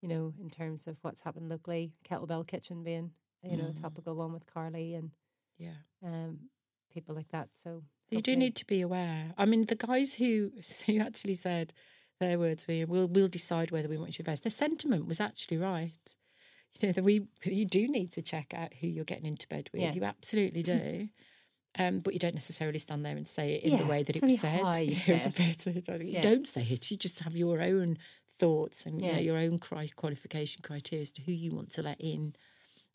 you 0.00 0.08
know, 0.08 0.34
in 0.40 0.50
terms 0.50 0.86
of 0.86 0.98
what's 1.02 1.22
happened 1.22 1.48
locally, 1.48 1.92
Kettlebell 2.08 2.46
Kitchen 2.46 2.82
being 2.82 3.12
you 3.42 3.56
know 3.56 3.66
a 3.66 3.72
Mm. 3.72 3.80
topical 3.82 4.14
one 4.14 4.32
with 4.32 4.46
Carly 4.46 4.94
and 4.94 5.10
Yeah. 5.58 5.76
um, 6.02 6.50
people 6.90 7.14
like 7.14 7.28
that. 7.28 7.50
So 7.54 7.84
You 8.10 8.20
do 8.22 8.36
need 8.36 8.54
to 8.56 8.66
be 8.66 8.80
aware. 8.82 9.32
I 9.38 9.44
mean, 9.46 9.66
the 9.66 9.74
guys 9.76 10.14
who 10.14 10.52
who 10.86 10.98
actually 10.98 11.34
said 11.34 11.72
their 12.20 12.38
words 12.38 12.66
were, 12.66 12.84
"We'll 12.86 13.06
we'll 13.06 13.28
decide 13.28 13.70
whether 13.70 13.88
we 13.88 13.96
want 13.98 14.12
to 14.14 14.22
invest." 14.22 14.42
Their 14.42 14.50
sentiment 14.50 15.06
was 15.06 15.20
actually 15.20 15.58
right. 15.58 16.14
You 16.80 16.88
know 16.88 16.92
that 16.92 17.04
we 17.04 17.26
you 17.44 17.64
do 17.64 17.86
need 17.88 18.10
to 18.12 18.22
check 18.22 18.52
out 18.54 18.74
who 18.74 18.86
you're 18.88 19.04
getting 19.04 19.26
into 19.26 19.46
bed 19.48 19.70
with. 19.72 19.82
Yeah. 19.82 19.92
You 19.92 20.04
absolutely 20.04 20.62
do. 20.62 21.08
Um, 21.76 22.00
but 22.00 22.12
you 22.12 22.20
don't 22.20 22.34
necessarily 22.34 22.78
stand 22.78 23.04
there 23.04 23.16
and 23.16 23.26
say 23.26 23.54
it 23.54 23.64
in 23.64 23.78
the 23.78 23.86
way 23.86 24.04
that 24.04 24.14
it's 24.14 24.22
it 24.22 24.24
was 24.24 24.40
said. 24.40 24.80
you 24.80 25.12
was 25.12 25.26
a 25.26 25.30
bit. 25.30 25.66
Yeah. 26.06 26.16
You 26.18 26.22
don't 26.22 26.46
say 26.46 26.62
it. 26.62 26.88
You 26.90 26.96
just 26.96 27.18
have 27.20 27.36
your 27.36 27.60
own 27.60 27.98
thoughts 28.38 28.86
and 28.86 29.00
you 29.00 29.12
know, 29.12 29.18
your 29.18 29.36
own 29.38 29.58
cri- 29.58 29.88
qualification 29.96 30.62
criteria 30.62 31.02
as 31.02 31.10
to 31.12 31.22
who 31.22 31.32
you 31.32 31.52
want 31.52 31.72
to 31.72 31.82
let 31.82 32.00
in 32.00 32.34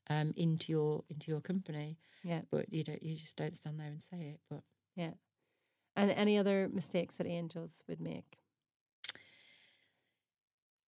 um, 0.09 0.33
into 0.37 0.71
your 0.71 1.03
into 1.09 1.29
your 1.29 1.41
company. 1.41 1.97
Yeah. 2.23 2.41
But 2.49 2.71
you 2.71 2.83
don't. 2.83 3.01
You 3.03 3.17
just 3.17 3.35
don't 3.35 3.55
stand 3.55 3.79
there 3.79 3.87
and 3.87 4.01
say 4.01 4.17
it. 4.33 4.39
But 4.49 4.63
Yeah. 4.95 5.11
And 5.95 6.11
any 6.11 6.37
other 6.37 6.69
mistakes 6.71 7.15
that 7.17 7.27
angels 7.27 7.83
would 7.87 7.99
make? 7.99 8.38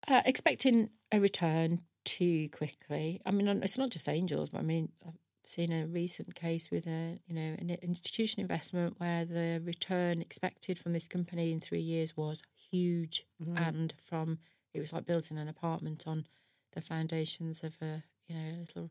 Uh, 0.08 0.22
expecting 0.24 0.90
a 1.12 1.20
return 1.20 1.80
too 2.04 2.48
quickly. 2.50 3.20
I 3.24 3.30
mean, 3.30 3.46
it's 3.62 3.78
not 3.78 3.90
just 3.90 4.08
angels, 4.08 4.48
but 4.50 4.58
I 4.58 4.62
mean, 4.62 4.90
I've 5.06 5.14
seen 5.44 5.72
a 5.72 5.86
recent 5.86 6.34
case 6.34 6.70
with 6.70 6.86
a 6.86 7.18
you 7.26 7.34
know 7.34 7.54
an 7.58 7.70
institution 7.82 8.40
investment 8.40 8.98
where 8.98 9.24
the 9.24 9.60
return 9.64 10.20
expected 10.20 10.78
from 10.78 10.92
this 10.92 11.06
company 11.06 11.52
in 11.52 11.60
three 11.60 11.80
years 11.80 12.16
was 12.16 12.42
huge, 12.70 13.26
Mhm. 13.42 13.58
and 13.58 13.94
from 14.02 14.38
it 14.74 14.80
was 14.80 14.92
like 14.92 15.06
building 15.06 15.38
an 15.38 15.48
apartment 15.48 16.06
on 16.06 16.26
the 16.72 16.80
foundations 16.80 17.62
of 17.62 17.76
a 17.82 18.02
you 18.26 18.34
know 18.34 18.56
a 18.56 18.60
little 18.60 18.90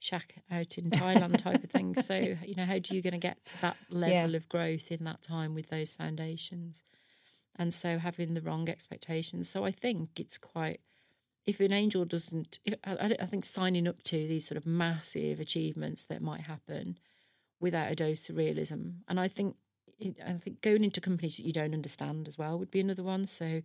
shack 0.00 0.36
out 0.50 0.78
in 0.78 0.90
Thailand 0.90 1.38
type 1.38 1.64
of 1.64 1.70
thing. 1.70 1.94
So 1.94 2.14
you 2.46 2.54
know, 2.54 2.64
how 2.64 2.78
do 2.78 2.94
you 2.94 3.02
going 3.02 3.12
to 3.12 3.18
get 3.18 3.44
to 3.46 3.60
that 3.60 3.76
level 3.90 4.34
of 4.34 4.48
growth 4.48 4.90
in 4.92 5.04
that 5.04 5.20
time 5.22 5.54
with 5.54 5.68
those 5.68 5.92
foundations? 5.92 6.84
And 7.58 7.74
so 7.74 7.98
having 7.98 8.34
the 8.34 8.40
wrong 8.40 8.68
expectations. 8.68 9.48
So 9.48 9.64
I 9.64 9.70
think 9.70 10.20
it's 10.20 10.38
quite. 10.38 10.80
If 11.44 11.60
an 11.60 11.72
angel 11.72 12.04
doesn't, 12.04 12.58
if, 12.64 12.74
I, 12.84 13.16
I 13.18 13.24
think 13.24 13.46
signing 13.46 13.88
up 13.88 14.02
to 14.04 14.16
these 14.28 14.46
sort 14.46 14.58
of 14.58 14.66
massive 14.66 15.40
achievements 15.40 16.04
that 16.04 16.20
might 16.20 16.42
happen 16.42 16.98
without 17.58 17.90
a 17.90 17.94
dose 17.94 18.28
of 18.28 18.36
realism, 18.36 18.90
and 19.08 19.18
I 19.18 19.28
think, 19.28 19.56
it, 19.98 20.18
I 20.24 20.34
think 20.34 20.60
going 20.60 20.84
into 20.84 21.00
companies 21.00 21.38
that 21.38 21.46
you 21.46 21.52
don't 21.52 21.72
understand 21.72 22.28
as 22.28 22.36
well 22.36 22.58
would 22.58 22.70
be 22.70 22.80
another 22.80 23.02
one. 23.02 23.26
So, 23.26 23.62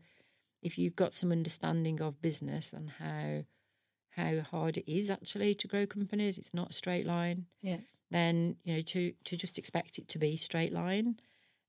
if 0.62 0.78
you've 0.78 0.96
got 0.96 1.14
some 1.14 1.34
understanding 1.34 2.02
of 2.02 2.22
business 2.22 2.72
and 2.72 2.90
how 2.90 3.44
how 4.12 4.40
hard 4.42 4.78
it 4.78 4.90
is 4.90 5.10
actually 5.10 5.56
to 5.56 5.68
grow 5.68 5.86
companies, 5.86 6.38
it's 6.38 6.54
not 6.54 6.70
a 6.70 6.74
straight 6.74 7.06
line. 7.06 7.48
Yeah. 7.62 7.80
Then 8.10 8.56
you 8.64 8.76
know 8.76 8.82
to 8.82 9.14
to 9.26 9.36
just 9.36 9.58
expect 9.58 10.00
it 10.00 10.08
to 10.10 10.20
be 10.20 10.38
straight 10.38 10.72
line 10.72 11.18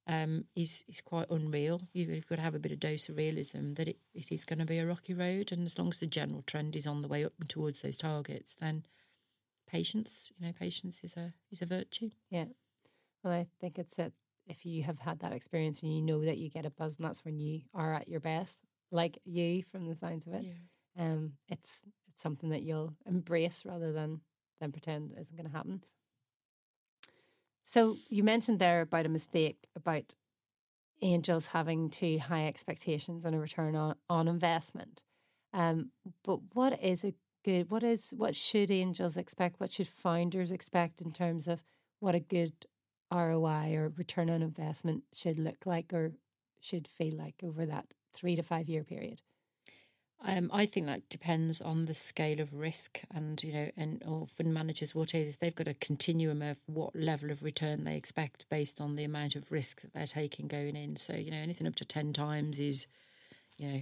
um, 0.07 0.45
is 0.55 0.85
is 0.89 1.01
quite 1.01 1.31
unreal. 1.31 1.81
You- 1.93 2.07
You've 2.13 2.27
got 2.27 2.37
to 2.37 2.43
have 2.43 2.55
a 2.55 2.59
bit 2.59 2.73
of 2.73 2.81
dose 2.81 3.09
of 3.09 3.17
realism 3.17 3.75
that 3.75 3.89
it, 3.89 3.99
it 4.15 4.31
is 4.33 4.45
going 4.45 4.59
to 4.59 4.67
be 4.67 4.79
a 4.79 4.87
rocky 4.87 5.15
road, 5.15 5.53
and 5.53 5.65
as 5.65 5.79
long 5.79 5.89
as 5.89 5.99
the 5.99 6.07
general 6.07 6.43
trend 6.43 6.77
is 6.77 6.87
on 6.87 7.03
the 7.03 7.09
way 7.09 7.25
up 7.25 7.33
and 7.41 7.49
towards 7.49 7.83
those 7.83 7.97
targets, 7.97 8.55
then 8.61 8.85
patience, 9.67 10.31
you 10.37 10.47
know, 10.47 10.53
patience 10.53 11.01
is 11.03 11.17
a 11.17 11.33
is 11.51 11.63
a 11.63 11.67
virtue. 11.67 12.11
Yeah. 12.31 12.47
Well, 13.23 13.33
I 13.33 13.47
think 13.61 13.79
it's 13.79 13.97
that 13.97 14.13
if 14.47 14.67
you 14.67 14.83
have 14.83 14.99
had 14.99 15.21
that 15.21 15.33
experience 15.33 15.83
and 15.83 15.95
you 15.95 16.03
know 16.03 16.25
that 16.25 16.37
you 16.39 16.51
get 16.51 16.67
a 16.67 16.71
buzz, 16.71 16.97
and 16.99 17.05
that's 17.07 17.25
when 17.25 17.39
you 17.39 17.63
are 17.73 17.95
at 17.95 18.09
your 18.09 18.21
best, 18.21 18.61
like 18.91 19.19
you 19.25 19.63
from 19.71 19.87
the 19.89 19.95
signs 19.95 20.27
of 20.27 20.35
it. 20.35 20.45
Um, 20.99 21.33
it's 21.49 21.85
it's 22.09 22.23
something 22.23 22.51
that 22.51 22.63
you'll 22.63 22.95
embrace 23.07 23.65
rather 23.65 23.93
than 23.93 24.21
than 24.61 24.71
pretend 24.71 25.13
isn't 25.19 25.35
going 25.37 25.49
to 25.51 25.57
happen. 25.57 25.81
So 27.65 27.97
you 28.11 28.23
mentioned 28.23 28.59
there 28.59 28.83
about 28.83 29.07
a 29.07 29.09
mistake 29.09 29.67
about 29.75 30.15
angels 31.03 31.49
having 31.49 31.91
too 31.91 32.19
high 32.19 32.47
expectations 32.47 33.25
and 33.25 33.35
a 33.35 33.39
return 33.39 33.75
on, 33.75 33.97
on 34.09 34.29
investment. 34.29 35.03
Um, 35.53 35.91
but 36.25 36.41
what 36.53 36.83
is 36.83 37.05
a 37.05 37.15
good? 37.45 37.71
What 37.71 37.83
is 37.83 38.13
what 38.17 38.35
should 38.35 38.71
angels 38.71 39.17
expect? 39.17 39.61
What 39.61 39.71
should 39.71 39.89
founders 39.89 40.53
expect 40.53 41.01
in 41.01 41.13
terms 41.13 41.49
of 41.49 41.65
what 42.01 42.15
a 42.15 42.21
good 42.21 42.53
ROI 43.13 43.75
or 43.75 43.93
return 43.97 44.31
on 44.31 44.43
investment 44.43 45.05
should 45.13 45.39
look 45.39 45.65
like 45.65 45.93
or 45.93 46.13
should 46.61 46.89
feel 46.89 47.17
like 47.17 47.37
over 47.43 47.65
that 47.67 47.87
three 48.13 48.37
to 48.37 48.43
five 48.43 48.69
year 48.69 48.85
period? 48.85 49.23
Um, 50.27 50.51
I 50.53 50.65
think 50.65 50.87
that 50.87 51.09
depends 51.11 51.61
on 51.61 51.85
the 51.85 51.95
scale 51.95 52.41
of 52.41 52.55
risk, 52.55 53.03
and 53.15 53.43
you 53.43 53.53
know, 53.53 53.71
and 53.77 54.03
or 54.07 54.27
fund 54.27 54.55
managers, 54.55 54.95
what 54.95 55.15
is 55.15 55.37
they've 55.37 55.55
got 55.55 55.69
a 55.69 55.75
continuum 55.75 56.41
of 56.41 56.59
what 56.67 56.97
level 56.97 57.31
of 57.31 57.43
return 57.43 57.85
they 57.85 57.97
expect 57.97 58.47
based 58.49 58.81
on 58.81 58.97
the 58.97 59.05
amount 59.05 59.37
of 59.37 59.53
risk 59.53 59.83
that 59.83 59.93
they're 59.93 60.07
taking 60.07 60.49
going 60.49 60.77
in. 60.77 60.97
So 60.97 61.15
you 61.15 61.31
know, 61.31 61.37
anything 61.37 61.67
up 61.67 61.75
to 61.77 61.85
ten 61.85 62.13
times 62.15 62.59
is, 62.59 62.87
you 63.59 63.69
know, 63.69 63.81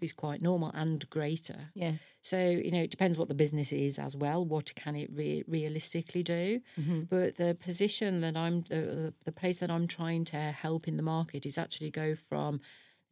is 0.00 0.12
quite 0.12 0.40
normal 0.40 0.70
and 0.74 1.08
greater. 1.10 1.70
Yeah. 1.74 1.92
So 2.22 2.38
you 2.38 2.70
know, 2.70 2.80
it 2.80 2.90
depends 2.90 3.18
what 3.18 3.28
the 3.28 3.34
business 3.34 3.70
is 3.70 3.98
as 3.98 4.16
well. 4.16 4.42
What 4.44 4.74
can 4.74 4.96
it 4.96 5.10
re- 5.12 5.44
realistically 5.46 6.22
do? 6.22 6.60
But 7.10 7.36
the 7.36 7.54
position 7.54 8.22
that 8.22 8.36
I'm, 8.36 8.62
the, 8.62 9.12
the 9.24 9.32
place 9.32 9.58
that 9.60 9.70
I'm 9.70 9.86
trying 9.86 10.24
to 10.26 10.38
help 10.38 10.88
in 10.88 10.96
the 10.96 11.02
market 11.02 11.44
is 11.44 11.58
actually 11.58 11.90
go 11.90 12.14
from 12.14 12.60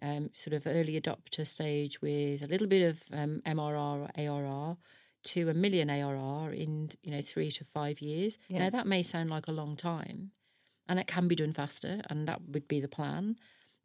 um, 0.03 0.31
sort 0.33 0.55
of 0.55 0.67
early 0.67 1.01
adopter 1.01 1.47
stage 1.47 2.03
with 2.03 2.43
a 2.43 2.47
little 2.47 2.67
bit 2.67 2.83
of 2.91 3.03
um, 3.13 3.41
MRR 3.47 4.01
or 4.03 4.09
ARR 4.19 4.77
to 5.25 5.49
a 5.49 5.55
million 5.55 5.89
ARR 5.89 6.51
in 6.53 6.91
you 7.03 7.13
know 7.13 7.21
three 7.21 7.51
to 7.53 7.65
five 7.65 8.01
years. 8.01 8.37
Yeah. 8.49 8.59
Now 8.65 8.71
that 8.71 8.87
may 8.87 9.03
sound 9.03 9.31
like 9.31 9.47
a 9.49 9.53
long 9.53 9.77
time, 9.77 10.33
and 10.89 10.99
it 10.99 11.07
can 11.07 11.29
be 11.29 11.37
done 11.37 11.53
faster, 11.53 12.01
and 12.11 12.27
that 12.29 12.41
would 12.49 12.67
be 12.69 12.81
the 12.81 12.89
plan. 12.89 13.37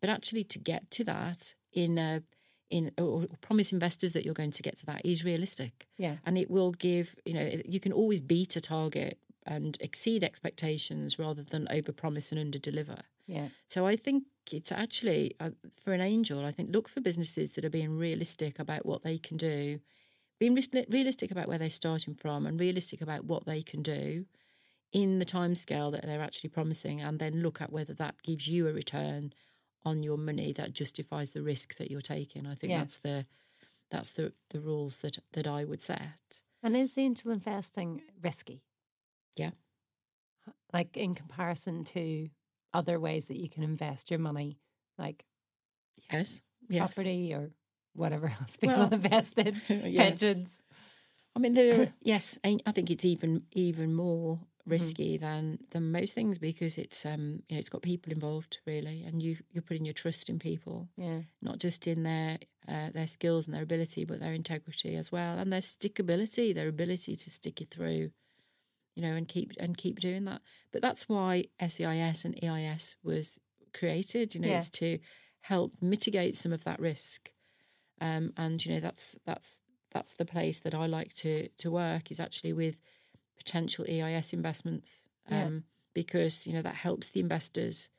But 0.01 0.09
actually, 0.09 0.43
to 0.45 0.59
get 0.59 0.89
to 0.91 1.03
that 1.05 1.53
in 1.71 1.97
a 1.97 2.23
in 2.69 2.91
or 2.97 3.21
or 3.23 3.25
promise 3.41 3.71
investors 3.71 4.13
that 4.13 4.25
you're 4.25 4.33
going 4.33 4.51
to 4.51 4.63
get 4.63 4.75
to 4.77 4.85
that 4.87 5.05
is 5.05 5.23
realistic 5.23 5.87
Yeah. 5.97 6.17
and 6.25 6.37
it 6.37 6.49
will 6.51 6.71
give 6.71 7.15
you 7.25 7.33
know 7.33 7.49
you 7.65 7.79
can 7.79 7.93
always 7.93 8.19
beat 8.19 8.55
a 8.57 8.61
target 8.61 9.19
and 9.45 9.77
exceed 9.79 10.21
expectations 10.23 11.17
rather 11.17 11.43
than 11.43 11.65
overpromise 11.67 12.31
and 12.33 12.39
underdeliver 12.53 12.99
Yeah. 13.25 13.47
so 13.69 13.85
i 13.87 13.95
think 13.95 14.23
it's 14.53 14.71
actually 14.71 15.35
uh, 15.39 15.49
for 15.83 15.93
an 15.93 16.01
angel 16.01 16.45
i 16.45 16.51
think 16.51 16.73
look 16.73 16.87
for 16.89 17.01
businesses 17.01 17.51
that 17.55 17.65
are 17.65 17.69
being 17.69 17.97
realistic 17.97 18.59
about 18.59 18.85
what 18.85 19.03
they 19.03 19.17
can 19.17 19.37
do 19.37 19.79
being 20.39 20.55
realistic 20.89 21.31
about 21.31 21.47
where 21.47 21.57
they're 21.57 21.69
starting 21.69 22.13
from 22.13 22.45
and 22.45 22.59
realistic 22.59 23.01
about 23.01 23.25
what 23.25 23.45
they 23.45 23.61
can 23.63 23.81
do 23.81 24.25
in 24.93 25.19
the 25.19 25.25
time 25.25 25.55
scale 25.55 25.89
that 25.91 26.03
they're 26.05 26.21
actually 26.21 26.49
promising 26.49 27.01
and 27.01 27.19
then 27.19 27.41
look 27.41 27.59
at 27.61 27.71
whether 27.71 27.93
that 27.93 28.21
gives 28.23 28.47
you 28.47 28.67
a 28.67 28.71
return 28.73 29.33
on 29.83 30.03
your 30.03 30.17
money 30.17 30.53
that 30.53 30.73
justifies 30.73 31.31
the 31.31 31.41
risk 31.41 31.75
that 31.77 31.89
you're 31.91 32.01
taking 32.01 32.45
i 32.45 32.53
think 32.55 32.71
Yeah. 32.71 32.79
that's 32.79 32.97
the 32.99 33.25
that's 33.89 34.11
the 34.11 34.33
the 34.49 34.59
rules 34.59 34.97
that 34.97 35.17
that 35.33 35.47
i 35.47 35.63
would 35.63 35.81
set 35.81 36.41
And 36.63 36.75
is 36.75 36.97
angel 36.97 37.31
investing 37.31 38.01
risky? 38.21 38.61
Yeah. 39.35 39.51
Like 40.73 40.97
in 40.97 41.15
comparison 41.15 41.83
to 41.85 42.29
other 42.73 42.99
ways 42.99 43.27
that 43.27 43.37
you 43.37 43.49
can 43.49 43.63
invest 43.63 44.09
your 44.11 44.19
money, 44.19 44.59
like 44.97 45.23
Yes. 46.11 46.41
Yes. 46.69 46.81
property 46.95 47.33
or 47.33 47.51
whatever 47.93 48.27
else 48.41 48.57
people 48.57 48.83
Well, 48.83 48.93
invest 48.93 49.37
in, 49.39 49.61
yeah. 49.69 50.03
pensions. 50.09 50.61
I 51.35 51.39
mean, 51.39 51.53
there. 51.53 51.81
Are, 51.81 51.87
yes, 52.01 52.39
I 52.43 52.57
I 52.65 52.71
think 52.71 52.89
it's 52.91 53.05
even 53.05 53.43
even 53.53 53.93
more 53.93 54.39
risky 54.65 55.17
than 55.17 55.59
than 55.71 55.91
most 55.91 56.13
things 56.13 56.37
because 56.37 56.77
it's 56.77 57.05
um 57.05 57.41
you 57.47 57.55
know 57.55 57.59
it's 57.59 57.69
got 57.69 57.81
people 57.81 58.11
involved 58.11 58.59
really, 58.65 59.03
and 59.03 59.21
you 59.21 59.37
you're 59.51 59.61
putting 59.61 59.85
your 59.85 59.93
trust 59.93 60.29
in 60.29 60.39
people, 60.39 60.89
Yeah. 60.97 61.21
not 61.41 61.59
just 61.59 61.87
in 61.87 62.03
their 62.03 62.37
uh, 62.67 62.89
their 62.91 63.07
skills 63.07 63.45
and 63.47 63.55
their 63.55 63.63
ability, 63.63 64.05
but 64.05 64.19
their 64.19 64.33
integrity 64.33 64.95
as 64.95 65.11
well, 65.11 65.37
and 65.37 65.51
their 65.53 65.61
stickability, 65.61 66.53
their 66.53 66.67
ability 66.67 67.15
to 67.15 67.29
stick 67.29 67.61
it 67.61 67.69
through, 67.69 68.11
you 68.97 69.03
know, 69.03 69.13
and 69.15 69.27
keep 69.27 69.51
and 69.59 69.77
keep 69.77 69.99
doing 69.99 70.25
that. 70.25 70.41
But 70.71 70.81
that's 70.81 71.07
why 71.07 71.45
SEIS 71.61 72.25
and 72.25 72.35
EIS 72.43 72.95
was 73.03 73.39
created. 73.73 74.33
You 74.33 74.41
know, 74.41 74.47
Yeah. 74.47 74.57
it's 74.57 74.71
to 74.81 74.97
help 75.41 75.71
mitigate 75.81 76.35
some 76.35 76.51
of 76.51 76.63
that 76.63 76.79
risk. 76.79 77.31
Um, 78.01 78.33
and 78.35 78.63
you 78.65 78.73
know, 78.73 78.79
that's 78.79 79.15
that's 79.25 79.61
that's 79.91 80.17
the 80.17 80.25
place 80.25 80.59
that 80.59 80.73
I 80.73 80.87
like 80.87 81.13
to 81.23 81.47
to 81.61 81.71
work 81.71 82.11
is 82.11 82.19
actually 82.19 82.53
with 82.53 82.75
potential 83.37 83.85
EIS 83.87 84.33
investments, 84.33 85.07
um, 85.29 85.35
Yeah. 85.37 85.59
because 85.93 86.47
you 86.47 86.53
know 86.53 86.63
that 86.63 86.75
helps 86.75 87.09
the 87.09 87.19
investors. 87.19 87.89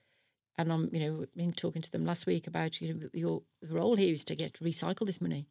And 0.61 0.73
I'm, 0.73 0.91
you 0.93 0.99
know, 0.99 1.27
been 1.37 1.53
talking 1.53 1.83
to 1.83 1.91
them 1.93 2.05
last 2.05 2.27
week 2.27 2.49
about 2.49 2.81
you 2.81 2.93
know 2.93 3.09
your 3.15 3.43
role 3.71 3.95
here 3.97 4.13
is 4.13 4.25
to 4.25 4.35
get 4.35 4.55
recycle 4.55 5.07
this 5.07 5.21
money, 5.21 5.47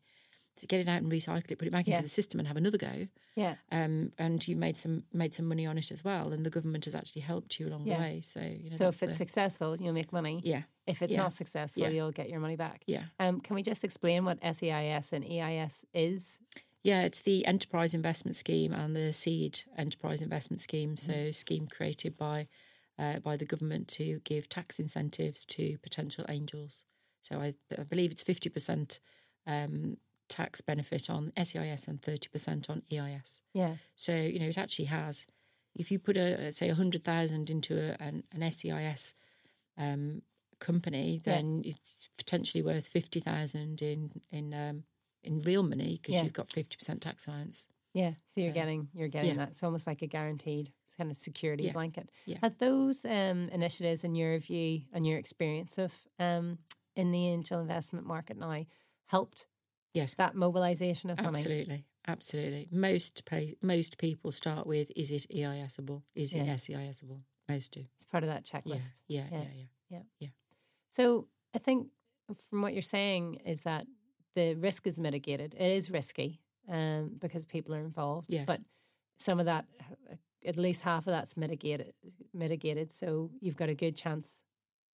to 0.58 0.68
get 0.68 0.80
it 0.80 0.88
out 0.88 1.02
and 1.02 1.12
recycle 1.12 1.50
it, 1.52 1.58
put 1.60 1.68
it 1.68 1.72
back 1.72 1.88
Yeah. 1.88 1.94
into 1.96 2.04
the 2.04 2.10
system, 2.10 2.40
and 2.40 2.48
have 2.48 2.58
another 2.58 2.78
go 2.78 3.08
Yeah. 3.36 3.56
um, 3.72 4.12
and 4.18 4.46
you 4.48 4.56
made 4.56 4.78
some 4.78 5.04
made 5.14 5.34
some 5.34 5.48
money 5.48 5.66
on 5.66 5.78
it 5.78 5.92
as 5.92 6.04
well, 6.04 6.34
and 6.34 6.46
the 6.46 6.50
government 6.50 6.86
has 6.86 6.96
actually 6.96 7.22
helped 7.24 7.60
you 7.60 7.68
along 7.68 7.88
Yeah. 7.88 7.96
the 7.98 8.02
way. 8.02 8.22
So 8.22 8.42
you 8.42 8.70
know, 8.70 8.76
So 8.76 8.88
if 8.90 9.02
it's 9.04 9.12
the- 9.12 9.16
successful, 9.16 9.76
you'll 9.82 9.94
make 9.94 10.12
money. 10.14 10.42
yeah, 10.44 10.64
If 10.86 11.02
it's 11.02 11.14
Yeah. 11.14 11.20
not 11.24 11.34
successful, 11.34 11.90
you'll 11.90 12.12
get 12.12 12.30
your 12.30 12.40
money 12.40 12.56
back. 12.56 12.84
yeah, 12.88 13.06
Um, 13.20 13.42
can 13.42 13.56
we 13.56 13.62
just 13.64 13.84
explain 13.84 14.26
what 14.26 14.40
SEIS 14.42 15.14
and 15.14 15.24
EIS 15.26 15.86
is? 15.94 16.40
yeah, 16.84 17.04
it's 17.04 17.22
the 17.22 17.46
enterprise 17.46 17.94
investment 17.94 18.36
scheme 18.36 18.72
and 18.74 18.96
the 18.96 19.12
seed 19.12 19.62
enterprise 19.76 20.22
investment 20.22 20.62
scheme. 20.62 20.96
Mm-hmm. 20.96 21.12
So 21.12 21.32
scheme 21.32 21.68
created 21.68 22.18
by 22.18 22.48
uh, 23.00 23.20
by 23.20 23.36
the 23.38 23.46
government 23.46 23.88
to 23.88 24.20
give 24.22 24.50
tax 24.50 24.80
incentives 24.80 25.46
to 25.46 25.78
potential 25.84 26.26
angels. 26.30 26.84
So 27.22 27.40
I, 27.40 27.54
I 27.78 27.84
believe 27.84 28.12
it's 28.12 28.24
fifty 28.24 28.50
percent 28.50 29.00
um, 29.46 29.98
tax 30.30 30.62
benefit 30.62 31.10
on 31.10 31.32
SEIS 31.42 31.88
and 31.88 32.02
thirty 32.02 32.28
percent 32.30 32.70
on 32.70 32.84
EIS. 32.92 33.42
Yeah. 33.54 33.76
So 33.96 34.16
you 34.16 34.40
know, 34.40 34.48
it 34.48 34.58
actually 34.58 34.86
has. 34.86 35.26
If 35.76 35.92
you 35.92 36.00
put 36.00 36.18
a 36.18 36.52
say 36.52 36.70
a 36.70 36.76
hundred 36.76 37.04
thousand 37.04 37.50
into 37.50 37.78
a, 37.78 38.02
an, 38.02 38.24
an 38.32 38.52
SEIS 38.52 39.14
um, 39.78 40.22
company, 40.60 41.22
Yeah. 41.26 41.36
then 41.36 41.62
it's 41.66 42.10
potentially 42.18 42.64
worth 42.64 42.88
fifty 42.88 43.20
thousand 43.20 43.82
in 43.82 44.12
in 44.32 44.54
um, 44.54 44.84
in 45.24 45.40
real 45.42 45.64
money 45.64 46.00
because 46.02 46.16
Yeah. 46.16 46.24
you've 46.24 46.34
got 46.34 46.52
fifty 46.52 46.78
percent 46.78 47.02
tax 47.02 47.28
allowance. 47.28 47.68
Yeah. 47.94 48.14
So 48.28 48.42
you're 48.42 48.54
getting 48.54 48.90
you're 48.94 49.08
getting 49.08 49.32
yeah. 49.32 49.38
that. 49.38 49.50
It's 49.50 49.64
almost 49.64 49.88
like 49.88 50.02
a 50.02 50.08
guaranteed 50.08 50.72
kind 50.98 51.12
of 51.12 51.18
security 51.18 51.66
Yeah. 51.66 51.74
blanket. 51.74 52.10
Yeah. 52.26 52.38
Have 52.42 52.58
those 52.58 53.06
um, 53.06 53.50
initiatives, 53.50 54.04
in 54.04 54.16
your 54.16 54.38
view 54.40 54.82
and 54.92 55.06
your 55.06 55.20
experience 55.20 55.78
of 55.78 55.94
um, 56.18 56.58
in 56.96 57.12
the 57.12 57.28
angel 57.28 57.60
investment 57.60 58.08
market 58.08 58.38
now, 58.38 58.66
helped 59.06 59.46
Yes, 59.98 60.14
that 60.16 60.36
mobilization 60.36 61.10
of 61.10 61.18
money? 61.18 61.28
absolutely, 61.38 61.86
absolutely. 62.08 62.68
Most 62.72 63.26
pay, 63.26 63.56
most 63.62 63.98
people 63.98 64.32
start 64.32 64.66
with 64.68 64.92
is 64.96 65.12
it 65.12 65.26
EISable? 65.34 66.04
Is 66.16 66.34
Yeah. 66.34 66.44
it 66.44 66.48
SEISable? 66.60 67.22
Most 67.50 67.72
do. 67.72 67.86
It's 67.96 68.06
part 68.06 68.24
of 68.24 68.30
that 68.30 68.44
Yeah, 68.52 68.60
checklist. 68.62 69.02
yeah, 69.08 69.28
Yeah. 69.32 69.46
yeah, 69.90 70.04
yeah. 70.20 70.30
So 70.90 71.28
I 71.54 71.60
think 71.60 71.90
from 72.50 72.62
what 72.62 72.74
you're 72.74 72.82
saying 72.82 73.36
is 73.46 73.64
that 73.64 73.88
the 74.36 74.56
risk 74.56 74.86
is 74.88 75.00
mitigated. 75.00 75.54
It 75.56 75.72
is 75.72 75.90
risky 75.90 76.42
um, 76.68 77.16
because 77.18 77.46
people 77.46 77.74
are 77.74 77.80
involved. 77.84 78.30
Yes. 78.30 78.46
But 78.46 78.62
some 79.18 79.40
of 79.40 79.46
that, 79.46 79.66
at 80.46 80.58
least 80.58 80.84
half 80.84 81.08
of 81.08 81.12
that's 81.14 81.36
mitigated. 81.38 81.94
Mitigated. 82.34 82.92
So 82.92 83.32
you've 83.40 83.56
got 83.56 83.70
a 83.70 83.74
good 83.76 83.96
chance 83.96 84.44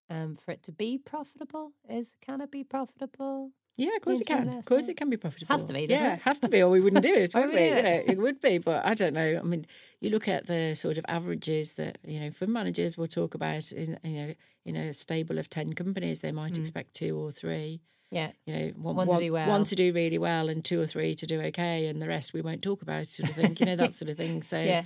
um, 0.08 0.36
for 0.36 0.52
it 0.52 0.62
to 0.64 0.72
be 0.72 0.96
profitable. 0.98 1.72
Is 1.88 2.14
can 2.20 2.40
it 2.40 2.50
be 2.50 2.62
profitable? 2.64 3.52
Yeah, 3.76 3.96
of 3.96 4.02
course 4.02 4.20
it 4.20 4.26
can. 4.26 4.48
Of 4.48 4.64
course 4.64 4.84
investment. 4.84 4.88
it 4.88 4.96
can 4.96 5.10
be 5.10 5.16
profitable. 5.16 5.52
Has 5.52 5.64
to 5.64 5.72
be, 5.72 5.86
doesn't 5.86 6.04
yeah, 6.04 6.14
it? 6.14 6.22
has 6.22 6.38
to 6.40 6.48
be, 6.48 6.62
or 6.62 6.68
we 6.70 6.80
wouldn't 6.80 7.02
do 7.02 7.12
it, 7.12 7.34
would 7.34 7.48
we? 7.48 7.54
we 7.54 7.68
You 7.68 7.82
know, 7.82 7.88
it? 7.88 8.04
it 8.08 8.18
would 8.18 8.40
be, 8.40 8.58
but 8.58 8.86
I 8.86 8.94
don't 8.94 9.14
know. 9.14 9.40
I 9.40 9.42
mean, 9.42 9.66
you 10.00 10.10
look 10.10 10.28
at 10.28 10.46
the 10.46 10.74
sort 10.74 10.96
of 10.96 11.04
averages 11.08 11.72
that 11.72 11.98
you 12.04 12.20
know 12.20 12.30
fund 12.30 12.52
managers 12.52 12.96
will 12.96 13.08
talk 13.08 13.34
about 13.34 13.72
in 13.72 13.98
you 14.04 14.26
know 14.26 14.34
in 14.64 14.76
a 14.76 14.92
stable 14.92 15.38
of 15.38 15.50
ten 15.50 15.72
companies, 15.72 16.20
they 16.20 16.32
might 16.32 16.54
hmm. 16.54 16.60
expect 16.60 16.94
two 16.94 17.18
or 17.18 17.32
three. 17.32 17.80
Yeah. 18.10 18.30
You 18.46 18.54
know, 18.54 18.72
one, 18.76 18.94
One 18.94 19.08
to 19.08 19.18
do 19.18 19.32
well. 19.32 19.48
one 19.48 19.64
to 19.64 19.74
do 19.74 19.92
really 19.92 20.18
well, 20.18 20.48
and 20.48 20.64
two 20.64 20.80
or 20.80 20.86
three 20.86 21.16
to 21.16 21.26
do 21.26 21.40
okay, 21.40 21.88
and 21.88 22.00
the 22.00 22.06
rest 22.06 22.32
we 22.32 22.42
won't 22.42 22.62
talk 22.62 22.80
about, 22.80 23.06
sort 23.06 23.30
of 23.30 23.34
thing. 23.34 23.56
You 23.58 23.66
know 23.66 23.76
that 23.76 23.94
sort 24.00 24.08
of 24.08 24.16
thing. 24.16 24.42
So 24.42 24.60
Yeah. 24.60 24.84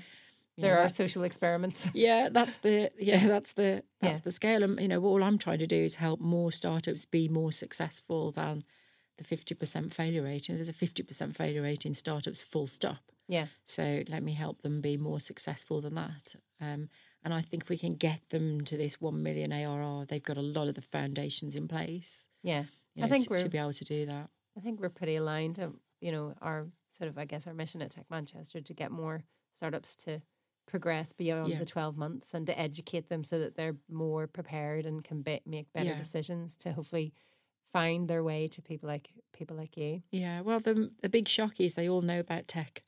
There 0.58 0.74
know, 0.74 0.80
are 0.82 0.88
social 0.88 1.22
experiments. 1.24 1.90
yeah, 1.94 2.28
that's 2.30 2.58
the 2.58 2.90
yeah, 2.98 3.26
that's 3.26 3.52
the 3.54 3.82
that's 4.00 4.20
Yeah. 4.20 4.24
the 4.24 4.30
scale. 4.30 4.62
And 4.62 4.80
you 4.80 4.88
know, 4.88 5.02
all 5.04 5.22
I'm 5.22 5.38
trying 5.38 5.58
to 5.60 5.66
do 5.66 5.76
is 5.76 5.96
help 5.96 6.20
more 6.20 6.52
startups 6.52 7.04
be 7.04 7.28
more 7.28 7.52
successful 7.52 8.32
than 8.32 8.62
the 9.16 9.24
fifty 9.24 9.54
percent 9.54 9.92
failure 9.92 10.22
rate. 10.22 10.48
And 10.48 10.58
there's 10.58 10.68
a 10.68 10.72
fifty 10.72 11.02
percent 11.02 11.36
failure 11.36 11.62
rate 11.62 11.86
in 11.86 11.94
startups, 11.94 12.42
full 12.42 12.66
stop. 12.66 13.12
Yeah. 13.28 13.46
So 13.66 14.02
let 14.08 14.22
me 14.22 14.32
help 14.32 14.62
them 14.62 14.80
be 14.80 14.96
more 14.96 15.20
successful 15.20 15.80
than 15.80 15.94
that. 15.96 16.34
Um, 16.60 16.88
and 17.24 17.34
I 17.34 17.42
think 17.42 17.64
if 17.64 17.68
we 17.68 17.76
can 17.76 17.94
get 17.94 18.28
them 18.30 18.62
to 18.64 18.76
this 18.76 19.00
one 19.00 19.22
million 19.22 19.52
ARR, 19.52 20.06
they've 20.06 20.22
got 20.22 20.38
a 20.38 20.42
lot 20.42 20.68
of 20.68 20.74
the 20.74 20.80
foundations 20.82 21.54
in 21.54 21.68
place. 21.68 22.26
Yeah. 22.42 22.64
You 22.94 23.04
I 23.04 23.08
think 23.08 23.24
to, 23.24 23.30
we're 23.30 23.38
to 23.38 23.48
be 23.48 23.58
able 23.58 23.72
to 23.74 23.84
do 23.84 24.06
that. 24.06 24.30
I 24.56 24.60
think 24.60 24.80
we're 24.80 24.88
pretty 24.88 25.16
aligned. 25.16 25.56
To, 25.56 25.72
you 26.00 26.10
know, 26.10 26.34
our 26.40 26.66
sort 26.90 27.08
of, 27.10 27.18
I 27.18 27.26
guess, 27.26 27.46
our 27.46 27.54
mission 27.54 27.82
at 27.82 27.90
Tech 27.90 28.06
Manchester 28.10 28.60
to 28.60 28.74
get 28.74 28.90
more 28.90 29.22
startups 29.52 29.94
to 29.96 30.22
progress 30.68 31.12
beyond 31.12 31.48
Yeah. 31.48 31.58
the 31.58 31.64
12 31.64 31.96
months 31.96 32.34
and 32.34 32.46
to 32.46 32.58
educate 32.58 33.08
them 33.08 33.24
so 33.24 33.38
that 33.40 33.56
they're 33.56 33.76
more 33.88 34.26
prepared 34.26 34.84
and 34.86 35.02
can 35.02 35.22
be, 35.22 35.40
make 35.46 35.72
better 35.72 35.86
Yeah. 35.90 35.98
decisions 35.98 36.56
to 36.58 36.72
hopefully 36.72 37.12
find 37.72 38.08
their 38.08 38.22
way 38.22 38.48
to 38.48 38.62
people 38.62 38.86
like 38.88 39.08
people 39.32 39.56
like 39.56 39.76
you. 39.76 40.02
Yeah. 40.10 40.42
Well, 40.42 40.60
the 40.60 40.90
the 41.02 41.08
big 41.08 41.26
shock 41.28 41.58
is 41.60 41.74
they 41.74 41.88
all 41.88 42.02
know 42.02 42.20
about 42.20 42.46
tech. 42.48 42.82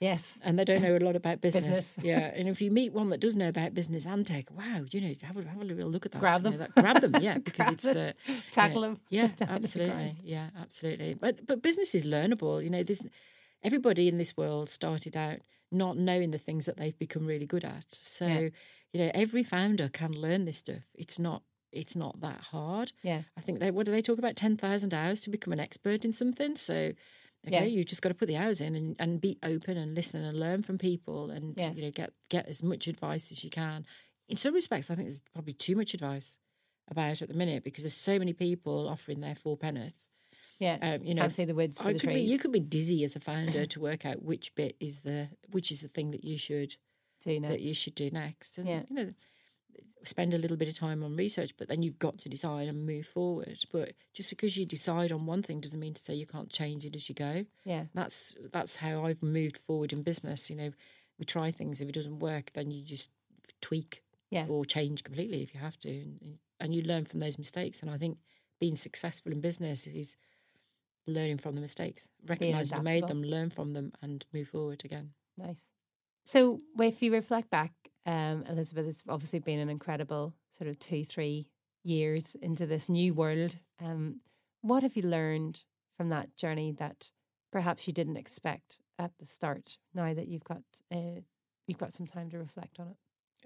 Yes. 0.00 0.38
and 0.42 0.58
they 0.58 0.64
don't 0.64 0.82
know 0.82 0.96
a 0.96 0.98
lot 0.98 1.16
about 1.16 1.40
business. 1.46 1.66
Business. 1.66 1.98
Yeah, 2.04 2.32
and 2.38 2.46
if 2.48 2.60
you 2.60 2.70
meet 2.70 2.92
one 2.92 3.08
that 3.10 3.20
does 3.20 3.36
know 3.36 3.48
about 3.48 3.72
business 3.74 4.04
and 4.06 4.26
tech, 4.26 4.50
wow, 4.50 4.84
you 4.90 5.00
know, 5.00 5.14
have 5.22 5.36
a, 5.36 5.42
have 5.48 5.62
a 5.62 5.74
real 5.74 5.86
look 5.88 6.04
at 6.04 6.12
that. 6.12 6.18
Grab 6.20 6.44
you 6.44 6.50
know, 6.50 6.56
them. 6.58 6.68
that- 6.74 6.82
grab 6.82 7.00
them, 7.00 7.22
yeah, 7.22 7.38
because 7.48 7.68
it's 7.72 7.86
uh, 7.86 8.12
you 8.26 8.34
Tackle 8.50 8.82
know, 8.82 8.88
them. 8.88 9.00
Yeah, 9.08 9.28
absolutely, 9.40 10.16
yeah, 10.22 10.50
absolutely. 10.60 11.14
But 11.14 11.46
but 11.46 11.62
business 11.62 11.94
is 11.94 12.04
learnable. 12.04 12.62
You 12.62 12.70
know, 12.70 12.82
this 12.82 13.06
everybody 13.62 14.08
in 14.08 14.18
this 14.18 14.36
world 14.36 14.68
started 14.68 15.16
out 15.16 15.38
not 15.74 15.98
knowing 15.98 16.30
the 16.30 16.38
things 16.38 16.66
that 16.66 16.76
they've 16.76 16.98
become 16.98 17.26
really 17.26 17.46
good 17.46 17.64
at. 17.64 17.86
So 17.90 18.26
Yeah. 18.26 18.48
you 18.92 19.00
know, 19.00 19.10
every 19.14 19.42
founder 19.42 19.88
can 19.88 20.12
learn 20.12 20.44
this 20.44 20.58
stuff. 20.58 20.84
It's 20.94 21.18
not 21.18 21.42
it's 21.72 21.96
not 21.96 22.20
that 22.20 22.40
hard. 22.52 22.92
Yeah. 23.02 23.22
I 23.36 23.40
think 23.40 23.58
they 23.58 23.70
what 23.72 23.84
do 23.86 23.92
they 23.92 24.00
talk 24.02 24.18
about 24.18 24.36
ten 24.36 24.56
thousand 24.56 24.94
hours 24.94 25.20
to 25.22 25.30
become 25.30 25.52
an 25.52 25.60
expert 25.60 26.04
in 26.04 26.12
something. 26.12 26.54
So 26.56 26.74
okay, 27.46 27.52
Yeah. 27.60 27.64
you 27.64 27.82
just 27.84 28.00
got 28.00 28.10
to 28.10 28.14
put 28.14 28.28
the 28.28 28.36
hours 28.36 28.60
in 28.60 28.74
and, 28.76 28.94
and 28.98 29.20
be 29.20 29.38
open 29.42 29.76
and 29.76 29.94
listen 29.94 30.24
and 30.24 30.38
learn 30.38 30.62
from 30.62 30.78
people 30.78 31.30
and 31.30 31.54
Yeah. 31.58 31.72
you 31.72 31.82
know 31.82 31.90
get 31.90 32.12
get 32.30 32.46
as 32.46 32.62
much 32.62 32.86
advice 32.86 33.32
as 33.32 33.42
you 33.44 33.50
can. 33.50 33.84
In 34.28 34.36
some 34.36 34.54
respects, 34.54 34.90
I 34.90 34.94
think 34.94 35.08
there's 35.08 35.20
probably 35.34 35.52
too 35.54 35.74
much 35.76 35.92
advice 35.94 36.38
about 36.88 37.20
at 37.22 37.28
the 37.28 37.34
minute 37.34 37.64
because 37.64 37.82
there's 37.82 37.94
so 37.94 38.18
many 38.18 38.32
people 38.32 38.88
offering 38.88 39.20
their 39.20 39.34
four 39.34 39.56
penneth. 39.56 40.06
Yeah. 40.58 40.78
Um, 40.80 41.04
you 41.04 41.14
know, 41.14 41.22
can't 41.22 41.32
see 41.32 41.44
the 41.44 41.54
woods 41.54 41.80
for 41.80 41.88
I 41.88 41.92
the 41.92 41.98
could 41.98 42.10
trees. 42.10 42.26
be, 42.26 42.32
you 42.32 42.38
could 42.38 42.52
be 42.52 42.60
dizzy 42.60 43.04
as 43.04 43.16
a 43.16 43.20
founder 43.20 43.66
to 43.66 43.80
work 43.80 44.06
out 44.06 44.22
which 44.22 44.54
bit 44.54 44.76
is 44.80 45.00
the 45.00 45.28
which 45.50 45.70
is 45.72 45.80
the 45.80 45.88
thing 45.88 46.10
that 46.12 46.24
you 46.24 46.38
should 46.38 46.76
do 47.22 47.40
that 47.40 47.60
you 47.60 47.68
next. 47.68 47.78
should 47.78 47.94
do 47.94 48.10
next. 48.10 48.58
And 48.58 48.68
Yeah. 48.68 48.82
you 48.88 48.94
know, 48.96 49.14
spend 50.04 50.34
a 50.34 50.38
little 50.38 50.56
bit 50.56 50.68
of 50.68 50.74
time 50.74 51.02
on 51.02 51.16
research, 51.16 51.56
but 51.56 51.66
then 51.68 51.82
you've 51.82 51.98
got 51.98 52.18
to 52.18 52.28
decide 52.28 52.68
and 52.68 52.86
move 52.86 53.06
forward. 53.06 53.58
But 53.72 53.92
just 54.12 54.30
because 54.30 54.56
you 54.56 54.66
decide 54.66 55.10
on 55.10 55.26
one 55.26 55.42
thing 55.42 55.60
doesn't 55.60 55.80
mean 55.80 55.94
to 55.94 56.02
say 56.02 56.14
you 56.14 56.26
can't 56.26 56.50
change 56.50 56.84
it 56.84 56.94
as 56.94 57.08
you 57.08 57.14
go. 57.14 57.46
Yeah. 57.64 57.84
That's 57.94 58.34
that's 58.52 58.76
how 58.76 59.04
I've 59.06 59.22
moved 59.22 59.56
forward 59.56 59.92
in 59.92 60.02
business. 60.02 60.50
You 60.50 60.56
know, 60.56 60.72
we 61.18 61.24
try 61.24 61.50
things. 61.50 61.80
If 61.80 61.88
it 61.88 61.94
doesn't 61.94 62.18
work, 62.20 62.52
then 62.52 62.70
you 62.70 62.84
just 62.84 63.10
tweak 63.60 64.02
Yeah. 64.30 64.46
or 64.48 64.64
change 64.64 65.02
completely 65.04 65.42
if 65.42 65.54
you 65.54 65.60
have 65.60 65.78
to, 65.78 65.88
and, 65.90 66.38
and 66.60 66.74
you 66.74 66.82
learn 66.82 67.04
from 67.06 67.20
those 67.20 67.38
mistakes. 67.38 67.80
And 67.82 67.90
I 67.90 67.98
think 67.98 68.18
being 68.60 68.76
successful 68.76 69.32
in 69.32 69.40
business 69.40 69.86
is 69.86 70.16
learning 71.06 71.38
from 71.38 71.54
the 71.54 71.60
mistakes, 71.60 72.08
recognizing 72.26 72.78
you 72.78 72.82
made 72.82 73.06
them, 73.06 73.22
learn 73.22 73.50
from 73.50 73.72
them, 73.72 73.92
and 74.02 74.24
move 74.32 74.48
forward 74.48 74.82
again. 74.84 75.10
Nice. 75.36 75.70
So, 76.24 76.60
if 76.78 77.02
you 77.02 77.12
reflect 77.12 77.50
back, 77.50 77.72
um, 78.06 78.44
Elizabeth, 78.48 78.86
it's 78.86 79.04
obviously 79.08 79.38
been 79.40 79.58
an 79.58 79.68
incredible 79.68 80.34
sort 80.50 80.68
of 80.68 80.78
two, 80.78 81.04
three 81.04 81.48
years 81.82 82.34
into 82.40 82.66
this 82.66 82.88
new 82.88 83.14
world. 83.14 83.58
Um, 83.82 84.20
what 84.62 84.82
have 84.82 84.96
you 84.96 85.02
learned 85.02 85.64
from 85.96 86.08
that 86.10 86.36
journey 86.36 86.72
that 86.78 87.10
perhaps 87.52 87.86
you 87.86 87.92
didn't 87.92 88.16
expect 88.16 88.78
at 88.98 89.12
the 89.18 89.26
start? 89.26 89.76
Now 89.94 90.14
that 90.14 90.28
you've 90.28 90.44
got 90.44 90.62
uh, 90.92 91.20
you've 91.66 91.78
got 91.78 91.92
some 91.92 92.06
time 92.06 92.30
to 92.30 92.38
reflect 92.38 92.80
on 92.80 92.88
it. 92.88 92.96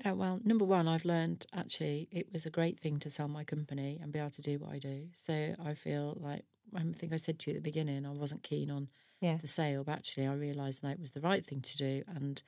Uh, 0.08 0.14
well, 0.14 0.38
number 0.44 0.64
one, 0.64 0.86
I've 0.86 1.04
learned 1.04 1.46
actually 1.52 2.08
it 2.12 2.32
was 2.32 2.46
a 2.46 2.50
great 2.50 2.78
thing 2.78 2.98
to 2.98 3.10
sell 3.10 3.26
my 3.26 3.42
company 3.42 3.98
and 4.00 4.12
be 4.12 4.20
able 4.20 4.30
to 4.30 4.42
do 4.42 4.58
what 4.58 4.70
I 4.72 4.78
do. 4.78 5.08
So 5.12 5.54
I 5.64 5.74
feel 5.74 6.16
like 6.20 6.44
I 6.74 6.82
think 6.92 7.12
I 7.12 7.16
said 7.16 7.38
to 7.40 7.50
you 7.50 7.56
at 7.56 7.62
the 7.62 7.68
beginning, 7.70 8.04
I 8.06 8.10
wasn't 8.10 8.42
keen 8.42 8.70
on 8.70 8.88
Yeah. 9.20 9.38
the 9.38 9.48
sale, 9.48 9.84
but 9.84 9.92
actually 9.92 10.26
I 10.26 10.34
realised 10.34 10.82
that 10.82 10.92
it 10.92 11.00
was 11.00 11.12
the 11.12 11.20
right 11.20 11.44
thing 11.44 11.60
to 11.62 11.76
do. 11.76 12.02
And 12.06 12.42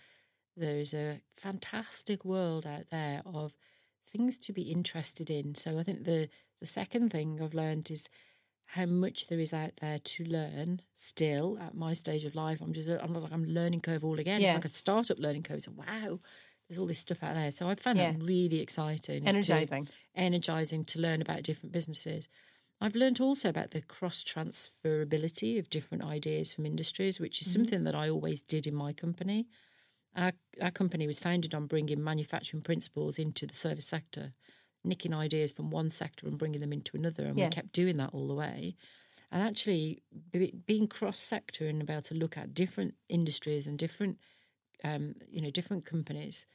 there 0.56 0.78
is 0.78 0.92
a 0.94 1.20
fantastic 1.32 2.24
world 2.24 2.66
out 2.66 2.90
there 2.90 3.22
of 3.24 3.56
things 4.06 4.38
to 4.38 4.52
be 4.52 4.62
interested 4.62 5.30
in. 5.30 5.54
So 5.54 5.78
I 5.78 5.82
think 5.82 6.04
the 6.04 6.28
the 6.60 6.66
second 6.66 7.08
thing 7.10 7.40
I've 7.40 7.54
learned 7.54 7.90
is 7.90 8.08
how 8.66 8.84
much 8.86 9.28
there 9.28 9.40
is 9.40 9.54
out 9.54 9.76
there 9.76 9.98
to 9.98 10.24
learn 10.24 10.82
still 10.94 11.58
at 11.58 11.74
my 11.74 11.92
stage 11.94 12.24
of 12.24 12.34
life. 12.34 12.60
I'm 12.60 12.72
just 12.72 12.88
I'm 12.88 13.14
like 13.14 13.32
I'm 13.32 13.44
learning 13.46 13.80
curve 13.80 14.04
all 14.04 14.18
again. 14.18 14.40
Yeah. 14.40 14.48
It's 14.48 14.54
like 14.56 14.64
a 14.66 14.68
startup 14.68 15.18
learning 15.18 15.44
curve. 15.44 15.56
It's 15.58 15.68
like, 15.68 15.78
wow, 15.88 16.20
there's 16.68 16.78
all 16.78 16.86
this 16.86 16.98
stuff 16.98 17.22
out 17.22 17.34
there. 17.34 17.50
So 17.50 17.68
I 17.68 17.74
found 17.74 17.98
Yeah. 17.98 18.12
that 18.12 18.22
really 18.22 18.60
exciting, 18.60 19.22
to- 19.24 19.28
Energizing. 19.28 19.88
energizing 20.14 20.84
to 20.84 21.00
learn 21.00 21.22
about 21.22 21.42
different 21.42 21.72
businesses. 21.72 22.28
I've 22.80 22.96
learned 22.96 23.20
also 23.20 23.48
about 23.50 23.70
the 23.70 23.82
cross 23.82 24.24
transferability 24.24 25.58
of 25.58 25.68
different 25.68 26.04
ideas 26.04 26.52
from 26.52 26.64
industries, 26.66 27.20
which 27.20 27.40
is 27.42 27.46
Mm-hmm. 27.46 27.52
something 27.52 27.84
that 27.84 27.94
I 27.94 28.08
always 28.08 28.42
did 28.42 28.66
in 28.66 28.74
my 28.74 28.92
company. 28.92 29.48
Our, 30.16 30.32
our 30.60 30.70
company 30.70 31.06
was 31.06 31.20
founded 31.20 31.54
on 31.54 31.66
bringing 31.66 32.02
manufacturing 32.02 32.62
principles 32.62 33.18
into 33.18 33.46
the 33.46 33.54
service 33.54 33.86
sector, 33.86 34.32
nicking 34.82 35.14
ideas 35.14 35.52
from 35.52 35.70
one 35.70 35.90
sector 35.90 36.26
and 36.26 36.38
bringing 36.38 36.60
them 36.60 36.72
into 36.72 36.96
another. 36.96 37.26
And 37.26 37.36
Yeah. 37.36 37.44
we 37.44 37.50
kept 37.50 37.72
doing 37.72 37.98
that 37.98 38.10
all 38.14 38.28
the 38.28 38.34
way. 38.34 38.76
And 39.30 39.42
actually, 39.42 40.02
be, 40.32 40.52
being 40.66 40.88
cross 40.88 41.18
sector 41.18 41.68
and 41.68 41.88
able 41.88 42.02
to 42.02 42.14
look 42.14 42.36
at 42.36 42.54
different 42.54 42.94
industries 43.08 43.66
and 43.66 43.78
different, 43.78 44.18
um, 44.82 45.14
you 45.28 45.40
know, 45.42 45.50
different 45.50 45.84
companies 45.84 46.46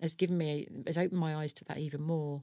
has 0.00 0.14
given 0.14 0.38
me, 0.38 0.66
has 0.86 0.98
opened 0.98 1.20
my 1.20 1.36
eyes 1.36 1.52
to 1.54 1.64
that 1.66 1.78
even 1.78 2.02
more. 2.02 2.42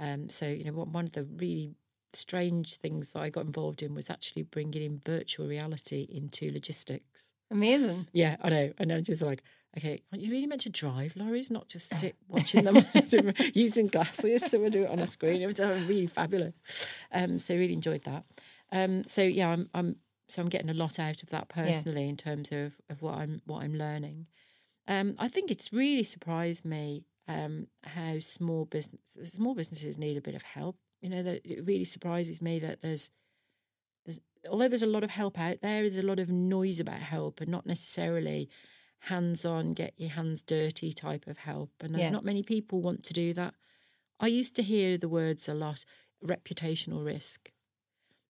Um, 0.00 0.28
so, 0.28 0.46
you 0.48 0.64
know, 0.64 0.72
one 0.72 1.04
of 1.04 1.12
the 1.12 1.24
really 1.24 1.74
strange 2.12 2.76
things 2.76 3.12
that 3.12 3.20
I 3.20 3.30
got 3.30 3.46
involved 3.46 3.82
in 3.82 3.94
was 3.94 4.10
actually 4.10 4.42
bringing 4.42 4.82
in 4.82 5.00
virtual 5.04 5.46
reality 5.46 6.06
into 6.10 6.50
logistics. 6.52 7.32
Amazing. 7.50 8.08
Yeah, 8.12 8.36
I 8.40 8.50
know. 8.50 8.72
And 8.78 8.92
I'm 8.92 9.04
just 9.04 9.22
like, 9.22 9.42
okay, 9.76 10.02
aren't 10.12 10.22
you 10.22 10.30
really 10.30 10.46
meant 10.46 10.62
to 10.62 10.70
drive 10.70 11.16
lorries, 11.16 11.50
not 11.50 11.68
just 11.68 11.94
sit 11.94 12.16
watching 12.28 12.64
them 12.64 12.84
using 13.54 13.86
glasses 13.86 14.42
to 14.42 14.70
do 14.70 14.84
it 14.84 14.90
on 14.90 14.98
a 14.98 15.06
screen? 15.06 15.40
It 15.40 15.46
was 15.46 15.60
uh, 15.60 15.82
really 15.86 16.06
fabulous. 16.06 16.54
Um, 17.12 17.38
so 17.38 17.54
really 17.54 17.72
enjoyed 17.72 18.04
that. 18.04 18.24
Um, 18.72 19.04
so 19.04 19.22
yeah, 19.22 19.48
I'm, 19.48 19.70
I'm 19.74 19.96
so 20.28 20.42
I'm 20.42 20.48
getting 20.48 20.68
a 20.68 20.74
lot 20.74 20.98
out 20.98 21.22
of 21.22 21.30
that 21.30 21.48
personally 21.48 22.06
in 22.08 22.16
terms 22.16 22.52
of, 22.52 22.74
of 22.90 23.00
what 23.00 23.14
I'm 23.14 23.40
what 23.46 23.62
I'm 23.62 23.74
learning. 23.74 24.26
Um, 24.86 25.14
I 25.18 25.28
think 25.28 25.50
it's 25.50 25.72
really 25.72 26.02
surprised 26.02 26.64
me 26.64 27.04
um, 27.28 27.68
how 27.84 28.18
small 28.18 28.66
business 28.66 29.00
small 29.24 29.54
businesses 29.54 29.96
need 29.96 30.16
a 30.16 30.22
bit 30.22 30.34
of 30.34 30.42
help. 30.42 30.76
You 31.00 31.08
know, 31.10 31.22
that 31.22 31.40
it 31.44 31.66
really 31.66 31.84
surprises 31.84 32.42
me 32.42 32.58
that 32.58 32.80
there's 32.82 33.10
there's 34.04 34.20
although 34.50 34.68
there's 34.68 34.82
a 34.82 34.86
lot 34.86 35.04
of 35.04 35.10
help 35.10 35.38
out 35.38 35.60
there, 35.62 35.82
there's 35.82 35.96
a 35.96 36.02
lot 36.02 36.18
of 36.18 36.30
noise 36.30 36.80
about 36.80 37.00
help 37.00 37.40
and 37.40 37.50
not 37.50 37.66
necessarily 37.66 38.48
hands 39.02 39.44
on, 39.44 39.74
get 39.74 39.94
your 39.96 40.10
hands 40.10 40.42
dirty 40.42 40.92
type 40.92 41.26
of 41.28 41.38
help. 41.38 41.70
And 41.80 41.94
there's 41.94 42.04
Yeah. 42.04 42.10
not 42.10 42.24
many 42.24 42.42
people 42.42 42.80
want 42.80 43.04
to 43.04 43.12
do 43.12 43.32
that. 43.34 43.54
I 44.18 44.26
used 44.26 44.56
to 44.56 44.62
hear 44.62 44.98
the 44.98 45.08
words 45.08 45.48
a 45.48 45.54
lot 45.54 45.84
reputational 46.24 47.04
risk 47.04 47.52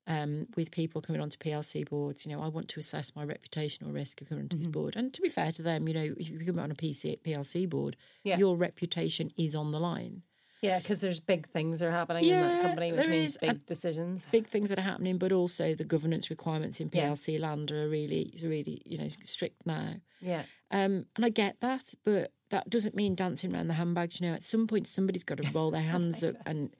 um, 0.06 0.46
with 0.56 0.70
people 0.70 1.00
coming 1.00 1.20
onto 1.22 1.38
PLC 1.38 1.88
boards. 1.88 2.26
You 2.26 2.32
know, 2.36 2.42
I 2.42 2.48
want 2.48 2.68
to 2.68 2.80
assess 2.80 3.14
my 3.16 3.24
reputational 3.24 3.92
risk 3.94 4.20
of 4.20 4.28
coming 4.28 4.44
onto 4.44 4.56
Mm-hmm. 4.56 4.62
this 4.64 4.72
board. 4.72 4.96
And 4.96 5.12
to 5.14 5.22
be 5.22 5.28
fair 5.28 5.52
to 5.52 5.62
them, 5.62 5.88
you 5.88 5.94
know, 5.94 6.14
if 6.18 6.28
you 6.30 6.38
come 6.44 6.58
on 6.58 6.70
a 6.70 6.74
PC, 6.74 7.18
PLC 7.22 7.66
board, 7.68 7.96
Yeah. 8.24 8.36
your 8.38 8.56
reputation 8.56 9.30
is 9.36 9.54
on 9.54 9.70
the 9.70 9.80
line. 9.80 10.22
Yeah, 10.60 10.78
because 10.78 11.00
there's 11.00 11.20
big 11.20 11.48
things 11.48 11.82
are 11.82 11.90
happening 11.90 12.24
in 12.24 12.40
that 12.40 12.62
company, 12.62 12.92
which 12.92 13.06
means 13.08 13.36
big 13.36 13.64
decisions. 13.66 14.26
big 14.32 14.46
things 14.46 14.70
that 14.70 14.78
are 14.78 14.82
happening, 14.82 15.16
but 15.18 15.30
also 15.32 15.74
the 15.74 15.84
governance 15.84 16.30
requirements 16.30 16.80
in 16.80 16.90
Yeah. 16.92 17.10
PLC 17.10 17.38
land 17.38 17.70
are 17.70 17.88
really, 17.88 18.38
really, 18.42 18.82
you 18.84 18.98
know, 18.98 19.08
strict 19.24 19.66
now. 19.66 19.94
Yeah. 20.20 20.42
Um, 20.70 21.06
and 21.16 21.24
I 21.24 21.28
get 21.28 21.60
that, 21.60 21.94
but 22.04 22.32
that 22.50 22.68
doesn't 22.68 22.94
mean 22.96 23.14
dancing 23.14 23.54
around 23.54 23.68
the 23.68 23.74
handbags. 23.74 24.20
You 24.20 24.28
know, 24.28 24.34
at 24.34 24.42
some 24.42 24.66
point 24.66 24.86
somebody's 24.88 25.24
got 25.24 25.38
to 25.38 25.50
roll 25.52 25.70
their 25.70 25.82
hands 25.94 26.24
up 26.24 26.34
and 26.44 26.70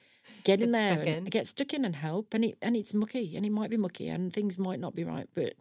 get 0.45 0.61
in 0.61 0.73
there 0.73 0.99
and 0.99 1.09
in. 1.09 1.25
get 1.25 1.47
stuck 1.47 1.73
in 1.73 1.85
and 1.85 1.95
help. 1.97 2.35
And 2.35 2.45
it 2.45 2.59
and 2.61 2.77
it's 2.77 2.93
mucky, 2.93 3.37
and 3.37 3.47
it 3.47 3.53
might 3.53 3.71
be 3.71 3.77
mucky, 3.77 4.09
and 4.09 4.33
things 4.33 4.59
might 4.59 4.81
not 4.81 4.95
be 4.95 5.05
right. 5.05 5.29
But 5.35 5.55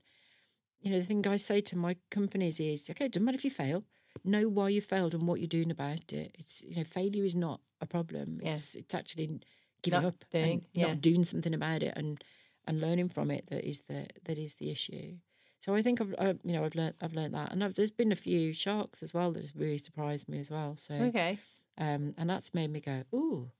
you 0.82 0.92
know, 0.92 1.00
the 1.00 1.06
thing 1.06 1.26
I 1.28 1.36
say 1.38 1.62
to 1.62 1.78
my 1.78 1.96
companies 2.10 2.60
is, 2.60 2.90
okay, 2.90 3.06
it 3.06 3.12
doesn't 3.12 3.26
matter 3.26 3.36
if 3.36 3.46
you 3.46 3.52
fail. 3.52 3.84
Know 4.24 4.48
why 4.50 4.70
you 4.70 4.82
failed 4.82 5.14
and 5.14 5.28
what 5.28 5.40
you're 5.40 5.48
doing 5.48 5.72
about 5.72 6.12
it. 6.14 6.36
It's 6.40 6.64
you 6.64 6.76
know, 6.76 6.84
failure 6.84 7.24
is 7.26 7.36
not 7.36 7.62
a 7.82 7.86
problem. 7.86 8.40
Yeah. 8.42 8.52
It's 8.52 8.76
it's 8.76 8.96
actually 8.96 9.40
giving 9.84 10.02
Not 10.02 10.08
up 10.08 10.26
doing- 10.32 10.52
and 10.52 10.62
yeah. 10.74 10.88
not 10.88 11.02
doing 11.02 11.24
something 11.26 11.54
about 11.54 11.84
it 11.84 11.94
and 11.96 12.24
and 12.68 12.82
learning 12.82 13.10
from 13.10 13.32
it 13.32 13.48
that 13.48 13.64
is 13.68 13.84
the 13.84 14.08
that 14.26 14.38
is 14.38 14.56
the 14.56 14.70
issue. 14.72 15.18
So 15.60 15.74
I 15.76 15.82
think 15.82 16.02
I've 16.02 16.16
I, 16.20 16.28
you 16.44 16.54
know 16.54 16.64
I've 16.66 16.76
learned 16.76 16.96
I've 17.02 17.14
learned 17.16 17.34
that, 17.34 17.52
and 17.52 17.64
I've, 17.64 17.74
there's 17.76 17.92
been 17.92 18.12
a 18.12 18.16
few 18.16 18.54
sharks 18.54 19.02
as 19.04 19.14
well 19.14 19.32
that 19.32 19.42
has 19.42 19.56
really 19.56 19.78
surprised 19.78 20.28
me 20.30 20.40
as 20.40 20.50
well. 20.50 20.76
So 20.76 20.94
Okay. 20.94 21.38
um, 21.78 22.14
and 22.18 22.30
that's 22.30 22.54
made 22.54 22.72
me 22.72 22.80
go, 22.80 23.04
ooh, 23.14 23.52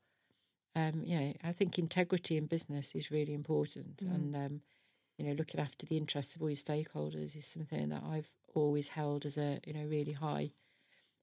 um, 0.76 1.04
you 1.06 1.20
know, 1.20 1.34
I 1.44 1.52
think 1.54 1.78
integrity 1.80 2.38
in 2.38 2.46
business 2.48 2.94
is 2.96 3.12
really 3.12 3.34
important, 3.34 3.98
Mm. 3.98 4.16
and 4.16 4.36
um, 4.36 4.62
you 5.18 5.26
know, 5.26 5.34
looking 5.34 5.60
after 5.60 5.86
the 5.86 5.98
interests 5.98 6.36
of 6.36 6.42
all 6.42 6.50
your 6.50 6.56
stakeholders 6.56 7.36
is 7.36 7.46
something 7.48 7.90
that 7.90 8.04
I've 8.04 8.32
always 8.62 8.90
held 8.90 9.26
as 9.26 9.38
a 9.38 9.60
you 9.66 9.74
know 9.74 9.86
really 9.86 10.14
high 10.14 10.52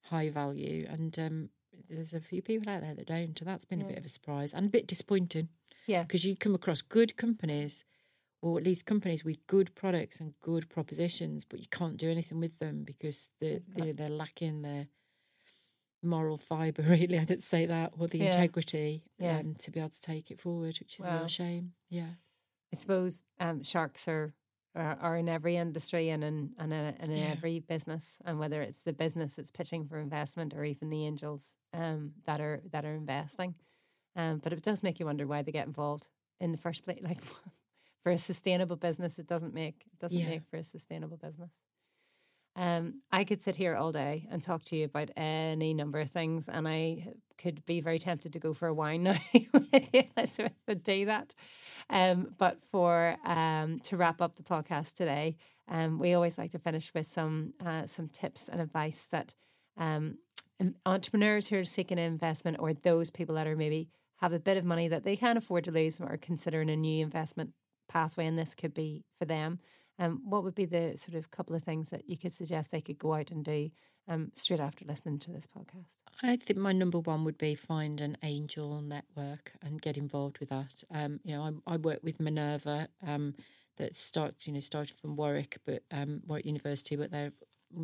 high 0.03 0.29
value, 0.31 0.87
and 0.89 1.19
um, 1.19 1.49
there's 1.89 2.13
a 2.13 2.21
few 2.21 2.43
people 2.43 2.71
out 2.71 2.83
there 2.83 2.95
that 2.95 3.07
don't, 3.07 3.41
and 3.41 3.49
that's 3.49 3.65
been 3.65 3.81
a 3.81 3.85
bit 3.85 3.99
of 3.99 4.05
a 4.05 4.09
surprise 4.09 4.53
and 4.53 4.67
a 4.67 4.71
bit 4.71 4.87
disappointing 4.87 5.49
Yeah. 5.87 6.03
because 6.03 6.25
you 6.25 6.37
come 6.37 6.55
across 6.55 6.83
good 6.83 7.17
companies 7.17 7.85
or 8.43 8.59
at 8.59 8.65
least 8.65 8.85
companies 8.85 9.25
with 9.25 9.47
good 9.47 9.75
products 9.75 10.21
and 10.21 10.35
good 10.43 10.69
propositions 10.69 11.45
but 11.47 11.61
you 11.61 11.67
can't 11.71 11.97
do 11.97 12.11
anything 12.11 12.39
with 12.41 12.59
them 12.59 12.85
because 12.85 13.31
they're, 13.41 13.61
you 13.75 13.85
know, 13.87 13.93
they're 13.95 14.09
lacking 14.09 14.61
their 14.63 14.89
moral 16.03 16.37
fibre 16.37 16.83
really 16.89 17.19
i'd 17.19 17.41
say 17.43 17.65
that 17.67 17.93
or 17.99 18.07
the 18.09 18.19
Yeah. 18.19 18.27
integrity 18.27 19.03
Yeah. 19.19 19.39
um, 19.39 19.55
to 19.55 19.71
be 19.71 19.81
able 19.81 19.89
to 19.91 20.01
take 20.01 20.31
it 20.31 20.39
forward 20.39 20.77
which 20.79 21.01
is 21.01 21.07
a 21.07 21.11
real 21.11 21.27
shame 21.29 21.73
yeah 21.89 22.11
I 22.73 22.77
suppose 22.77 23.25
um, 23.41 23.63
sharks 23.63 24.09
are, 24.09 24.35
are 24.75 24.97
are 25.01 25.17
in 25.17 25.29
every 25.29 25.57
industry 25.57 26.11
and 26.11 26.25
in 26.25 26.51
and 26.59 26.73
in, 26.73 26.79
and 27.01 27.11
in 27.11 27.17
Yeah. 27.19 27.31
every 27.33 27.61
business, 27.61 28.21
and 28.25 28.39
whether 28.39 28.63
it's 28.63 28.83
the 28.83 28.93
business 28.93 29.35
that's 29.37 29.51
pitching 29.51 29.87
for 29.87 29.99
investment 29.99 30.55
or 30.55 30.65
even 30.65 30.91
the 30.91 31.05
angels 31.07 31.57
um, 31.73 32.13
that 32.27 32.41
are 32.41 32.61
that 32.73 32.85
are 32.85 32.95
investing. 32.95 33.55
Um, 34.17 34.39
but 34.39 34.53
it 34.53 34.63
does 34.63 34.83
make 34.83 35.01
you 35.01 35.07
wonder 35.07 35.27
why 35.27 35.43
they 35.43 35.53
get 35.53 35.67
involved 35.67 36.09
in 36.41 36.53
the 36.53 36.59
first 36.59 36.85
place. 36.85 37.01
Like 37.03 37.19
for 38.03 38.13
a 38.13 38.19
sustainable 38.19 38.77
business, 38.77 39.19
it 39.19 39.27
doesn't 39.27 39.55
make 39.55 39.85
it 39.93 39.99
doesn't 39.99 40.19
Yeah. 40.19 40.29
make 40.29 40.45
for 40.51 40.57
a 40.59 40.63
sustainable 40.65 41.17
business. 41.17 41.51
Um, 42.57 43.03
I 43.11 43.25
could 43.25 43.43
sit 43.43 43.57
here 43.57 43.75
all 43.75 43.91
day 43.91 44.29
and 44.31 44.43
talk 44.43 44.65
to 44.67 44.77
you 44.77 44.85
about 44.85 45.11
any 45.17 45.75
number 45.75 45.99
of 45.99 46.11
things, 46.11 46.49
and 46.49 46.69
I 46.69 47.09
could 47.37 47.65
be 47.65 47.81
very 47.81 47.99
tempted 47.99 48.33
to 48.33 48.39
go 48.39 48.55
for 48.55 48.69
a 48.69 48.75
wine 48.75 49.03
now 49.05 49.19
with 49.33 49.91
you, 49.93 50.05
Elizabeth, 50.17 50.53
and 50.69 50.83
do 50.83 51.07
that. 51.07 51.35
Um, 51.91 52.35
but 52.39 52.63
for 52.71 53.17
um, 53.25 53.81
to 53.81 53.97
wrap 53.97 54.23
up 54.23 54.37
the 54.37 54.45
podcast 54.45 54.95
today, 54.95 55.37
um, 55.69 55.99
we 55.99 56.15
always 56.15 56.39
like 56.39 56.53
to 56.53 56.59
finish 56.59 56.93
with 56.95 57.07
some 57.07 57.55
uh, 57.65 57.87
some 57.87 58.09
tips 58.09 58.49
and 58.49 58.61
advice 58.61 59.07
that 59.07 59.35
um, 59.77 60.19
entrepreneurs 60.87 61.49
who 61.49 61.57
are 61.57 61.65
seeking 61.65 61.99
an 61.99 62.05
investment, 62.05 62.59
or 62.61 62.73
those 62.73 63.11
people 63.11 63.35
that 63.35 63.47
are 63.47 63.57
maybe 63.57 63.89
have 64.19 64.33
a 64.33 64.39
bit 64.39 64.57
of 64.57 64.65
money 64.65 64.87
that 64.89 65.03
they 65.03 65.17
can't 65.17 65.39
afford 65.39 65.65
to 65.65 65.73
lose, 65.73 66.01
or 66.01 66.17
considering 66.21 66.71
a 66.71 66.77
new 66.77 67.05
investment 67.05 67.51
pathway, 67.89 68.27
and 68.27 68.39
this 68.39 68.55
could 68.55 68.75
be 68.75 69.05
for 69.19 69.25
them. 69.25 69.59
Um, 69.99 70.23
what 70.25 70.43
would 70.45 70.55
be 70.55 70.65
the 70.65 70.95
sort 70.97 71.17
of 71.17 71.31
couple 71.31 71.55
of 71.55 71.63
things 71.63 71.91
that 71.91 72.09
you 72.09 72.17
could 72.19 72.33
suggest 72.33 72.71
they 72.71 72.81
could 72.81 72.99
go 72.99 73.15
out 73.15 73.31
and 73.31 73.45
do 73.45 73.71
um, 74.09 74.33
straight 74.35 74.61
after 74.61 74.85
listening 74.85 75.19
to 75.21 75.31
this 75.31 75.47
podcast? 75.47 75.97
I 76.23 76.37
think 76.37 76.59
my 76.59 76.73
number 76.73 76.99
one 76.99 77.25
would 77.25 77.39
be 77.39 77.55
find 77.55 78.01
an 78.01 78.17
angel 78.23 78.81
network 78.83 79.53
and 79.63 79.81
get 79.81 79.97
involved 79.97 80.39
with 80.41 80.49
that. 80.49 80.83
Um, 80.91 81.21
you 81.25 81.35
know, 81.37 81.61
I, 81.67 81.75
I 81.75 81.77
work 81.77 82.01
with 82.03 82.19
Minerva, 82.21 82.89
um, 83.07 83.35
that 83.77 83.97
starts, 83.97 84.47
you 84.47 84.53
know, 84.55 84.61
started 84.61 84.95
from 84.97 85.17
Warwick, 85.17 85.59
but 85.67 85.83
um, 85.91 86.23
Warwick 86.27 86.47
University, 86.47 86.95
but 86.97 87.11
they're 87.11 87.33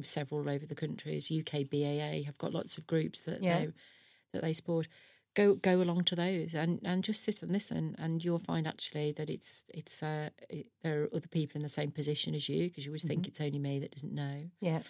several 0.03 0.43
all 0.43 0.49
over 0.51 0.65
the 0.67 0.75
countries. 0.77 1.31
UK 1.33 1.69
BAA 1.69 2.23
have 2.27 2.39
got 2.39 2.53
lots 2.55 2.79
of 2.79 2.87
groups 2.87 3.21
that 3.21 3.43
Yeah. 3.43 3.59
they 3.59 3.69
that 4.33 4.43
they 4.43 4.53
support. 4.53 4.87
Go 5.35 5.55
go 5.55 5.81
along 5.81 6.05
to 6.05 6.17
those 6.17 6.55
and, 6.55 6.81
and 6.85 7.05
just 7.05 7.23
sit 7.23 7.41
and 7.43 7.53
listen, 7.53 7.95
and 7.99 8.23
you'll 8.25 8.39
find 8.39 8.67
actually 8.67 9.13
that 9.13 9.31
it's 9.31 9.65
it's 9.69 10.03
uh, 10.03 10.31
it, 10.49 10.67
there 10.83 11.05
are 11.05 11.09
other 11.15 11.29
people 11.29 11.57
in 11.59 11.63
the 11.63 11.69
same 11.69 11.93
position 11.93 12.35
as 12.35 12.49
you 12.49 12.69
because 12.69 12.85
you 12.85 12.91
always 12.91 13.05
think 13.05 13.29
it's 13.29 13.41
only 13.41 13.61
me 13.61 13.79
that 13.79 13.93
doesn't 13.93 14.13
know 14.13 14.51
Yeah, 14.61 14.81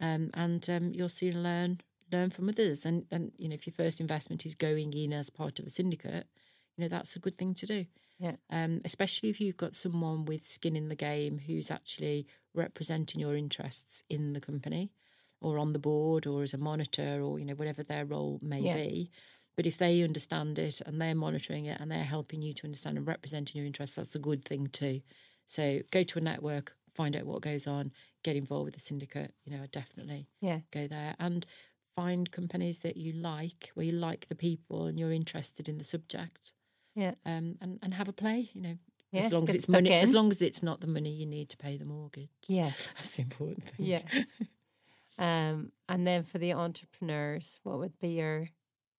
um, 0.00 0.30
and 0.34 0.68
um, 0.70 0.92
you'll 0.94 1.08
soon 1.08 1.42
learn 1.42 1.80
learn 2.12 2.30
from 2.30 2.48
others. 2.48 2.86
And 2.86 3.06
and 3.10 3.32
you 3.38 3.48
know, 3.48 3.54
if 3.54 3.66
your 3.66 3.74
first 3.74 4.00
investment 4.00 4.46
is 4.46 4.54
going 4.54 4.92
in 4.94 5.12
as 5.12 5.30
part 5.30 5.58
of 5.58 5.66
a 5.66 5.70
syndicate, 5.70 6.28
you 6.76 6.84
know 6.84 6.88
that's 6.88 7.16
a 7.16 7.20
good 7.20 7.34
thing 7.36 7.54
to 7.54 7.66
do. 7.66 7.86
Yeah. 8.20 8.36
Um, 8.50 8.80
especially 8.84 9.30
if 9.30 9.40
you've 9.40 9.56
got 9.56 9.74
someone 9.74 10.24
with 10.26 10.44
skin 10.44 10.76
in 10.76 10.88
the 10.88 10.96
game 10.96 11.38
who's 11.38 11.70
actually 11.72 12.26
representing 12.54 13.20
your 13.20 13.36
interests 13.36 14.04
in 14.08 14.32
the 14.32 14.40
company, 14.40 14.92
or 15.40 15.58
on 15.58 15.72
the 15.72 15.78
board, 15.80 16.24
or 16.26 16.44
as 16.44 16.54
a 16.54 16.58
monitor, 16.58 17.20
or 17.20 17.40
you 17.40 17.44
know 17.46 17.54
whatever 17.54 17.82
their 17.82 18.04
role 18.04 18.38
may 18.42 18.60
Yeah. 18.60 18.74
be. 18.76 19.10
But 19.58 19.66
if 19.66 19.76
they 19.76 20.02
understand 20.02 20.56
it 20.56 20.80
and 20.86 21.00
they're 21.00 21.16
monitoring 21.16 21.64
it 21.64 21.80
and 21.80 21.90
they're 21.90 22.04
helping 22.04 22.42
you 22.42 22.54
to 22.54 22.64
understand 22.64 22.96
and 22.96 23.04
representing 23.04 23.58
your 23.58 23.66
interests, 23.66 23.96
that's 23.96 24.14
a 24.14 24.20
good 24.20 24.44
thing 24.44 24.68
too. 24.68 25.00
So 25.46 25.80
go 25.90 26.04
to 26.04 26.18
a 26.20 26.22
network, 26.22 26.76
find 26.94 27.16
out 27.16 27.24
what 27.24 27.42
goes 27.42 27.66
on, 27.66 27.90
get 28.22 28.36
involved 28.36 28.66
with 28.66 28.74
the 28.74 28.80
syndicate. 28.80 29.34
You 29.44 29.56
know, 29.56 29.64
definitely 29.72 30.28
yeah, 30.40 30.60
go 30.70 30.86
there 30.86 31.16
and 31.18 31.44
find 31.96 32.30
companies 32.30 32.78
that 32.78 32.96
you 32.96 33.14
like, 33.14 33.72
where 33.74 33.84
you 33.84 33.90
like 33.90 34.28
the 34.28 34.36
people 34.36 34.86
and 34.86 34.96
you're 34.96 35.10
interested 35.10 35.68
in 35.68 35.78
the 35.78 35.84
subject. 35.84 36.52
Yeah. 36.94 37.14
Um, 37.26 37.56
and, 37.60 37.80
and 37.82 37.94
have 37.94 38.08
a 38.08 38.12
play, 38.12 38.50
you 38.52 38.62
know, 38.62 38.78
yeah. 39.10 39.22
as 39.24 39.32
long 39.32 39.48
as 39.48 39.56
it's 39.56 39.68
money, 39.68 39.92
as 39.92 40.14
long 40.14 40.30
as 40.30 40.40
it's 40.40 40.62
not 40.62 40.80
the 40.80 40.86
money 40.86 41.10
you 41.10 41.26
need 41.26 41.48
to 41.48 41.56
pay 41.56 41.76
the 41.76 41.84
mortgage. 41.84 42.30
Yes. 42.46 42.86
That's 42.94 43.16
the 43.16 43.22
important 43.22 43.64
thing. 43.64 43.86
Yes. 43.86 44.04
Um, 45.20 45.72
and 45.88 46.06
then 46.06 46.22
for 46.22 46.38
the 46.38 46.52
entrepreneurs, 46.52 47.58
what 47.64 47.80
would 47.80 47.98
be 47.98 48.10
your 48.10 48.50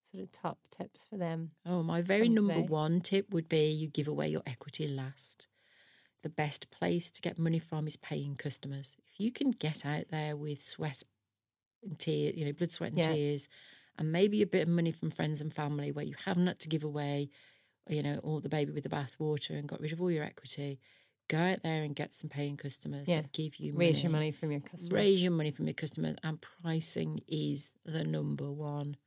sort 0.10 0.24
of 0.24 0.32
top 0.32 0.60
tips 0.72 1.06
for 1.10 1.18
them? 1.18 1.52
Oh, 1.66 1.84
my 1.84 2.02
very 2.02 2.30
number 2.30 2.56
today? 2.56 2.68
one 2.68 3.02
tip 3.02 3.34
would 3.34 3.50
be 3.50 3.68
you 3.70 3.88
give 3.88 4.08
away 4.08 4.30
your 4.30 4.44
equity 4.46 4.88
last. 4.88 5.48
The 6.24 6.30
best 6.30 6.70
place 6.72 7.10
to 7.12 7.22
get 7.22 7.38
money 7.40 7.60
from 7.60 7.88
is 7.88 7.96
paying 7.96 8.36
customers. 8.36 8.96
If 9.08 9.20
you 9.20 9.32
can 9.32 9.52
get 9.52 9.86
out 9.86 10.06
there 10.10 10.36
with 10.36 10.62
sweat 10.62 11.04
and 11.84 11.98
tears, 11.98 12.36
you 12.36 12.46
know, 12.46 12.54
blood, 12.54 12.72
sweat, 12.72 12.92
and 12.92 13.00
Yeah. 13.00 13.14
tears, 13.14 13.48
and 13.98 14.12
maybe 14.12 14.42
a 14.42 14.48
bit 14.48 14.64
of 14.64 14.68
money 14.74 14.92
from 14.92 15.12
friends 15.12 15.40
and 15.42 15.54
family 15.54 15.92
where 15.92 16.06
you 16.06 16.16
haven't 16.26 16.48
had 16.48 16.60
to 16.60 16.70
give 16.70 16.84
away, 16.84 17.30
you 17.88 18.04
know, 18.04 18.16
all 18.24 18.40
the 18.40 18.50
baby 18.50 18.72
with 18.72 18.84
the 18.84 18.90
bathwater 18.90 19.52
and 19.58 19.68
got 19.68 19.80
rid 19.82 19.92
of 19.94 20.02
all 20.02 20.12
your 20.12 20.24
equity, 20.24 20.80
go 21.30 21.38
out 21.38 21.64
there 21.64 21.84
and 21.84 21.96
get 21.96 22.14
some 22.14 22.30
paying 22.30 22.58
customers 22.58 23.08
Yeah. 23.08 23.22
that 23.22 23.32
give 23.32 23.56
you 23.58 23.74
money. 23.74 23.88
Raise 23.88 24.04
your 24.04 24.12
money 24.12 24.32
from 24.32 24.52
your 24.52 24.62
customers. 24.62 24.92
Raise 24.92 25.24
your 25.24 25.32
money 25.32 25.52
from 25.52 25.68
your 25.68 25.74
customers, 25.74 26.16
and 26.24 26.42
pricing 26.42 27.22
is 27.28 27.72
the 27.86 28.04
number 28.04 28.52
one 28.52 28.98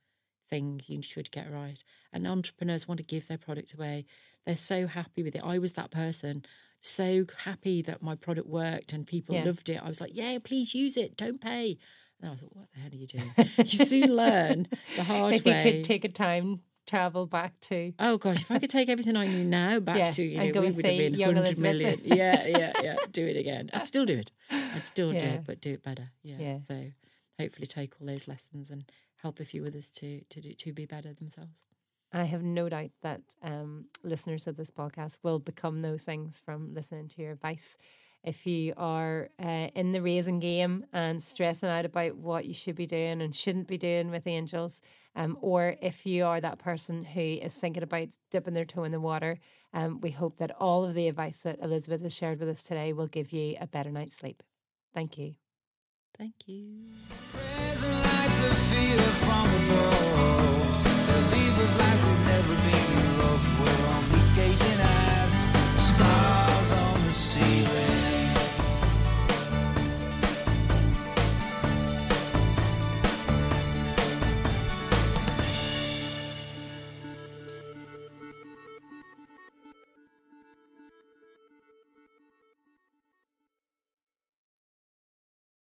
thing 0.52 0.82
you 0.86 1.00
should 1.02 1.30
get 1.30 1.50
right. 1.50 1.82
And 2.12 2.26
entrepreneurs 2.26 2.86
want 2.86 2.98
to 2.98 3.04
give 3.14 3.26
their 3.26 3.38
product 3.38 3.72
away. 3.74 4.04
They're 4.44 4.56
so 4.56 4.86
happy 4.86 5.22
with 5.22 5.34
it. 5.34 5.42
I 5.44 5.58
was 5.58 5.72
that 5.74 5.90
person, 5.90 6.44
so 6.82 7.24
happy 7.44 7.80
that 7.82 8.02
my 8.02 8.14
product 8.16 8.48
worked 8.48 8.92
and 8.92 9.06
people 9.06 9.34
Yeah. 9.34 9.44
loved 9.44 9.68
it. 9.70 9.80
I 9.82 9.88
was 9.88 10.00
like, 10.00 10.14
yeah, 10.14 10.36
please 10.44 10.74
use 10.74 10.96
it, 10.96 11.16
don't 11.16 11.40
pay. 11.40 11.78
And 12.20 12.28
I 12.28 12.32
was 12.32 12.42
like, 12.42 12.54
what 12.54 12.68
the 12.72 12.80
hell 12.80 12.90
are 12.92 12.96
you 12.96 13.06
doing? 13.06 13.30
you 13.72 13.78
soon 13.86 14.14
learn 14.14 14.66
the 14.96 15.04
hard 15.12 15.34
if 15.34 15.44
way. 15.44 15.56
you 15.56 15.72
could 15.72 15.84
take 15.84 16.04
a 16.04 16.08
time 16.08 16.60
travel 16.86 17.26
back 17.26 17.58
to 17.60 17.92
Oh 17.98 18.18
gosh, 18.18 18.40
if 18.42 18.50
I 18.50 18.58
could 18.58 18.68
take 18.70 18.88
everything 18.88 19.16
I 19.16 19.26
knew 19.28 19.44
now 19.44 19.78
back 19.80 19.96
Yeah, 19.96 20.10
to, 20.10 20.22
you 20.22 20.36
know, 20.38 20.50
go 20.52 20.60
we 20.60 20.66
would 20.72 20.84
have 20.84 20.98
been 20.98 21.14
young 21.14 21.34
100 21.34 21.46
Elizabeth. 21.46 21.72
million. 21.72 22.00
Yeah, 22.04 22.46
yeah, 22.58 22.72
yeah. 22.82 22.96
Do 23.10 23.24
it 23.26 23.36
again. 23.36 23.70
I'd 23.72 23.86
still 23.86 24.04
do 24.04 24.18
it. 24.18 24.30
I'd 24.50 24.86
still 24.86 25.08
do 25.10 25.16
it, 25.16 25.44
but 25.46 25.60
do 25.60 25.70
it 25.70 25.82
better. 25.82 26.10
Yeah. 26.22 26.36
Yeah. 26.38 26.58
So 26.68 26.76
hopefully 27.40 27.66
take 27.66 27.94
all 28.00 28.06
those 28.06 28.26
lessons 28.28 28.70
and 28.70 28.84
help 29.22 29.40
a 29.40 29.44
few 29.44 29.64
others 29.64 29.90
to 29.90 30.20
to 30.30 30.40
do, 30.40 30.52
to 30.52 30.72
be 30.72 30.86
better 30.86 31.12
themselves. 31.12 31.60
I 32.12 32.24
have 32.24 32.42
no 32.42 32.68
doubt 32.68 32.90
that 33.02 33.22
um, 33.42 33.86
listeners 34.02 34.46
of 34.46 34.56
this 34.56 34.70
podcast 34.70 35.16
will 35.22 35.38
become 35.38 35.80
those 35.80 36.02
things 36.02 36.42
from 36.44 36.74
listening 36.74 37.08
to 37.08 37.22
your 37.22 37.32
advice. 37.32 37.78
If 38.22 38.46
you 38.46 38.74
are 38.76 39.30
uh, 39.42 39.68
in 39.74 39.92
the 39.92 40.02
raising 40.02 40.38
game 40.38 40.84
and 40.92 41.22
stressing 41.22 41.68
out 41.68 41.84
about 41.84 42.16
what 42.16 42.44
you 42.44 42.54
should 42.54 42.76
be 42.76 42.86
doing 42.86 43.20
and 43.20 43.34
shouldn't 43.34 43.66
be 43.66 43.78
doing 43.78 44.10
with 44.10 44.26
angels, 44.26 44.80
um, 45.16 45.36
or 45.40 45.76
if 45.82 46.06
you 46.06 46.24
are 46.24 46.40
that 46.40 46.58
person 46.58 47.02
who 47.04 47.20
is 47.20 47.54
thinking 47.54 47.82
about 47.82 48.08
dipping 48.30 48.54
their 48.54 48.64
toe 48.64 48.84
in 48.84 48.92
the 48.92 49.00
water, 49.00 49.38
um, 49.72 50.00
we 50.00 50.10
hope 50.10 50.36
that 50.36 50.54
all 50.60 50.84
of 50.84 50.92
the 50.92 51.08
advice 51.08 51.38
that 51.38 51.58
Elizabeth 51.60 52.02
has 52.02 52.16
shared 52.16 52.38
with 52.38 52.48
us 52.48 52.62
today 52.62 52.92
will 52.92 53.08
give 53.08 53.32
you 53.32 53.56
a 53.60 53.66
better 53.66 53.90
night's 53.90 54.16
sleep. 54.16 54.42
Thank 54.94 55.18
you. 55.18 55.34
Thank 56.16 56.34
you. 56.46 56.92
Like 58.22 58.36
the 58.36 58.54
fear 58.54 58.96
from 58.98 59.46
above. 59.46 60.41